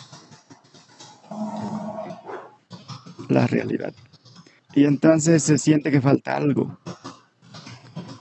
la 3.29 3.47
realidad 3.47 3.93
y 4.77 4.85
entonces 4.85 5.41
se 5.41 5.57
siente 5.57 5.89
que 5.89 6.01
falta 6.01 6.37
algo. 6.37 6.77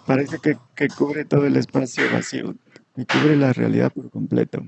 Parece 0.07 0.39
que, 0.39 0.89
cubre 0.89 1.27
todo 1.27 1.45
el 1.45 1.57
espacio 1.57 2.05
vacío 2.11 2.55
y 2.97 3.05
cubre 3.05 3.37
la 3.37 3.53
realidad 3.53 3.93
por 3.93 4.11
completo. 4.11 4.67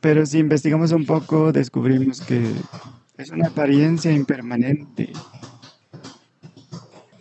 Pero 0.00 0.24
si 0.24 0.38
investigamos 0.38 0.92
un 0.92 1.04
poco, 1.04 1.50
descubrimos 1.50 2.20
que 2.20 2.48
es 3.16 3.30
una 3.30 3.48
apariencia 3.48 4.12
impermanente 4.12 5.12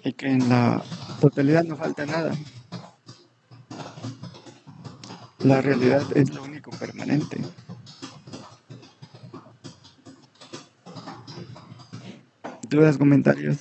y 0.06 0.14
que 0.14 0.28
en 0.28 0.48
la 0.48 0.84
totalidad 1.20 1.64
no 1.64 1.76
falta 1.76 2.06
nada. 2.06 2.32
La 5.40 5.62
realidad 5.62 6.04
es 6.16 6.32
lo 6.32 6.44
único 6.44 6.70
permanente. 6.72 7.42
¿Dudas, 12.70 12.98
comentarios? 12.98 13.58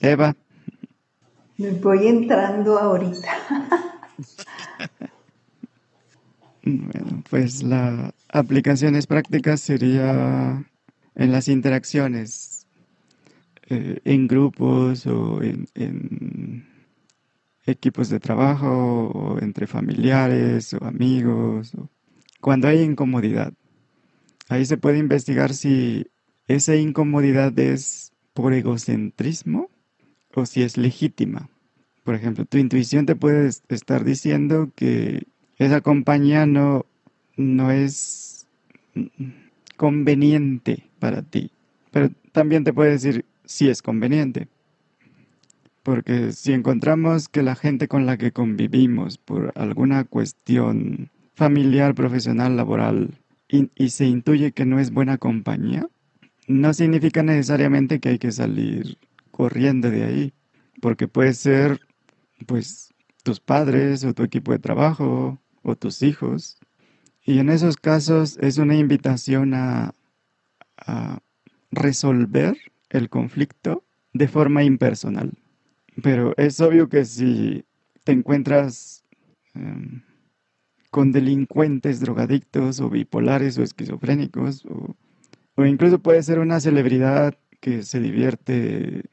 Eva. 0.00 0.34
Me 1.56 1.70
voy 1.72 2.06
entrando 2.06 2.78
ahorita. 2.78 3.32
bueno, 6.62 7.24
pues 7.28 7.64
la 7.64 8.12
aplicaciones 8.28 9.06
prácticas 9.06 9.60
sería 9.60 10.64
en 11.14 11.32
las 11.32 11.48
interacciones, 11.48 12.66
eh, 13.68 14.00
en 14.04 14.28
grupos 14.28 15.06
o 15.06 15.42
en, 15.42 16.66
equipos 17.66 18.08
de 18.08 18.18
trabajo 18.18 19.08
o 19.08 19.38
entre 19.40 19.66
familiares 19.66 20.72
o 20.72 20.82
amigos, 20.84 21.72
cuando 22.40 22.68
hay 22.68 22.80
incomodidad. 22.80 23.52
Ahí 24.48 24.64
se 24.64 24.78
puede 24.78 24.98
investigar 24.98 25.52
si 25.52 26.06
esa 26.46 26.76
incomodidad 26.76 27.58
es 27.58 28.12
por 28.32 28.54
egocentrismo 28.54 29.68
o 30.34 30.46
si 30.46 30.62
es 30.62 30.78
legítima. 30.78 31.50
Por 32.04 32.14
ejemplo, 32.14 32.46
tu 32.46 32.56
intuición 32.56 33.04
te 33.04 33.16
puede 33.16 33.50
estar 33.68 34.02
diciendo 34.02 34.70
que 34.74 35.26
esa 35.58 35.82
compañía 35.82 36.46
no, 36.46 36.86
no 37.38 37.70
es 37.70 38.46
conveniente 39.76 40.84
para 40.98 41.22
ti, 41.22 41.50
pero 41.90 42.10
también 42.32 42.64
te 42.64 42.74
puede 42.74 42.90
decir 42.90 43.24
si 43.44 43.68
es 43.68 43.80
conveniente. 43.80 44.48
Porque 45.82 46.32
si 46.32 46.52
encontramos 46.52 47.28
que 47.28 47.42
la 47.42 47.54
gente 47.54 47.88
con 47.88 48.04
la 48.04 48.18
que 48.18 48.32
convivimos 48.32 49.16
por 49.16 49.52
alguna 49.54 50.04
cuestión 50.04 51.08
familiar, 51.34 51.94
profesional, 51.94 52.56
laboral, 52.56 53.14
y, 53.48 53.88
se 53.88 54.04
intuye 54.04 54.52
que 54.52 54.66
no 54.66 54.78
es 54.78 54.90
buena 54.90 55.16
compañía, 55.16 55.88
no 56.46 56.74
significa 56.74 57.22
necesariamente 57.22 58.00
que 58.00 58.10
hay 58.10 58.18
que 58.18 58.32
salir 58.32 58.98
corriendo 59.30 59.90
de 59.90 60.04
ahí, 60.04 60.32
porque 60.82 61.08
puede 61.08 61.32
ser, 61.32 61.80
pues, 62.46 62.92
tus 63.22 63.40
padres 63.40 64.04
o 64.04 64.12
tu 64.12 64.22
equipo 64.22 64.52
de 64.52 64.58
trabajo 64.58 65.38
o 65.62 65.76
tus 65.76 66.02
hijos. 66.02 66.57
Y 67.28 67.40
en 67.40 67.50
esos 67.50 67.76
casos 67.76 68.38
es 68.40 68.56
una 68.56 68.74
invitación 68.74 69.52
a, 69.52 69.92
resolver 71.70 72.56
el 72.88 73.10
conflicto 73.10 73.84
de 74.14 74.28
forma 74.28 74.64
impersonal. 74.64 75.32
Pero 76.02 76.32
es 76.38 76.58
obvio 76.62 76.88
que 76.88 77.04
si 77.04 77.66
te 78.04 78.12
encuentras 78.12 79.04
em, 79.52 80.00
con 80.90 81.12
delincuentes, 81.12 82.00
drogadictos 82.00 82.80
o 82.80 82.88
bipolares 82.88 83.58
o 83.58 83.62
esquizofrénicos, 83.62 84.64
o, 84.64 84.96
incluso 85.66 85.98
puede 85.98 86.22
ser 86.22 86.38
una 86.38 86.60
celebridad 86.60 87.34
que 87.60 87.82
se 87.82 88.00
divierte 88.00 89.04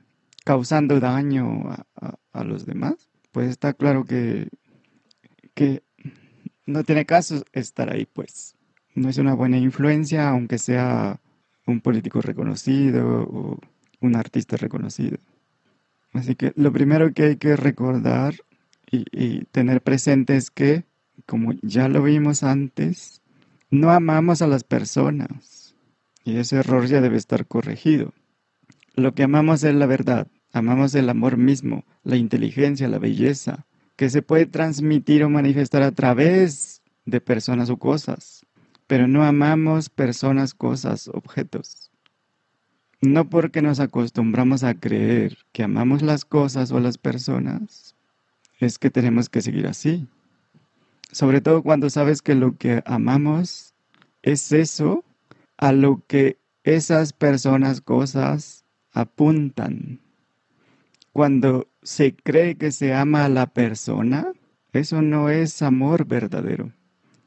causando 0.45 1.01
daño 1.01 1.69
a, 2.31 2.43
los 2.45 2.65
demás, 2.65 3.09
pues 3.33 3.49
está 3.49 3.73
claro 3.73 4.05
que, 4.05 4.47
que 5.53 5.83
no 6.65 6.83
tiene 6.83 7.05
caso 7.05 7.43
estar 7.53 7.91
ahí, 7.91 8.05
pues. 8.05 8.55
No 8.93 9.09
es 9.09 9.17
una 9.17 9.33
buena 9.33 9.57
influencia, 9.57 10.29
aunque 10.29 10.57
sea 10.57 11.19
un 11.65 11.81
político 11.81 12.21
reconocido 12.21 13.23
o 13.23 13.59
un 14.01 14.15
artista 14.15 14.57
reconocido. 14.57 15.17
Así 16.13 16.35
que 16.35 16.53
lo 16.55 16.71
primero 16.71 17.13
que 17.13 17.23
hay 17.23 17.35
que 17.35 17.55
recordar 17.55 18.35
y, 18.89 19.43
tener 19.45 19.81
presente 19.81 20.37
es 20.37 20.49
que 20.49 20.85
como 21.25 21.53
ya 21.61 21.89
lo 21.89 22.03
vimos 22.03 22.43
antes, 22.43 23.21
no 23.69 23.91
amamos 23.91 24.41
a 24.41 24.47
las 24.47 24.63
personas. 24.63 25.75
Y 26.23 26.37
ese 26.37 26.57
error 26.57 26.87
ya 26.87 27.01
debe 27.01 27.17
estar 27.17 27.45
corregido. 27.45 28.13
Lo 28.95 29.13
que 29.13 29.23
amamos 29.23 29.63
es 29.63 29.75
la 29.75 29.85
verdad, 29.85 30.27
amamos 30.53 30.95
el 30.95 31.09
amor 31.09 31.37
mismo, 31.37 31.83
la 32.03 32.15
inteligencia, 32.15 32.87
la 32.87 32.99
belleza, 32.99 33.65
que 33.95 34.09
se 34.09 34.21
puede 34.21 34.45
transmitir 34.45 35.23
o 35.23 35.29
manifestar 35.29 35.83
a 35.83 35.91
través 35.91 36.81
de 37.05 37.21
personas 37.21 37.69
o 37.69 37.77
cosas. 37.77 38.45
Pero 38.87 39.07
no 39.07 39.23
amamos 39.23 39.89
personas, 39.89 40.53
cosas, 40.53 41.07
objetos. 41.07 41.91
No 43.01 43.29
porque 43.29 43.61
nos 43.61 43.79
acostumbramos 43.79 44.63
a 44.63 44.73
creer 44.75 45.37
que 45.51 45.63
amamos 45.63 46.01
las 46.01 46.25
cosas 46.25 46.71
o 46.71 46.79
las 46.79 46.97
personas, 46.97 47.95
es 48.59 48.79
que 48.79 48.89
tenemos 48.89 49.29
que 49.29 49.41
seguir 49.41 49.67
así. 49.67 50.07
Sobre 51.11 51.41
todo 51.41 51.61
cuando 51.61 51.89
sabes 51.89 52.21
que 52.21 52.35
lo 52.35 52.57
que 52.57 52.81
amamos 52.85 53.73
es 54.21 54.51
eso 54.51 55.03
a 55.57 55.71
lo 55.71 56.03
que 56.07 56.37
esas 56.63 57.13
personas, 57.13 57.79
cosas 57.81 58.65
apuntan. 58.91 59.99
Cuando 61.15 61.69
se 61.81 62.13
cree 62.13 62.57
que 62.57 62.73
se 62.73 62.93
ama 62.93 63.23
a 63.23 63.29
la 63.29 63.45
persona, 63.45 64.33
eso 64.73 65.01
no 65.01 65.29
es 65.29 65.61
amor 65.61 66.05
verdadero. 66.05 66.73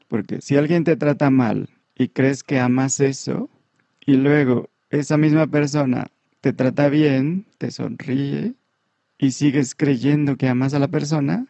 Porque 0.07 0.41
si 0.41 0.57
alguien 0.57 0.83
te 0.83 0.95
trata 0.95 1.31
mal 1.31 1.71
y 1.95 2.09
crees 2.09 2.43
que 2.43 2.59
amas 2.59 2.99
eso, 2.99 3.49
y 4.05 4.13
luego 4.13 4.69
esa 4.91 5.17
misma 5.17 5.47
persona 5.47 6.11
te 6.39 6.53
trata 6.53 6.87
bien, 6.89 7.47
te 7.57 7.71
sonríe, 7.71 8.53
y 9.17 9.31
sigues 9.31 9.73
creyendo 9.73 10.37
que 10.37 10.47
amas 10.47 10.75
a 10.75 10.79
la 10.79 10.89
persona, 10.89 11.47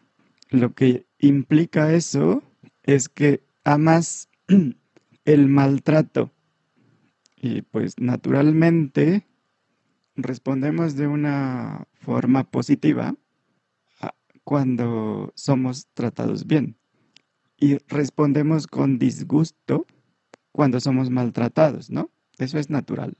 lo 0.48 0.72
que 0.72 1.04
implica 1.18 1.92
eso 1.92 2.42
es 2.84 3.10
que 3.10 3.42
amas 3.64 4.30
el 5.26 5.46
maltrato. 5.48 6.30
Y 7.36 7.60
pues 7.60 8.00
naturalmente 8.00 9.26
respondemos 10.22 10.96
de 10.96 11.06
una 11.06 11.86
forma 11.94 12.44
positiva 12.44 13.14
cuando 14.44 15.32
somos 15.36 15.86
tratados 15.94 16.46
bien. 16.46 16.76
Y 17.56 17.78
respondemos 17.88 18.66
con 18.66 18.98
disgusto 18.98 19.86
cuando 20.52 20.80
somos 20.80 21.10
maltratados, 21.10 21.90
¿no? 21.90 22.10
Eso 22.38 22.58
es 22.58 22.70
natural. 22.70 23.16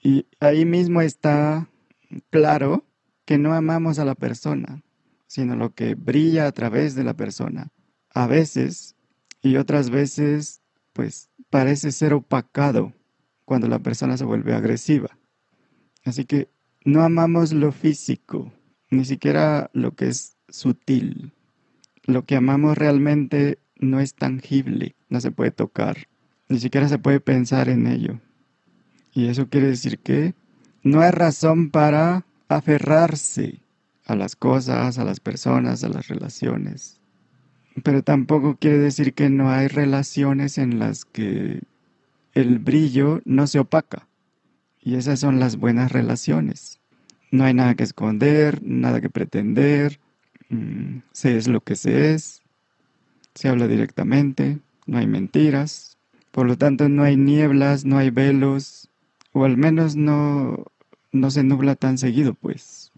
Y 0.00 0.26
ahí 0.40 0.64
mismo 0.64 1.02
está 1.02 1.68
claro 2.30 2.84
que 3.24 3.36
no 3.36 3.52
amamos 3.52 3.98
a 3.98 4.04
la 4.04 4.14
persona, 4.14 4.82
sino 5.26 5.56
lo 5.56 5.74
que 5.74 5.94
brilla 5.96 6.46
a 6.46 6.52
través 6.52 6.94
de 6.94 7.04
la 7.04 7.14
persona. 7.14 7.72
A 8.14 8.26
veces 8.26 8.96
y 9.42 9.56
otras 9.56 9.90
veces, 9.90 10.62
pues 10.92 11.30
parece 11.50 11.92
ser 11.92 12.14
opacado 12.14 12.92
cuando 13.44 13.68
la 13.68 13.80
persona 13.80 14.16
se 14.16 14.24
vuelve 14.24 14.54
agresiva. 14.54 15.17
Así 16.08 16.24
que 16.24 16.48
no 16.84 17.02
amamos 17.02 17.52
lo 17.52 17.70
físico, 17.70 18.50
ni 18.90 19.04
siquiera 19.04 19.70
lo 19.74 19.94
que 19.94 20.08
es 20.08 20.36
sutil. 20.48 21.32
Lo 22.04 22.24
que 22.24 22.36
amamos 22.36 22.78
realmente 22.78 23.58
no 23.78 24.00
es 24.00 24.14
tangible, 24.14 24.96
no 25.10 25.20
se 25.20 25.30
puede 25.30 25.50
tocar, 25.50 26.08
ni 26.48 26.58
siquiera 26.58 26.88
se 26.88 26.98
puede 26.98 27.20
pensar 27.20 27.68
en 27.68 27.86
ello. 27.86 28.20
Y 29.12 29.28
eso 29.28 29.50
quiere 29.50 29.66
decir 29.66 29.98
que 29.98 30.34
no 30.82 31.02
hay 31.02 31.10
razón 31.10 31.70
para 31.70 32.24
aferrarse 32.48 33.60
a 34.06 34.16
las 34.16 34.34
cosas, 34.34 34.98
a 34.98 35.04
las 35.04 35.20
personas, 35.20 35.84
a 35.84 35.90
las 35.90 36.08
relaciones. 36.08 37.00
Pero 37.84 38.02
tampoco 38.02 38.56
quiere 38.56 38.78
decir 38.78 39.12
que 39.12 39.28
no 39.28 39.50
hay 39.50 39.68
relaciones 39.68 40.56
en 40.56 40.78
las 40.78 41.04
que 41.04 41.60
el 42.32 42.58
brillo 42.58 43.20
no 43.26 43.46
se 43.46 43.58
opaca. 43.58 44.08
Y 44.88 44.94
esas 44.94 45.20
son 45.20 45.38
las 45.38 45.58
buenas 45.58 45.92
relaciones. 45.92 46.80
No 47.30 47.44
hay 47.44 47.52
nada 47.52 47.74
que 47.74 47.82
esconder, 47.82 48.62
nada 48.62 49.02
que 49.02 49.10
pretender, 49.10 50.00
mm, 50.48 51.00
se 51.12 51.36
es 51.36 51.46
lo 51.46 51.60
que 51.60 51.76
se 51.76 52.14
es, 52.14 52.40
se 53.34 53.50
habla 53.50 53.68
directamente, 53.68 54.60
no 54.86 54.96
hay 54.96 55.06
mentiras, 55.06 55.98
por 56.30 56.46
lo 56.46 56.56
tanto 56.56 56.88
no 56.88 57.02
hay 57.02 57.18
nieblas, 57.18 57.84
no 57.84 57.98
hay 57.98 58.08
velos, 58.08 58.88
o 59.34 59.44
al 59.44 59.58
menos 59.58 59.94
no, 59.94 60.64
no 61.12 61.30
se 61.30 61.44
nubla 61.44 61.76
tan 61.76 61.98
seguido, 61.98 62.32
pues. 62.32 62.90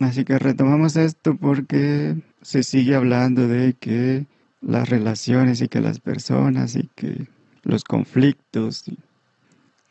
Así 0.00 0.24
que 0.24 0.40
retomamos 0.40 0.96
esto 0.96 1.36
porque 1.36 2.16
se 2.40 2.64
sigue 2.64 2.96
hablando 2.96 3.46
de 3.46 3.74
que 3.74 4.26
las 4.60 4.88
relaciones 4.88 5.60
y 5.60 5.68
que 5.68 5.80
las 5.80 6.00
personas 6.00 6.74
y 6.74 6.90
que 6.96 7.28
los 7.62 7.84
conflictos. 7.84 8.90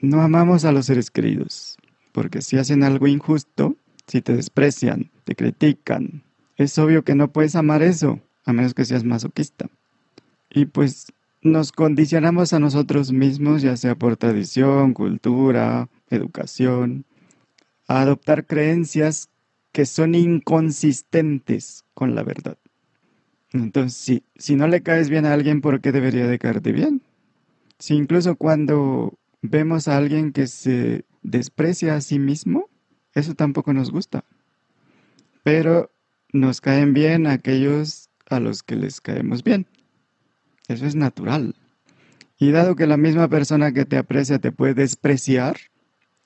No 0.02 0.24
amamos 0.24 0.66
a 0.66 0.72
los 0.72 0.88
seres 0.88 1.12
queridos, 1.12 1.78
porque 2.12 2.42
si 2.42 2.58
hacen 2.58 2.84
algo 2.84 3.06
injusto, 3.06 3.76
si 4.08 4.24
te 4.24 4.36
desprecian, 4.36 5.12
te 5.26 5.36
critican, 5.36 6.24
es 6.58 6.76
obvio 6.80 7.04
que 7.04 7.14
no 7.14 7.32
puedes 7.32 7.56
amar 7.56 7.84
eso, 7.84 8.20
a 8.44 8.52
menos 8.52 8.74
que 8.74 8.84
seas 8.84 9.04
masoquista. 9.04 9.70
Y 10.50 10.66
pues 10.66 11.14
nos 11.44 11.72
condicionamos 11.72 12.52
a 12.54 12.60
nosotros 12.60 13.12
mismos, 13.12 13.62
ya 13.62 13.78
sea 13.78 13.94
por 13.94 14.18
tradición, 14.18 14.94
cultura, 14.94 15.88
educación, 16.10 17.06
a 17.88 18.02
adoptar 18.02 18.48
creencias 18.48 19.30
que 19.72 19.86
son 19.86 20.16
inconsistentes 20.16 21.86
con 21.94 22.16
la 22.16 22.24
verdad. 22.24 22.58
Entonces, 23.54 24.00
si, 24.00 24.24
si 24.36 24.56
no 24.56 24.68
le 24.68 24.82
caes 24.82 25.12
bien 25.12 25.28
a 25.28 25.34
alguien, 25.34 25.62
¿por 25.62 25.80
qué 25.80 25.92
debería 25.92 26.26
de 26.26 26.40
caerte 26.40 26.72
bien? 26.72 27.04
Si 27.78 27.94
incluso 27.94 28.36
cuando 28.36 29.14
vemos 29.42 29.88
a 29.88 29.98
alguien 29.98 30.32
que 30.32 30.48
se 30.48 31.06
desprecia 31.22 31.96
a 31.96 32.02
sí 32.02 32.20
mismo, 32.20 32.70
eso 33.14 33.36
tampoco 33.36 33.74
nos 33.74 33.92
gusta. 33.92 34.24
Pero 35.44 35.92
nos 36.34 36.62
caen 36.62 36.94
bien 36.94 37.28
aquellos 37.28 38.10
a 38.30 38.40
los 38.40 38.64
que 38.64 38.76
les 38.76 39.02
caemos 39.02 39.44
bien. 39.44 39.68
Eso 40.68 40.86
es 40.86 40.96
natural. 40.96 41.56
Y 42.38 42.52
dado 42.52 42.76
que 42.76 42.88
la 42.88 42.98
misma 42.98 43.28
persona 43.28 43.72
que 43.72 43.86
te 43.86 43.98
aprecia 43.98 44.40
te 44.40 44.52
puede 44.52 44.74
despreciar, 44.74 45.58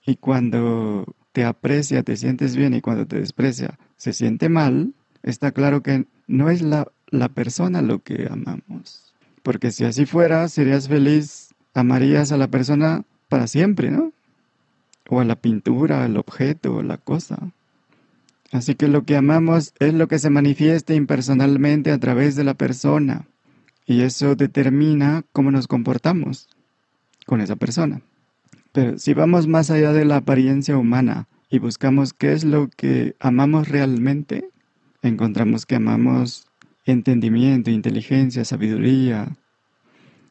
y 0.06 0.18
cuando 0.18 1.16
te 1.32 1.44
aprecia, 1.44 2.04
te 2.04 2.16
sientes 2.16 2.56
bien 2.56 2.74
y 2.74 2.82
cuando 2.82 3.08
te 3.08 3.20
desprecia, 3.20 3.78
se 3.98 4.14
siente 4.14 4.50
mal, 4.50 4.94
está 5.24 5.52
claro 5.52 5.82
que 5.82 6.06
no 6.28 6.50
es 6.50 6.62
la, 6.62 6.92
la 7.08 7.30
persona 7.30 7.82
lo 7.82 8.04
que 8.04 8.28
amamos. 8.30 9.14
Porque 9.44 9.72
si 9.72 9.84
así 9.84 10.06
fuera, 10.06 10.48
serías 10.48 10.88
feliz, 10.88 11.45
amarías 11.76 12.32
a 12.32 12.38
la 12.38 12.48
persona 12.48 13.04
para 13.30 13.46
siempre, 13.46 13.92
¿no? 13.92 14.12
O 15.08 15.20
a 15.20 15.26
la 15.26 15.36
pintura, 15.36 16.04
al 16.04 16.18
objeto, 16.18 16.78
o 16.78 16.82
la 16.82 16.98
cosa. 16.98 17.38
Así 18.52 18.74
que 18.76 18.88
lo 18.88 19.04
que 19.04 19.18
amamos 19.18 19.74
es 19.80 19.94
lo 19.94 20.08
que 20.08 20.18
se 20.18 20.30
manifiesta 20.30 20.94
impersonalmente 20.94 21.92
a 21.92 22.00
través 22.00 22.36
de 22.36 22.44
la 22.44 22.54
persona. 22.56 23.28
Y 23.86 24.02
eso 24.02 24.36
determina 24.36 25.24
cómo 25.32 25.52
nos 25.52 25.68
comportamos 25.68 26.48
con 27.26 27.42
esa 27.42 27.56
persona. 27.56 28.02
Pero 28.72 28.98
si 28.98 29.14
vamos 29.14 29.48
más 29.48 29.70
allá 29.70 29.94
de 29.94 30.06
la 30.06 30.18
apariencia 30.18 30.78
humana 30.78 31.28
y 31.50 31.60
buscamos 31.60 32.14
qué 32.14 32.34
es 32.34 32.44
lo 32.44 32.70
que 32.70 33.16
amamos 33.20 33.68
realmente, 33.68 34.50
encontramos 35.02 35.66
que 35.66 35.76
amamos 35.76 36.48
entendimiento, 36.86 37.72
inteligencia, 37.72 38.46
sabiduría, 38.46 39.36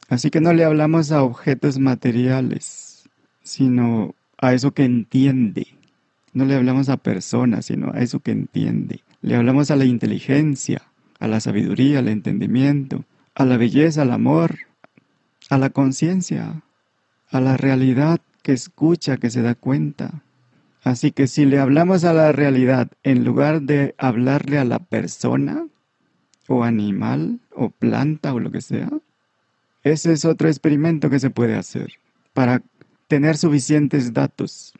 Así 0.07 0.29
que 0.29 0.41
no 0.41 0.53
le 0.53 0.63
hablamos 0.63 1.11
a 1.11 1.23
objetos 1.23 1.79
materiales, 1.79 3.09
sino 3.41 4.13
a 4.37 4.53
eso 4.53 4.71
que 4.71 4.83
entiende. 4.83 5.67
No 6.33 6.45
le 6.45 6.55
hablamos 6.55 6.89
a 6.89 6.97
personas, 6.97 7.65
sino 7.65 7.91
a 7.91 7.99
eso 7.99 8.19
que 8.19 8.31
entiende. 8.31 9.01
Le 9.21 9.35
hablamos 9.35 9.71
a 9.71 9.75
la 9.75 9.85
inteligencia, 9.85 10.83
a 11.19 11.27
la 11.27 11.39
sabiduría, 11.39 11.99
al 11.99 12.09
entendimiento, 12.09 13.05
a 13.33 13.45
la 13.45 13.57
belleza, 13.57 14.03
al 14.03 14.11
amor, 14.11 14.59
a 15.49 15.57
la 15.57 15.69
conciencia, 15.69 16.61
a 17.29 17.41
la 17.41 17.57
realidad 17.57 18.19
que 18.43 18.53
escucha, 18.53 19.17
que 19.17 19.29
se 19.29 19.41
da 19.41 19.55
cuenta. 19.55 20.21
Así 20.83 21.11
que 21.11 21.25
si 21.25 21.45
le 21.45 21.57
hablamos 21.57 22.03
a 22.03 22.13
la 22.13 22.31
realidad 22.31 22.91
en 23.01 23.23
lugar 23.23 23.63
de 23.63 23.95
hablarle 23.97 24.59
a 24.59 24.65
la 24.65 24.77
persona, 24.77 25.65
o 26.47 26.63
animal, 26.63 27.39
o 27.51 27.69
planta, 27.69 28.33
o 28.33 28.39
lo 28.39 28.51
que 28.51 28.61
sea, 28.61 28.89
ese 29.85 30.13
es 30.13 30.25
otro 30.25 30.47
experimento 30.47 31.11
que 31.11 31.19
se 31.19 31.29
puede 31.29 31.55
hacer 31.55 31.93
para 32.33 32.63
tener 33.07 33.37
suficientes 33.37 34.13
datos. 34.13 34.73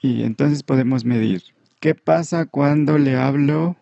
Y 0.00 0.22
entonces 0.22 0.62
podemos 0.62 1.04
medir 1.04 1.42
qué 1.80 1.96
pasa 1.96 2.46
cuando 2.46 2.96
le 2.96 3.16
hablo 3.16 3.76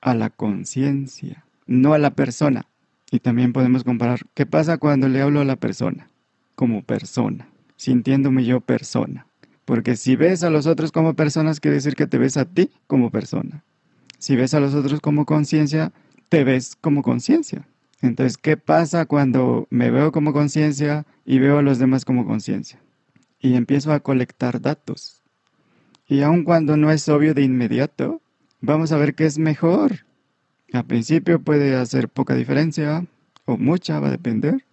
a 0.00 0.14
la 0.14 0.30
conciencia, 0.30 1.44
no 1.66 1.92
a 1.92 1.98
la 1.98 2.14
persona. 2.14 2.66
Y 3.10 3.18
también 3.18 3.52
podemos 3.52 3.82
comparar 3.82 4.20
qué 4.34 4.46
pasa 4.46 4.78
cuando 4.78 5.08
le 5.08 5.20
hablo 5.20 5.40
a 5.40 5.44
la 5.44 5.56
persona, 5.56 6.08
como 6.54 6.84
persona, 6.84 7.48
sintiéndome 7.74 8.44
yo 8.44 8.60
persona. 8.60 9.26
Porque 9.64 9.96
si 9.96 10.14
ves 10.14 10.44
a 10.44 10.50
los 10.50 10.68
otros 10.68 10.92
como 10.92 11.14
personas, 11.14 11.58
quiere 11.58 11.76
decir 11.76 11.96
que 11.96 12.06
te 12.06 12.18
ves 12.18 12.36
a 12.36 12.44
ti 12.44 12.70
como 12.86 13.10
persona. 13.10 13.64
Si 14.18 14.36
ves 14.36 14.54
a 14.54 14.60
los 14.60 14.72
otros 14.74 15.00
como 15.00 15.26
conciencia, 15.26 15.92
te 16.28 16.44
ves 16.44 16.76
como 16.80 17.02
conciencia. 17.02 17.66
Entonces, 18.04 18.36
¿qué 18.36 18.58
pasa 18.58 19.06
cuando 19.06 19.66
me 19.70 19.90
veo 19.90 20.12
como 20.12 20.34
conciencia 20.34 21.06
y 21.24 21.38
veo 21.38 21.56
a 21.58 21.62
los 21.62 21.78
demás 21.78 22.04
como 22.04 22.26
conciencia? 22.26 22.78
Y 23.40 23.54
empiezo 23.54 23.94
a 23.94 24.00
colectar 24.00 24.60
datos. 24.60 25.22
Y 26.06 26.20
aun 26.20 26.44
cuando 26.44 26.76
no 26.76 26.90
es 26.90 27.08
obvio 27.08 27.32
de 27.32 27.40
inmediato, 27.40 28.20
vamos 28.60 28.92
a 28.92 28.98
ver 28.98 29.14
qué 29.14 29.24
es 29.24 29.38
mejor. 29.38 30.04
Al 30.74 30.84
principio 30.84 31.40
puede 31.40 31.76
hacer 31.76 32.10
poca 32.10 32.34
diferencia 32.34 33.06
o 33.46 33.56
mucha, 33.56 34.00
va 34.00 34.08
a 34.08 34.10
depender. 34.10 34.66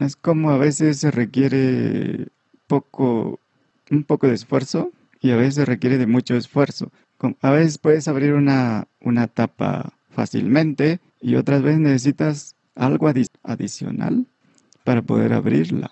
Es 0.00 0.16
como 0.16 0.50
a 0.50 0.58
veces 0.58 0.98
se 0.98 1.12
requiere 1.12 2.26
poco 2.66 3.38
un 3.92 4.02
poco 4.02 4.26
de 4.26 4.34
esfuerzo 4.34 4.90
y 5.20 5.30
a 5.30 5.36
veces 5.36 5.68
requiere 5.68 5.98
de 5.98 6.08
mucho 6.08 6.34
esfuerzo. 6.34 6.90
A 7.42 7.50
veces 7.52 7.78
puedes 7.78 8.08
abrir 8.08 8.34
una, 8.34 8.88
una 9.00 9.28
tapa 9.28 9.92
fácilmente 10.10 10.98
y 11.20 11.36
otras 11.36 11.62
veces 11.62 11.78
necesitas 11.78 12.55
algo 12.76 13.10
adicional 13.42 14.26
para 14.84 15.02
poder 15.02 15.32
abrirla. 15.32 15.90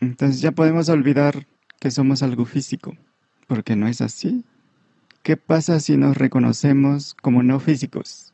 Entonces 0.00 0.40
ya 0.40 0.50
podemos 0.50 0.88
olvidar 0.88 1.46
que 1.78 1.90
somos 1.90 2.22
algo 2.22 2.44
físico, 2.44 2.96
porque 3.46 3.76
no 3.76 3.86
es 3.86 4.00
así. 4.00 4.44
¿Qué 5.22 5.36
pasa 5.36 5.78
si 5.78 5.96
nos 5.96 6.16
reconocemos 6.16 7.14
como 7.14 7.44
no 7.44 7.60
físicos? 7.60 8.32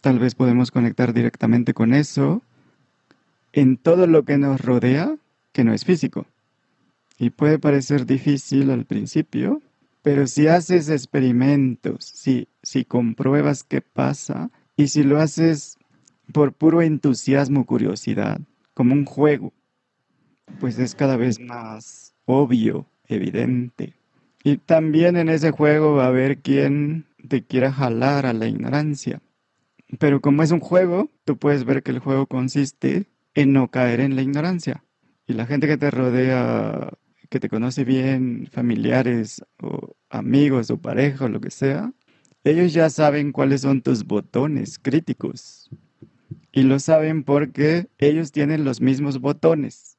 Tal 0.00 0.18
vez 0.18 0.34
podemos 0.34 0.70
conectar 0.70 1.12
directamente 1.12 1.74
con 1.74 1.92
eso 1.92 2.42
en 3.52 3.76
todo 3.76 4.06
lo 4.06 4.24
que 4.24 4.38
nos 4.38 4.60
rodea 4.62 5.14
que 5.52 5.64
no 5.64 5.74
es 5.74 5.84
físico. 5.84 6.26
Y 7.18 7.30
puede 7.30 7.58
parecer 7.58 8.06
difícil 8.06 8.70
al 8.70 8.86
principio, 8.86 9.60
pero 10.02 10.26
si 10.26 10.46
haces 10.46 10.88
experimentos, 10.88 12.04
si, 12.04 12.48
si 12.62 12.86
compruebas 12.86 13.62
qué 13.62 13.82
pasa 13.82 14.50
y 14.76 14.88
si 14.88 15.02
lo 15.02 15.20
haces 15.20 15.76
por 16.32 16.52
puro 16.52 16.82
entusiasmo, 16.82 17.66
curiosidad, 17.66 18.40
como 18.74 18.94
un 18.94 19.04
juego, 19.04 19.52
pues 20.58 20.78
es 20.78 20.94
cada 20.94 21.16
vez 21.16 21.38
más 21.40 22.14
obvio, 22.24 22.86
evidente. 23.06 23.94
Y 24.42 24.56
también 24.56 25.16
en 25.16 25.28
ese 25.28 25.50
juego 25.50 25.94
va 25.94 26.04
a 26.04 26.08
haber 26.08 26.38
quien 26.38 27.06
te 27.28 27.42
quiera 27.44 27.72
jalar 27.72 28.26
a 28.26 28.32
la 28.32 28.46
ignorancia. 28.46 29.20
Pero 29.98 30.20
como 30.20 30.42
es 30.42 30.50
un 30.50 30.60
juego, 30.60 31.10
tú 31.24 31.36
puedes 31.36 31.64
ver 31.64 31.82
que 31.82 31.90
el 31.90 31.98
juego 31.98 32.26
consiste 32.26 33.06
en 33.34 33.52
no 33.52 33.68
caer 33.68 34.00
en 34.00 34.16
la 34.16 34.22
ignorancia. 34.22 34.84
Y 35.26 35.34
la 35.34 35.46
gente 35.46 35.66
que 35.66 35.76
te 35.76 35.90
rodea 35.90 36.90
que 37.28 37.38
te 37.38 37.48
conoce 37.48 37.84
bien, 37.84 38.48
familiares 38.50 39.42
o 39.62 39.94
amigos 40.10 40.70
o 40.70 40.78
pareja 40.78 41.26
o 41.26 41.28
lo 41.28 41.40
que 41.40 41.50
sea, 41.50 41.92
ellos 42.42 42.72
ya 42.72 42.90
saben 42.90 43.30
cuáles 43.30 43.60
son 43.60 43.82
tus 43.82 44.04
botones 44.04 44.78
críticos. 44.78 45.70
Y 46.52 46.62
lo 46.64 46.78
saben 46.78 47.22
porque 47.22 47.88
ellos 47.98 48.32
tienen 48.32 48.64
los 48.64 48.80
mismos 48.80 49.20
botones. 49.20 49.98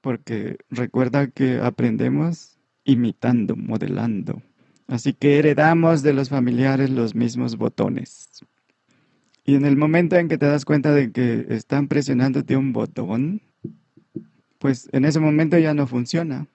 Porque 0.00 0.56
recuerda 0.70 1.28
que 1.28 1.58
aprendemos 1.58 2.58
imitando, 2.84 3.56
modelando. 3.56 4.42
Así 4.88 5.12
que 5.12 5.38
heredamos 5.38 6.02
de 6.02 6.12
los 6.12 6.28
familiares 6.28 6.90
los 6.90 7.14
mismos 7.14 7.56
botones. 7.56 8.28
Y 9.44 9.54
en 9.54 9.64
el 9.64 9.76
momento 9.76 10.16
en 10.16 10.28
que 10.28 10.38
te 10.38 10.46
das 10.46 10.64
cuenta 10.64 10.92
de 10.92 11.12
que 11.12 11.46
están 11.50 11.88
presionándote 11.88 12.56
un 12.56 12.72
botón, 12.72 13.42
pues 14.58 14.88
en 14.92 15.04
ese 15.04 15.20
momento 15.20 15.58
ya 15.58 15.74
no 15.74 15.86
funciona 15.86 16.46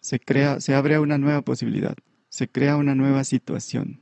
se 0.00 0.18
crea, 0.18 0.60
se 0.60 0.74
abre 0.74 0.98
una 0.98 1.18
nueva 1.18 1.42
posibilidad, 1.42 1.94
se 2.28 2.48
crea 2.48 2.76
una 2.76 2.94
nueva 2.94 3.24
situación. 3.24 4.00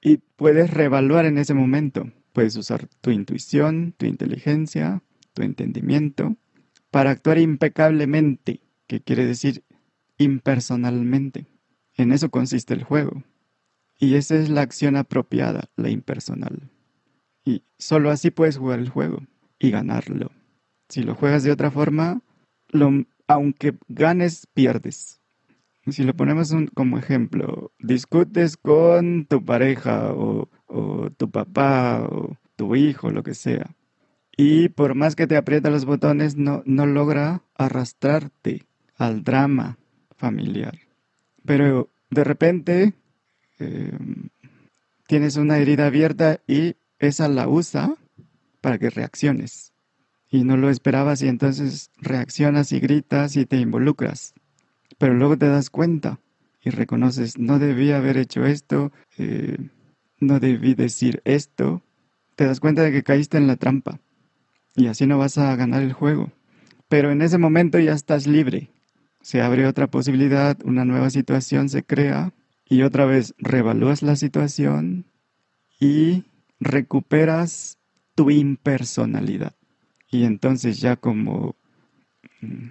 Y 0.00 0.18
puedes 0.36 0.70
reevaluar 0.72 1.24
en 1.26 1.38
ese 1.38 1.54
momento. 1.54 2.10
Puedes 2.32 2.56
usar 2.56 2.88
tu 3.00 3.10
intuición, 3.10 3.94
tu 3.96 4.06
inteligencia, 4.06 5.02
tu 5.34 5.42
entendimiento 5.42 6.36
para 6.90 7.10
actuar 7.10 7.38
impecablemente, 7.38 8.60
que 8.86 9.00
quiere 9.00 9.26
decir 9.26 9.64
impersonalmente. 10.16 11.46
En 11.94 12.12
eso 12.12 12.30
consiste 12.30 12.74
el 12.74 12.84
juego. 12.84 13.22
Y 13.98 14.14
esa 14.14 14.36
es 14.36 14.48
la 14.48 14.62
acción 14.62 14.96
apropiada, 14.96 15.68
la 15.76 15.90
impersonal. 15.90 16.70
Y 17.44 17.64
solo 17.78 18.10
así 18.10 18.30
puedes 18.30 18.58
jugar 18.58 18.78
el 18.78 18.88
juego 18.88 19.22
y 19.58 19.70
ganarlo. 19.70 20.30
Si 20.88 21.02
lo 21.02 21.14
juegas 21.14 21.42
de 21.42 21.50
otra 21.50 21.70
forma, 21.70 22.22
aunque 23.26 23.76
ganes, 23.88 24.46
pierdes. 24.46 25.20
Si 25.86 26.04
lo 26.04 26.14
ponemos 26.14 26.54
como 26.74 26.98
ejemplo, 26.98 27.72
discutes 27.78 28.56
con 28.56 29.26
tu 29.26 29.44
pareja 29.44 30.12
o, 30.12 30.48
tu 31.16 31.30
papá 31.30 32.06
o 32.10 32.36
tu 32.56 32.76
hijo, 32.76 33.10
lo 33.10 33.22
que 33.22 33.34
sea, 33.34 33.74
y 34.36 34.68
por 34.68 34.94
más 34.94 35.16
que 35.16 35.26
te 35.26 35.36
aprieta 35.36 35.70
los 35.70 35.84
botones, 35.84 36.36
no, 36.36 36.62
no 36.64 36.86
logra 36.86 37.42
arrastrarte 37.56 38.64
al 38.96 39.24
drama 39.24 39.78
familiar. 40.16 40.78
Pero 41.44 41.88
de 42.10 42.24
repente 42.24 42.94
em, 43.58 44.28
tienes 45.06 45.36
una 45.36 45.58
herida 45.58 45.86
abierta 45.86 46.40
y 46.46 46.76
esa 46.98 47.28
la 47.28 47.48
usa 47.48 47.94
para 48.60 48.78
que 48.78 48.90
reacciones. 48.90 49.72
Y 50.30 50.44
no 50.44 50.56
lo 50.56 50.70
esperabas 50.70 51.22
y 51.22 51.28
entonces 51.28 51.90
reaccionas 51.96 52.70
y 52.72 52.80
gritas 52.80 53.36
y 53.36 53.46
te 53.46 53.56
involucras 53.56 54.34
pero 54.98 55.14
luego 55.14 55.38
te 55.38 55.48
das 55.48 55.70
cuenta 55.70 56.18
y 56.60 56.70
reconoces, 56.70 57.38
no 57.38 57.58
debí 57.58 57.92
haber 57.92 58.18
hecho 58.18 58.44
esto, 58.44 58.92
eh, 59.16 59.56
no 60.20 60.40
debí 60.40 60.74
decir 60.74 61.22
esto, 61.24 61.82
te 62.36 62.46
das 62.46 62.60
cuenta 62.60 62.82
de 62.82 62.92
que 62.92 63.02
caíste 63.02 63.36
en 63.36 63.46
la 63.46 63.56
trampa 63.56 64.00
y 64.74 64.86
así 64.86 65.06
no 65.06 65.18
vas 65.18 65.38
a 65.38 65.54
ganar 65.56 65.82
el 65.82 65.92
juego. 65.92 66.30
Pero 66.88 67.10
en 67.10 67.20
ese 67.22 67.38
momento 67.38 67.78
ya 67.78 67.92
estás 67.92 68.26
libre. 68.26 68.70
Se 69.20 69.42
abre 69.42 69.66
otra 69.66 69.88
posibilidad, 69.88 70.56
una 70.64 70.84
nueva 70.84 71.10
situación 71.10 71.68
se 71.68 71.82
crea 71.82 72.32
y 72.64 72.82
otra 72.82 73.04
vez 73.04 73.34
revalúas 73.38 74.02
la 74.02 74.16
situación 74.16 75.04
y 75.80 76.24
recuperas 76.60 77.78
tu 78.14 78.30
impersonalidad. 78.30 79.54
Y 80.10 80.24
entonces 80.24 80.80
ya 80.80 80.96
como 80.96 81.56
mm, 82.40 82.68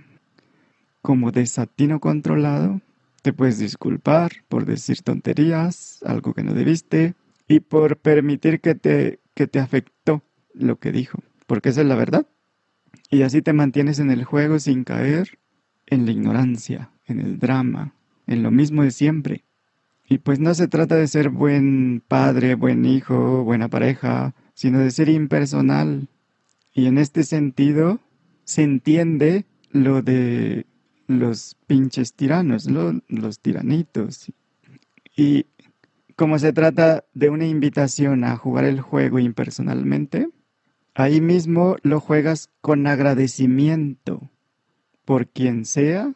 como 1.01 1.31
desatino 1.31 1.99
controlado, 1.99 2.81
te 3.21 3.31
puedes 3.31 3.59
disculpar 3.59 4.31
por 4.49 4.65
decir 4.65 5.01
tonterías, 5.01 6.03
algo 6.05 6.33
que 6.33 6.43
no 6.43 6.53
debiste, 6.53 7.15
y 7.47 7.61
por 7.61 7.97
permitir 7.97 8.59
que 8.61 8.75
te, 8.75 9.19
que 9.33 9.47
te 9.47 9.59
afectó 9.59 10.23
lo 10.53 10.79
que 10.79 10.91
dijo, 10.91 11.19
porque 11.45 11.69
esa 11.69 11.81
es 11.81 11.87
la 11.87 11.95
verdad. 11.95 12.27
Y 13.09 13.21
así 13.21 13.41
te 13.41 13.53
mantienes 13.53 13.99
en 13.99 14.11
el 14.11 14.25
juego 14.25 14.59
sin 14.59 14.83
caer 14.83 15.39
en 15.85 16.05
la 16.05 16.11
ignorancia, 16.11 16.91
en 17.05 17.19
el 17.19 17.39
drama, 17.39 17.93
en 18.25 18.43
lo 18.43 18.51
mismo 18.51 18.83
de 18.83 18.91
siempre. 18.91 19.45
Y 20.09 20.19
pues 20.19 20.39
no 20.39 20.53
se 20.53 20.67
trata 20.67 20.95
de 20.95 21.07
ser 21.07 21.29
buen 21.29 22.01
padre, 22.07 22.55
buen 22.55 22.85
hijo, 22.85 23.43
buena 23.43 23.69
pareja, 23.69 24.35
sino 24.53 24.79
de 24.79 24.91
ser 24.91 25.09
impersonal. 25.09 26.07
Y 26.73 26.85
en 26.85 26.97
este 26.97 27.23
sentido 27.23 27.99
se 28.43 28.63
entiende 28.63 29.45
lo 29.71 30.01
de 30.01 30.65
los 31.07 31.55
pinches 31.67 32.13
tiranos, 32.13 32.67
los 32.69 33.39
tiranitos. 33.39 34.31
Y 35.15 35.45
como 36.17 36.39
se 36.39 36.51
trata 36.51 37.05
de 37.13 37.29
una 37.29 37.45
invitación 37.45 38.23
a 38.23 38.35
jugar 38.35 38.65
el 38.65 38.81
juego 38.81 39.19
impersonalmente, 39.19 40.27
ahí 40.95 41.21
mismo 41.21 41.77
lo 41.83 41.99
juegas 41.99 42.49
con 42.59 42.87
agradecimiento 42.87 44.31
por 45.05 45.27
quien 45.27 45.63
sea 45.63 46.15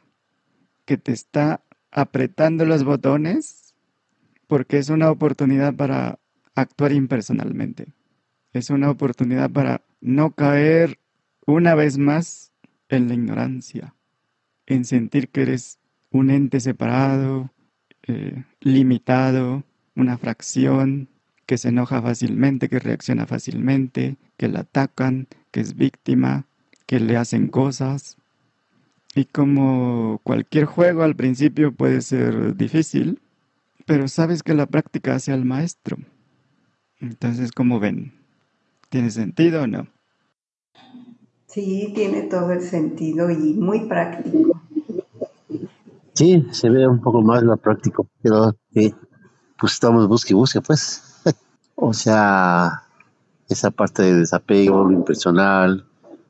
que 0.86 0.98
te 0.98 1.11
está 1.11 1.61
apretando 1.91 2.65
los 2.65 2.84
botones, 2.84 3.76
porque 4.48 4.80
es 4.80 4.90
una 4.90 5.11
oportunidad 5.11 5.76
para 5.76 6.18
actuar 6.56 6.94
impersonalmente. 6.94 7.94
Es 8.53 8.72
una 8.72 8.90
oportunidad 8.90 9.52
para 9.52 9.84
no 10.02 10.32
caer 10.32 10.98
una 11.45 11.76
vez 11.76 11.99
más 11.99 12.52
en 12.90 13.07
la 13.07 13.14
ignorancia, 13.14 13.94
en 14.65 14.84
sentir 14.84 15.30
que 15.30 15.44
eres 15.44 15.78
un 16.10 16.32
ente 16.32 16.60
separado, 16.60 17.52
eh, 18.07 18.44
limitado, 18.61 19.64
una 19.95 20.18
fracción 20.18 21.09
que 21.45 21.57
se 21.57 21.69
enoja 21.69 22.01
fácilmente, 22.01 22.69
que 22.69 22.80
reacciona 22.80 23.26
fácilmente, 23.26 24.18
que 24.38 24.47
la 24.47 24.61
atacan, 24.61 25.27
que 25.51 25.59
es 25.59 25.76
víctima, 25.76 26.45
que 26.85 26.99
le 26.99 27.18
hacen 27.18 27.47
cosas. 27.47 28.18
Y 29.15 29.26
como 29.26 30.19
cualquier 30.23 30.65
juego 30.65 31.03
al 31.03 31.15
principio 31.15 31.73
puede 31.73 32.01
ser 32.01 32.55
difícil, 32.55 33.19
pero 33.85 34.07
sabes 34.07 34.43
que 34.43 34.53
la 34.53 34.65
práctica 34.65 35.15
hace 35.15 35.34
al 35.34 35.43
maestro. 35.43 35.97
Entonces, 36.99 37.51
¿cómo 37.51 37.80
ven? 37.80 38.13
¿Tiene 38.89 39.09
sentido 39.09 39.63
o 39.63 39.68
no? 39.68 39.88
Sí, 41.47 41.91
tiene 41.93 42.23
todo 42.23 42.51
el 42.53 42.61
sentido 42.61 43.30
y 43.30 43.55
muy 43.55 43.88
práctico. 43.88 44.61
Sí, 46.13 46.45
se 46.51 46.69
ve 46.69 46.88
un 46.88 47.01
poco 47.01 47.22
más 47.22 47.43
lo 47.43 47.57
práctico, 47.57 48.07
pero 48.22 48.55
eh, 48.76 48.93
pues 49.61 49.73
estamos 49.73 50.07
busque 50.07 50.33
y 50.33 50.35
busque, 50.35 50.59
pues. 50.59 51.21
o 51.75 51.93
sea, 51.93 52.81
esa 53.47 53.69
parte 53.69 54.01
de 54.01 54.15
desapego, 54.15 54.83
lo 54.83 54.91
impersonal, 54.91 55.85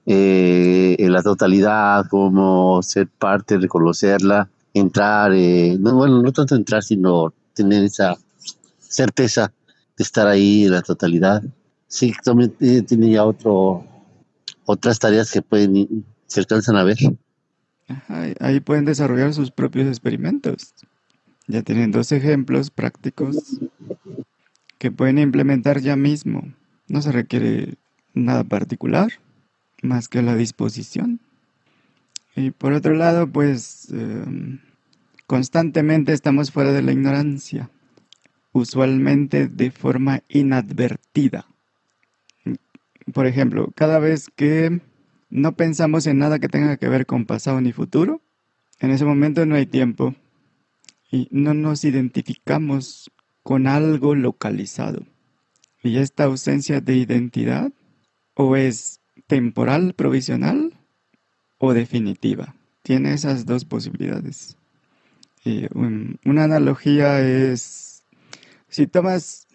eh, 0.06 0.98
la 1.00 1.24
totalidad, 1.24 2.06
como 2.10 2.84
ser 2.84 3.08
parte, 3.08 3.58
reconocerla, 3.58 4.50
entrar, 4.74 5.32
eh, 5.34 5.78
no, 5.80 5.96
bueno, 5.96 6.22
no 6.22 6.34
tanto 6.34 6.56
entrar, 6.56 6.84
sino 6.84 7.34
tener 7.54 7.84
esa 7.86 8.18
certeza 8.80 9.54
de 9.98 10.04
estar 10.04 10.28
ahí 10.28 10.66
en 10.66 10.72
la 10.72 10.82
totalidad. 10.82 11.42
Sí, 11.88 12.14
también 12.24 12.54
eh, 12.60 12.82
tiene 12.82 13.12
ya 13.12 13.24
otro, 13.24 13.86
otras 14.66 15.00
tareas 15.00 15.32
que 15.32 15.42
pueden, 15.42 16.04
se 16.28 16.42
alcanzan 16.42 16.76
a 16.76 16.84
ver. 16.84 16.98
ahí 18.42 18.60
pueden 18.60 18.84
desarrollar 18.84 19.34
sus 19.34 19.52
propios 19.52 19.88
experimentos. 19.88 20.74
Ya 21.52 21.64
tienen 21.64 21.92
dos 21.92 22.14
ejemplos 22.14 22.72
prácticos 22.72 23.60
que 24.78 24.90
pueden 24.90 25.20
implementar 25.20 25.82
ya 25.82 25.98
mismo. 25.98 26.54
No 26.88 27.02
se 27.02 27.12
requiere 27.12 27.76
nada 28.14 28.46
particular 28.46 29.12
más 29.82 30.08
que 30.08 30.22
la 30.22 30.38
disposición. 30.38 31.20
Y 32.38 32.52
por 32.52 32.72
otro 32.72 32.94
lado, 32.94 33.28
pues 33.28 33.90
em, 33.92 34.60
constantemente 35.28 36.14
estamos 36.14 36.52
fuera 36.52 36.72
de 36.72 36.84
la 36.84 36.94
ignorancia, 36.94 37.70
usualmente 38.54 39.50
de 39.50 39.72
forma 39.72 40.22
inadvertida. 40.30 41.48
Por 43.12 43.28
ejemplo, 43.28 43.74
cada 43.76 44.00
vez 44.00 44.30
que 44.34 44.80
no 45.30 45.52
pensamos 45.58 46.08
en 46.08 46.18
nada 46.18 46.40
que 46.40 46.48
tenga 46.48 46.78
que 46.78 46.88
ver 46.88 47.06
con 47.06 47.26
pasado 47.26 47.60
ni 47.60 47.74
futuro, 47.74 48.22
en 48.80 48.92
ese 48.92 49.04
momento 49.04 49.46
no 49.46 49.56
hay 49.56 49.66
tiempo 49.66 50.16
y 51.12 51.28
no 51.30 51.54
nos 51.54 51.84
identificamos 51.84 53.12
con 53.44 53.68
algo 53.68 54.16
localizado. 54.16 55.06
Y 55.84 55.98
esta 55.98 56.24
ausencia 56.24 56.80
de 56.80 56.96
identidad 56.96 57.72
o 58.34 58.56
es 58.56 59.02
temporal, 59.28 59.94
provisional 59.94 60.74
o 61.58 61.74
definitiva. 61.74 62.56
Tiene 62.82 63.14
esas 63.14 63.46
dos 63.46 63.66
posibilidades. 63.66 64.58
Y 65.44 65.68
una 65.74 66.44
analogía 66.44 67.20
es, 67.20 68.04
si 68.70 68.88
tomas 68.88 69.48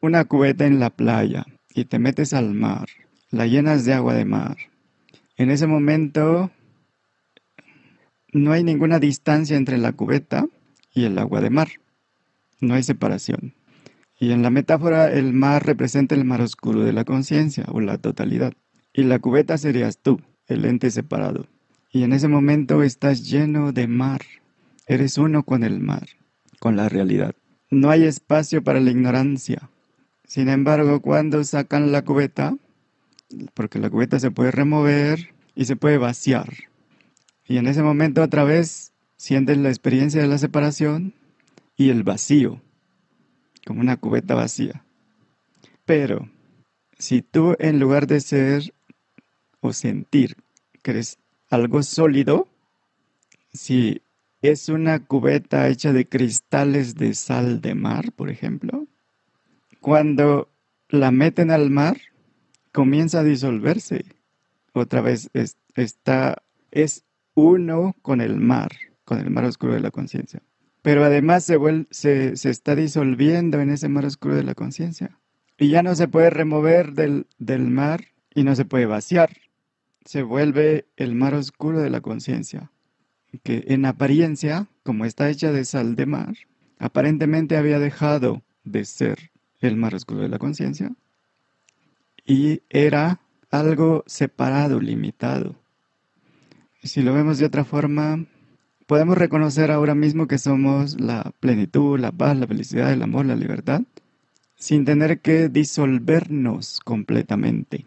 una 0.00 0.24
cubeta 0.24 0.64
en 0.66 0.80
la 0.80 0.90
playa 0.90 1.44
y 1.74 1.84
te 1.84 1.98
metes 1.98 2.32
al 2.32 2.54
mar, 2.54 2.88
la 3.30 3.46
llenas 3.46 3.84
de 3.84 3.92
agua 3.92 4.14
de 4.14 4.24
mar, 4.24 4.56
en 5.36 5.50
ese 5.50 5.66
momento 5.66 6.50
no 8.32 8.52
hay 8.52 8.64
ninguna 8.64 8.98
distancia 8.98 9.56
entre 9.56 9.78
la 9.78 9.92
cubeta 9.92 10.46
y 10.92 11.04
el 11.04 11.18
agua 11.18 11.40
de 11.40 11.50
mar. 11.50 11.68
No 12.60 12.74
hay 12.74 12.82
separación. 12.82 13.54
Y 14.18 14.30
en 14.32 14.42
la 14.42 14.50
metáfora 14.50 15.12
el 15.12 15.32
mar 15.32 15.66
representa 15.66 16.14
el 16.14 16.24
mar 16.24 16.40
oscuro 16.40 16.84
de 16.84 16.92
la 16.92 17.04
conciencia 17.04 17.64
o 17.68 17.80
la 17.80 17.98
totalidad. 17.98 18.52
Y 18.92 19.02
la 19.02 19.18
cubeta 19.18 19.58
serías 19.58 19.98
tú, 19.98 20.20
el 20.46 20.64
ente 20.64 20.90
separado. 20.90 21.46
Y 21.90 22.04
en 22.04 22.12
ese 22.12 22.28
momento 22.28 22.82
estás 22.82 23.28
lleno 23.28 23.72
de 23.72 23.88
mar. 23.88 24.20
Eres 24.86 25.18
uno 25.18 25.42
con 25.42 25.64
el 25.64 25.80
mar, 25.80 26.06
con 26.58 26.76
la 26.76 26.88
realidad. 26.88 27.34
No 27.70 27.90
hay 27.90 28.04
espacio 28.04 28.62
para 28.62 28.80
la 28.80 28.90
ignorancia. 28.90 29.70
Sin 30.26 30.48
embargo, 30.48 31.00
cuando 31.00 31.42
sacan 31.44 31.90
la 31.90 32.02
cubeta, 32.02 32.56
porque 33.54 33.78
la 33.78 33.90
cubeta 33.90 34.18
se 34.18 34.30
puede 34.30 34.50
remover 34.50 35.34
y 35.54 35.64
se 35.64 35.76
puede 35.76 35.98
vaciar. 35.98 36.48
Y 37.46 37.56
en 37.56 37.66
ese 37.66 37.82
momento 37.82 38.22
otra 38.22 38.44
vez 38.44 38.91
sientes 39.22 39.56
la 39.56 39.68
experiencia 39.68 40.20
de 40.20 40.26
la 40.26 40.36
separación 40.36 41.14
y 41.76 41.90
el 41.90 42.02
vacío, 42.02 42.60
como 43.64 43.80
una 43.80 43.96
cubeta 43.96 44.34
vacía. 44.34 44.84
Pero 45.84 46.28
si 46.98 47.22
tú 47.22 47.54
en 47.60 47.78
lugar 47.78 48.08
de 48.08 48.18
ser 48.18 48.74
o 49.60 49.72
sentir 49.72 50.38
que 50.82 50.90
eres 50.90 51.18
algo 51.50 51.84
sólido, 51.84 52.48
si 53.52 54.02
es 54.40 54.68
una 54.68 54.98
cubeta 54.98 55.68
hecha 55.68 55.92
de 55.92 56.08
cristales 56.08 56.96
de 56.96 57.14
sal 57.14 57.60
de 57.60 57.76
mar, 57.76 58.10
por 58.10 58.28
ejemplo, 58.28 58.88
cuando 59.80 60.48
la 60.88 61.12
meten 61.12 61.52
al 61.52 61.70
mar, 61.70 61.96
comienza 62.72 63.20
a 63.20 63.24
disolverse. 63.24 64.04
Otra 64.72 65.00
vez 65.00 65.30
está, 65.76 66.42
es 66.72 67.04
uno 67.34 67.94
con 68.02 68.20
el 68.20 68.40
mar 68.40 68.72
con 69.12 69.20
el 69.20 69.30
mar 69.30 69.44
oscuro 69.44 69.74
de 69.74 69.80
la 69.80 69.90
conciencia. 69.90 70.42
Pero 70.80 71.04
además 71.04 71.44
se, 71.44 72.36
se, 72.36 72.50
está 72.50 72.74
disolviendo 72.74 73.60
en 73.60 73.70
ese 73.70 73.88
mar 73.88 74.06
oscuro 74.06 74.34
de 74.34 74.42
la 74.42 74.54
conciencia. 74.54 75.18
Y 75.58 75.68
ya 75.68 75.82
no 75.82 75.94
se 75.94 76.08
puede 76.08 76.30
remover 76.30 76.94
del, 76.94 77.26
del 77.38 77.68
mar 77.68 78.06
y 78.34 78.42
no 78.42 78.56
se 78.56 78.64
puede 78.64 78.86
vaciar. 78.86 79.36
Se 80.04 80.22
vuelve 80.22 80.86
el 80.96 81.14
mar 81.14 81.34
oscuro 81.34 81.80
de 81.80 81.90
la 81.90 82.00
conciencia, 82.00 82.72
que 83.42 83.64
en 83.68 83.84
apariencia, 83.84 84.66
como 84.82 85.04
está 85.04 85.28
hecha 85.28 85.52
de 85.52 85.64
sal 85.64 85.94
de 85.94 86.06
mar, 86.06 86.34
aparentemente 86.78 87.56
había 87.56 87.78
dejado 87.78 88.42
de 88.64 88.84
ser 88.86 89.30
el 89.60 89.76
mar 89.76 89.94
oscuro 89.94 90.20
de 90.20 90.28
la 90.28 90.38
conciencia 90.38 90.92
y 92.24 92.62
era 92.70 93.20
algo 93.50 94.04
separado, 94.06 94.80
limitado. 94.80 95.54
Si 96.82 97.02
lo 97.02 97.14
vemos 97.14 97.38
de 97.38 97.46
otra 97.46 97.64
forma, 97.64 98.26
podemos 98.86 99.16
reconocer 99.18 99.70
ahora 99.70 99.94
mismo 99.94 100.26
que 100.26 100.38
somos 100.38 101.00
la 101.00 101.32
plenitud, 101.40 101.98
la 101.98 102.12
paz, 102.12 102.36
la 102.36 102.46
felicidad, 102.46 102.92
el 102.92 103.02
amor, 103.02 103.26
la 103.26 103.36
libertad, 103.36 103.82
sin 104.56 104.84
tener 104.84 105.20
que 105.20 105.48
disolvernos 105.48 106.80
completamente. 106.80 107.86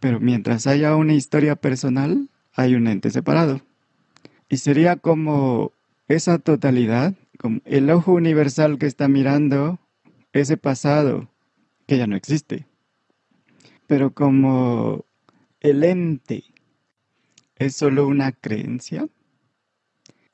Pero 0.00 0.20
mientras 0.20 0.66
haya 0.66 0.96
una 0.96 1.14
historia 1.14 1.56
personal, 1.56 2.28
hay 2.54 2.74
un 2.74 2.86
ente 2.86 3.10
separado. 3.10 3.60
Y 4.48 4.58
sería 4.58 4.96
como 4.96 5.72
esa 6.08 6.38
totalidad, 6.38 7.14
como 7.38 7.60
el 7.64 7.90
ojo 7.90 8.12
universal 8.12 8.78
que 8.78 8.86
está 8.86 9.08
mirando 9.08 9.78
ese 10.32 10.56
pasado 10.56 11.28
que 11.86 11.98
ya 11.98 12.06
no 12.06 12.16
existe. 12.16 12.66
Pero 13.86 14.12
como 14.12 15.04
el 15.60 15.84
ente 15.84 16.44
es 17.56 17.76
solo 17.76 18.06
una 18.06 18.32
creencia, 18.32 19.06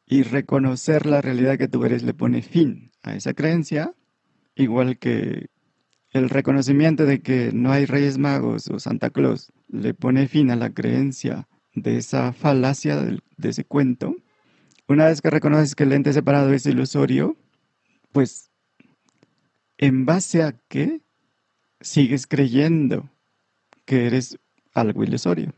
y 0.09 0.23
reconocer 0.23 1.05
la 1.07 1.21
realidad 1.21 1.59
que 1.59 1.69
tú 1.69 1.85
eres 1.85 2.03
le 2.03 2.15
pone 2.15 2.41
fin 2.41 2.91
a 3.03 3.15
esa 3.15 3.35
creencia, 3.35 3.95
igual 4.55 4.99
que 4.99 5.49
el 6.13 6.31
reconocimiento 6.31 7.05
de 7.05 7.21
que 7.21 7.53
no 7.53 7.71
hay 7.71 7.85
Reyes 7.85 8.17
Magos 8.17 8.69
o 8.69 8.79
Santa 8.79 9.11
Claus 9.11 9.53
le 9.69 9.93
pone 9.93 10.27
fin 10.27 10.51
a 10.51 10.57
la 10.57 10.71
creencia 10.71 11.47
de 11.75 11.99
esa 11.99 12.33
falacia 12.33 12.97
de, 12.97 13.21
ese 13.43 13.65
cuento. 13.65 14.17
Una 14.89 15.07
vez 15.07 15.21
que 15.21 15.29
reconoces 15.29 15.75
que 15.75 15.85
el 15.85 15.93
ente 15.93 16.15
separado 16.15 16.55
es 16.55 16.65
ilusorio, 16.65 17.37
pues 18.11 18.51
en 19.77 20.07
base 20.07 20.43
a 20.43 20.59
qué 20.69 21.03
sigues 21.83 22.27
creyendo 22.27 23.11
que 23.85 24.07
eres 24.07 24.39
algo 24.73 25.05
ilusorio. 25.05 25.53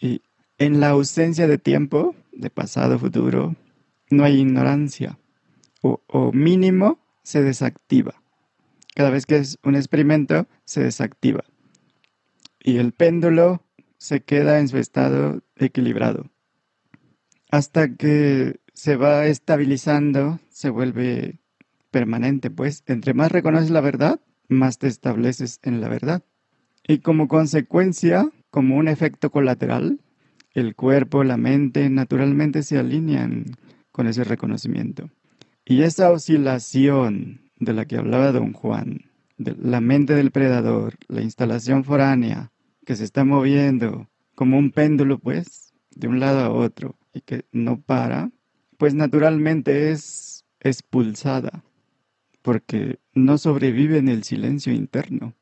Y 0.00 0.22
en 0.62 0.78
la 0.78 0.90
ausencia 0.90 1.48
de 1.48 1.58
tiempo, 1.58 2.14
de 2.32 2.48
pasado, 2.48 2.96
futuro, 2.96 3.56
no 4.10 4.22
hay 4.22 4.40
ignorancia. 4.40 5.18
O, 5.80 6.30
mínimo 6.32 7.00
se 7.24 7.42
desactiva. 7.42 8.22
Cada 8.94 9.10
vez 9.10 9.26
que 9.26 9.36
es 9.36 9.58
un 9.64 9.74
experimento, 9.74 10.46
se 10.64 10.82
desactiva. 10.82 11.44
y 12.64 12.76
el 12.76 12.92
péndulo 12.92 13.64
se 13.98 14.22
queda 14.22 14.60
en 14.60 14.68
su 14.68 14.78
estado 14.78 15.42
equilibrado. 15.56 16.30
Hasta 17.50 17.96
que 17.96 18.60
se 18.72 18.94
va 18.94 19.26
estabilizando, 19.26 20.38
se 20.48 20.70
vuelve 20.70 21.40
permanente, 21.90 22.50
pues 22.50 22.84
entre 22.86 23.14
más 23.14 23.32
reconoces 23.32 23.70
la 23.70 23.80
verdad, 23.80 24.20
más 24.48 24.78
te 24.78 24.86
estableces 24.86 25.58
en 25.64 25.80
la 25.80 25.88
verdad. 25.88 26.22
Y 26.86 26.98
como 26.98 27.26
consecuencia, 27.26 28.30
como 28.50 28.76
un 28.76 28.86
efecto 28.86 29.30
colateral, 29.32 29.98
el 30.54 30.74
cuerpo, 30.74 31.24
la 31.24 31.36
mente 31.36 31.88
naturalmente 31.90 32.62
se 32.62 32.78
alinean 32.78 33.46
con 33.90 34.06
ese 34.06 34.24
reconocimiento. 34.24 35.10
Y 35.64 35.82
esa 35.82 36.10
oscilación 36.10 37.40
de 37.58 37.72
la 37.72 37.84
que 37.86 37.96
hablaba 37.96 38.32
don 38.32 38.52
Juan, 38.52 39.02
de 39.38 39.54
la 39.56 39.80
mente 39.80 40.14
del 40.14 40.30
predador, 40.30 40.94
la 41.08 41.22
instalación 41.22 41.84
foránea, 41.84 42.50
que 42.84 42.96
se 42.96 43.04
está 43.04 43.24
moviendo 43.24 44.08
como 44.34 44.58
un 44.58 44.70
péndulo, 44.70 45.18
pues, 45.18 45.72
de 45.94 46.08
un 46.08 46.20
lado 46.20 46.40
a 46.40 46.50
otro 46.50 46.96
y 47.12 47.20
que 47.20 47.44
no 47.52 47.80
para, 47.80 48.30
pues 48.78 48.94
naturalmente 48.94 49.90
es 49.90 50.44
expulsada, 50.60 51.64
porque 52.42 52.98
no 53.14 53.38
sobrevive 53.38 53.98
en 53.98 54.08
el 54.08 54.24
silencio 54.24 54.72
interno, 54.72 55.34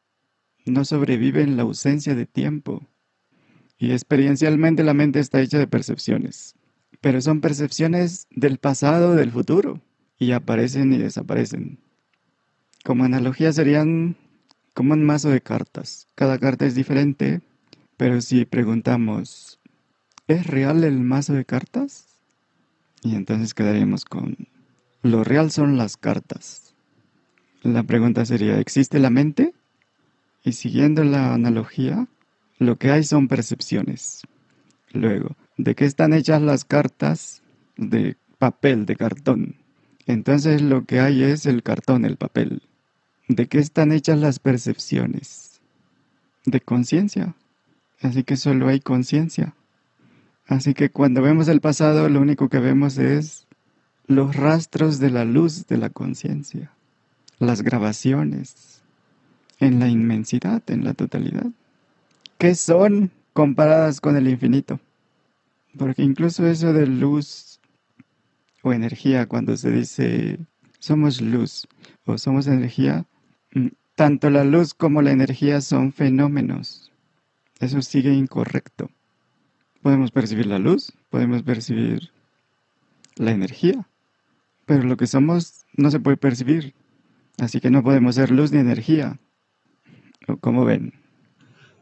no 0.67 0.85
sobrevive 0.85 1.43
en 1.43 1.57
la 1.57 1.63
ausencia 1.63 2.15
de 2.15 2.27
tiempo. 2.27 2.87
Y 3.81 3.93
experiencialmente 3.93 4.85
la 4.85 4.93
mente 4.93 5.21
está 5.21 5.41
hecha 5.41 5.59
de 5.59 5.67
percepciones, 5.67 6.55
pero 7.01 7.23
son 7.23 7.41
percepciones 7.41 8.29
del 8.31 8.59
pasado, 8.59 9.17
del 9.17 9.33
futuro, 9.33 9.81
y 10.19 10.33
aparecen 10.33 10.93
y 10.93 10.99
desaparecen. 10.99 11.79
Como 12.85 13.05
analogía 13.05 13.55
serían 13.55 14.17
como 14.75 14.93
un 14.93 15.03
mazo 15.03 15.31
de 15.31 15.41
cartas. 15.41 16.09
Cada 16.15 16.39
carta 16.39 16.67
es 16.67 16.75
diferente, 16.75 17.41
pero 17.97 18.21
si 18.21 18.45
preguntamos, 18.45 19.59
¿es 20.29 20.47
real 20.47 20.85
el 20.85 21.01
mazo 21.01 21.33
de 21.33 21.47
cartas? 21.47 22.07
Y 23.03 23.15
entonces 23.15 23.55
quedaríamos 23.55 24.05
con, 24.05 24.37
lo 25.01 25.25
real 25.25 25.51
son 25.51 25.79
las 25.79 25.97
cartas. 25.97 26.75
La 27.63 27.83
pregunta 27.85 28.27
sería, 28.27 28.61
¿existe 28.61 28.99
la 28.99 29.09
mente? 29.09 29.55
Y 30.45 30.53
siguiendo 30.53 31.03
la 31.03 31.33
analogía, 31.33 32.09
lo 32.61 32.77
que 32.77 32.91
hay 32.93 33.03
son 33.03 33.27
percepciones. 33.27 34.23
Luego, 34.93 35.35
¿de 35.57 35.75
qué 35.75 35.87
están 35.87 36.13
hechas 36.13 36.43
las 36.43 36.65
cartas? 36.65 37.43
De 37.77 38.17
papel, 38.39 38.85
de 38.85 38.97
cartón. 38.97 39.57
Entonces 40.07 40.61
lo 40.61 40.85
que 40.85 41.01
hay 41.01 41.23
es 41.23 41.47
el 41.47 41.63
cartón, 41.63 42.05
el 42.05 42.17
papel. 42.17 42.63
¿De 43.29 43.47
qué 43.49 43.59
están 43.59 43.93
hechas 43.93 44.19
las 44.19 44.39
percepciones? 44.39 45.61
De 46.45 46.61
conciencia. 46.61 47.35
Así 48.03 48.25
que 48.25 48.37
solo 48.37 48.69
hay 48.69 48.81
conciencia. 48.81 49.55
Así 50.47 50.75
que 50.75 50.91
cuando 50.91 51.23
vemos 51.23 51.49
el 51.49 51.63
pasado, 51.63 52.11
lo 52.11 52.21
único 52.21 52.51
que 52.51 52.59
vemos 52.59 52.99
es 52.99 53.47
los 54.07 54.37
rastros 54.37 54.99
de 54.99 55.11
la 55.11 55.25
luz 55.25 55.67
de 55.67 55.79
la 55.79 55.89
conciencia, 55.89 56.73
las 57.39 57.63
grabaciones 57.63 58.83
en 59.61 59.79
la 59.79 59.89
inmensidad, 59.89 60.63
en 60.69 60.85
la 60.85 60.93
totalidad, 60.93 61.47
que 62.41 62.55
son 62.55 63.11
comparadas 63.35 64.01
con 64.01 64.17
el 64.17 64.27
infinito. 64.27 64.81
Porque 65.79 66.03
incluso 66.03 66.47
eso 66.47 66.73
de 66.73 66.87
luz 66.87 67.61
o 68.63 68.73
energía, 68.73 69.27
cuando 69.27 69.57
se 69.59 69.71
dice 69.71 70.39
somos 70.79 71.21
luz 71.21 71.69
o 72.07 72.17
somos 72.17 72.47
energía, 72.47 73.05
mm, 73.53 73.69
tanto 73.95 74.31
la 74.31 74.45
luz 74.45 74.73
como 74.73 75.03
la 75.03 75.13
energía 75.13 75.61
son 75.61 75.93
fenómenos. 75.93 76.91
Eso 77.61 77.83
sigue 77.83 78.15
incorrecto. 78.15 78.91
Podemos 79.83 80.11
percibir 80.11 80.47
la 80.47 80.59
luz, 80.59 80.95
podemos 81.11 81.43
percibir 81.43 82.11
la 83.17 83.33
energía, 83.33 83.87
pero 84.65 84.85
lo 84.85 84.97
que 84.97 85.07
somos 85.07 85.67
no 85.77 85.91
se 85.91 86.01
puede 86.01 86.17
percibir. 86.17 86.73
Así 87.39 87.61
que 87.61 87.71
no 87.71 87.83
podemos 87.83 88.15
ser 88.15 88.31
luz 88.31 88.51
ni 88.51 88.61
energía. 88.61 89.21
¿Cómo 90.41 90.65
ven? 90.65 91.00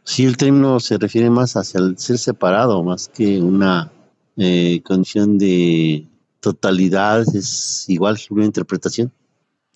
Sí, 0.08 0.24
el 0.24 0.38
término 0.38 0.80
se 0.80 0.96
refiere 0.96 1.28
más 1.28 1.54
hacia 1.54 1.80
el 1.80 1.98
ser 1.98 2.16
separado, 2.16 2.82
más 2.82 3.08
que 3.08 3.42
una 3.42 3.92
eh, 4.38 4.80
condición 4.82 5.36
de 5.36 6.06
totalidad, 6.40 7.20
es 7.36 7.84
igual 7.88 8.16
una 8.30 8.46
interpretación. 8.46 9.12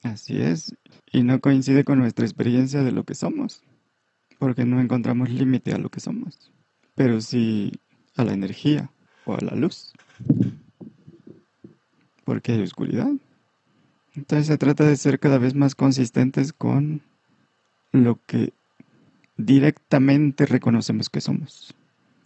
Así 0.02 0.40
es, 0.40 0.74
y 1.12 1.22
no 1.22 1.38
coincide 1.42 1.84
con 1.84 1.98
nuestra 1.98 2.24
experiencia 2.24 2.82
de 2.82 2.92
lo 2.92 3.04
que 3.04 3.14
somos, 3.14 3.62
porque 4.38 4.64
no 4.64 4.80
encontramos 4.80 5.28
límite 5.28 5.74
a 5.74 5.78
lo 5.78 5.90
que 5.90 6.00
somos, 6.00 6.50
pero 6.94 7.20
sí 7.20 7.70
a 8.16 8.24
la 8.24 8.32
energía 8.32 8.90
o 9.26 9.34
a 9.34 9.40
la 9.42 9.54
luz, 9.54 9.92
porque 12.24 12.52
hay 12.52 12.62
oscuridad. 12.62 13.12
Entonces 14.14 14.46
se 14.46 14.56
trata 14.56 14.84
de 14.84 14.96
ser 14.96 15.20
cada 15.20 15.36
vez 15.36 15.54
más 15.54 15.74
consistentes 15.74 16.54
con 16.54 17.02
lo 17.92 18.18
que 18.26 18.54
directamente 19.44 20.46
reconocemos 20.46 21.10
que 21.10 21.20
somos. 21.20 21.74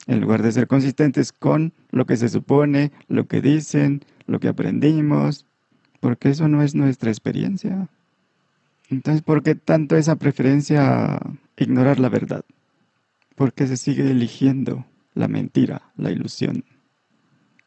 En 0.07 0.21
lugar 0.21 0.43
de 0.43 0.53
ser 0.53 0.69
consistentes 0.69 1.33
con 1.33 1.73
lo 1.91 2.07
que 2.07 2.17
se 2.17 2.29
supone, 2.29 2.93
lo 3.09 3.27
que 3.27 3.41
dicen, 3.41 4.05
lo 4.27 4.39
que 4.39 4.49
aprendimos, 4.49 5.47
porque 6.01 6.31
eso 6.31 6.49
no 6.49 6.63
es 6.63 6.75
nuestra 6.75 7.11
experiencia. 7.11 7.89
Entonces, 8.89 9.23
¿por 9.23 9.43
qué 9.43 9.55
tanto 9.57 9.97
esa 9.97 10.17
preferencia 10.17 11.17
a 11.17 11.33
ignorar 11.57 11.99
la 11.99 12.09
verdad? 12.09 12.45
Porque 13.35 13.67
se 13.67 13.77
sigue 13.77 14.11
eligiendo 14.11 14.87
la 15.15 15.27
mentira, 15.27 15.83
la 15.97 16.13
ilusión. 16.13 16.65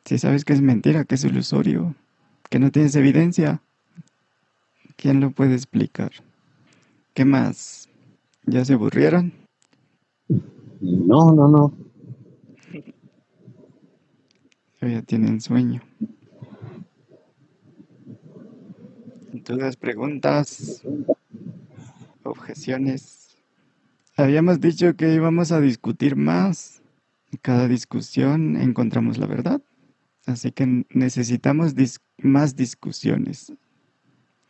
Si 0.05 0.17
sabes 0.17 0.45
que 0.45 0.53
es 0.53 0.61
mentira, 0.61 1.03
que 1.03 1.15
es 1.15 1.23
ilusorio, 1.25 1.95
que 2.49 2.59
no 2.59 2.71
tienes 2.71 2.95
evidencia, 2.95 3.61
¿quién 4.95 5.19
lo 5.19 5.31
puede 5.31 5.55
explicar? 5.55 6.11
¿Qué 7.13 7.25
más? 7.25 7.89
¿Ya 8.45 8.63
se 8.63 8.73
aburrieron? 8.73 9.33
No, 10.81 11.33
no, 11.33 11.47
no. 11.47 11.73
Ya 14.81 15.01
tienen 15.01 15.41
sueño. 15.41 15.81
¿Dudas, 19.33 19.75
preguntas, 19.75 20.81
objeciones? 22.23 23.37
Habíamos 24.15 24.59
dicho 24.59 24.95
que 24.95 25.13
íbamos 25.13 25.51
a 25.51 25.59
discutir 25.59 26.15
más. 26.15 26.81
Cada 27.41 27.67
discusión 27.67 28.55
encontramos 28.55 29.17
la 29.17 29.27
verdad. 29.27 29.61
Así 30.25 30.51
que 30.51 30.85
necesitamos 30.89 31.73
más 32.17 32.55
discusiones. 32.55 33.53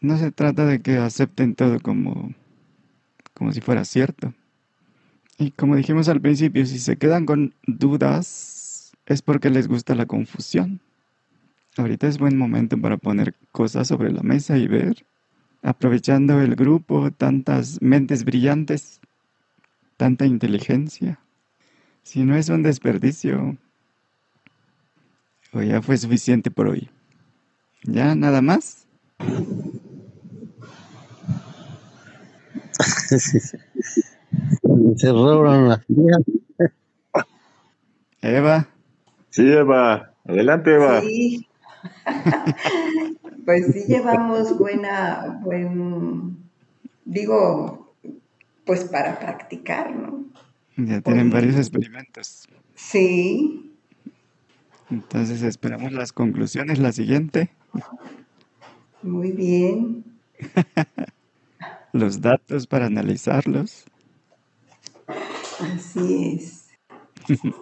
No 0.02 0.18
se 0.18 0.32
trata 0.32 0.66
de 0.66 0.82
que 0.82 0.98
acepten 0.98 1.56
todo 1.56 1.80
como, 1.80 2.34
como 3.34 3.52
si 3.52 3.62
fuera 3.62 3.84
cierto. 3.84 4.34
Y 5.40 5.52
como 5.52 5.78
dijimos 5.78 6.10
al 6.10 6.20
principio, 6.20 6.66
si 6.66 6.80
se 6.80 6.98
quedan 6.98 7.26
con 7.26 7.56
dudas 7.66 8.92
es 9.06 9.22
porque 9.22 9.50
les 9.50 9.70
gusta 9.70 9.96
la 9.96 10.06
confusión. 10.06 10.82
Ahorita 11.78 12.08
es 12.08 12.18
buen 12.18 12.38
momento 12.38 12.78
para 12.80 12.98
poner 12.98 13.34
cosas 13.54 13.88
sobre 13.88 14.12
la 14.12 14.22
mesa 14.22 14.58
y 14.58 14.68
ver, 14.68 15.06
aprovechando 15.62 16.42
el 16.42 16.58
grupo, 16.58 17.10
tantas 17.12 17.82
mentes 17.82 18.26
brillantes, 18.26 19.00
tanta 19.96 20.26
inteligencia. 20.26 21.20
Si 22.04 22.26
no 22.26 22.36
es 22.36 22.50
un 22.50 22.62
desperdicio, 22.62 23.58
o 25.54 25.62
ya 25.62 25.82
fue 25.82 25.96
suficiente 25.96 26.52
por 26.52 26.68
hoy. 26.68 26.90
¿Ya 27.84 28.14
nada 28.14 28.42
más? 28.42 28.88
Se 34.98 35.12
roban 35.12 35.70
las 35.70 35.90
ideas. 35.90 36.22
Eva. 38.22 38.68
Sí, 39.30 39.52
Eva. 39.52 40.14
Adelante, 40.26 40.76
Eva. 40.76 41.02
Sí. 41.02 41.48
pues 43.46 43.68
sí 43.74 43.84
llevamos 43.88 44.58
buena, 44.58 45.40
buen, 45.42 46.38
digo, 47.06 47.96
pues 48.66 48.84
para 48.86 49.20
practicar, 49.20 49.96
¿no? 49.96 50.26
Ya 50.78 51.02
tienen 51.02 51.30
varios 51.30 51.56
experimentos. 51.56 52.48
Sí. 52.76 53.74
Entonces 54.90 55.42
esperamos 55.42 55.92
las 55.92 56.14
conclusiones, 56.14 56.80
la 56.80 56.92
siguiente. 56.92 57.50
Muy 59.02 59.32
bien. 59.32 60.04
Los 61.94 62.22
datos 62.22 62.68
para 62.68 62.86
analizarlos. 62.86 63.86
Así 65.60 66.36
es. 66.36 66.70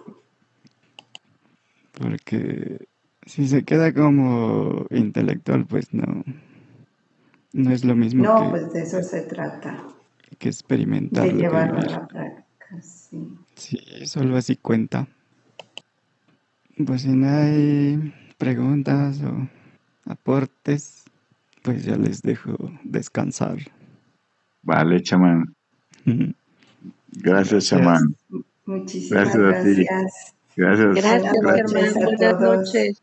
Porque 1.98 2.86
si 3.26 3.48
se 3.48 3.64
queda 3.64 3.92
como 3.92 4.86
intelectual, 4.90 5.66
pues 5.66 5.92
no. 5.92 6.24
No 7.52 7.70
es 7.72 7.84
lo 7.84 7.96
mismo. 7.96 8.24
No, 8.24 8.50
pues 8.50 8.72
de 8.72 8.82
eso 8.82 9.02
se 9.02 9.22
trata. 9.22 9.84
Que 10.38 10.48
experimentar. 10.48 11.26
De 11.26 11.32
llevarlo 11.32 11.78
a 11.78 11.84
la 11.84 12.06
práctica, 12.06 12.80
sí. 12.82 13.36
Sí, 13.56 13.80
solo 14.06 14.36
así 14.36 14.56
cuenta. 14.56 15.08
Pues 16.86 17.02
si 17.02 17.08
no 17.08 17.28
hay 17.28 18.14
preguntas 18.36 19.20
o 19.22 19.48
aportes, 20.04 21.04
pues 21.62 21.84
ya 21.84 21.96
les 21.96 22.22
dejo 22.22 22.56
descansar. 22.84 23.58
Vale, 24.62 25.02
chamán. 25.02 25.54
Gracias, 27.12 27.66
chamán. 27.66 28.14
Muchísimas 28.66 29.34
gracias. 29.34 29.60
A 29.60 29.74
ti. 29.76 29.86
Gracias. 30.56 30.94
Gracias. 30.94 31.32
gracias. 31.40 31.94
Buenas 31.94 32.40
noches. 32.40 33.02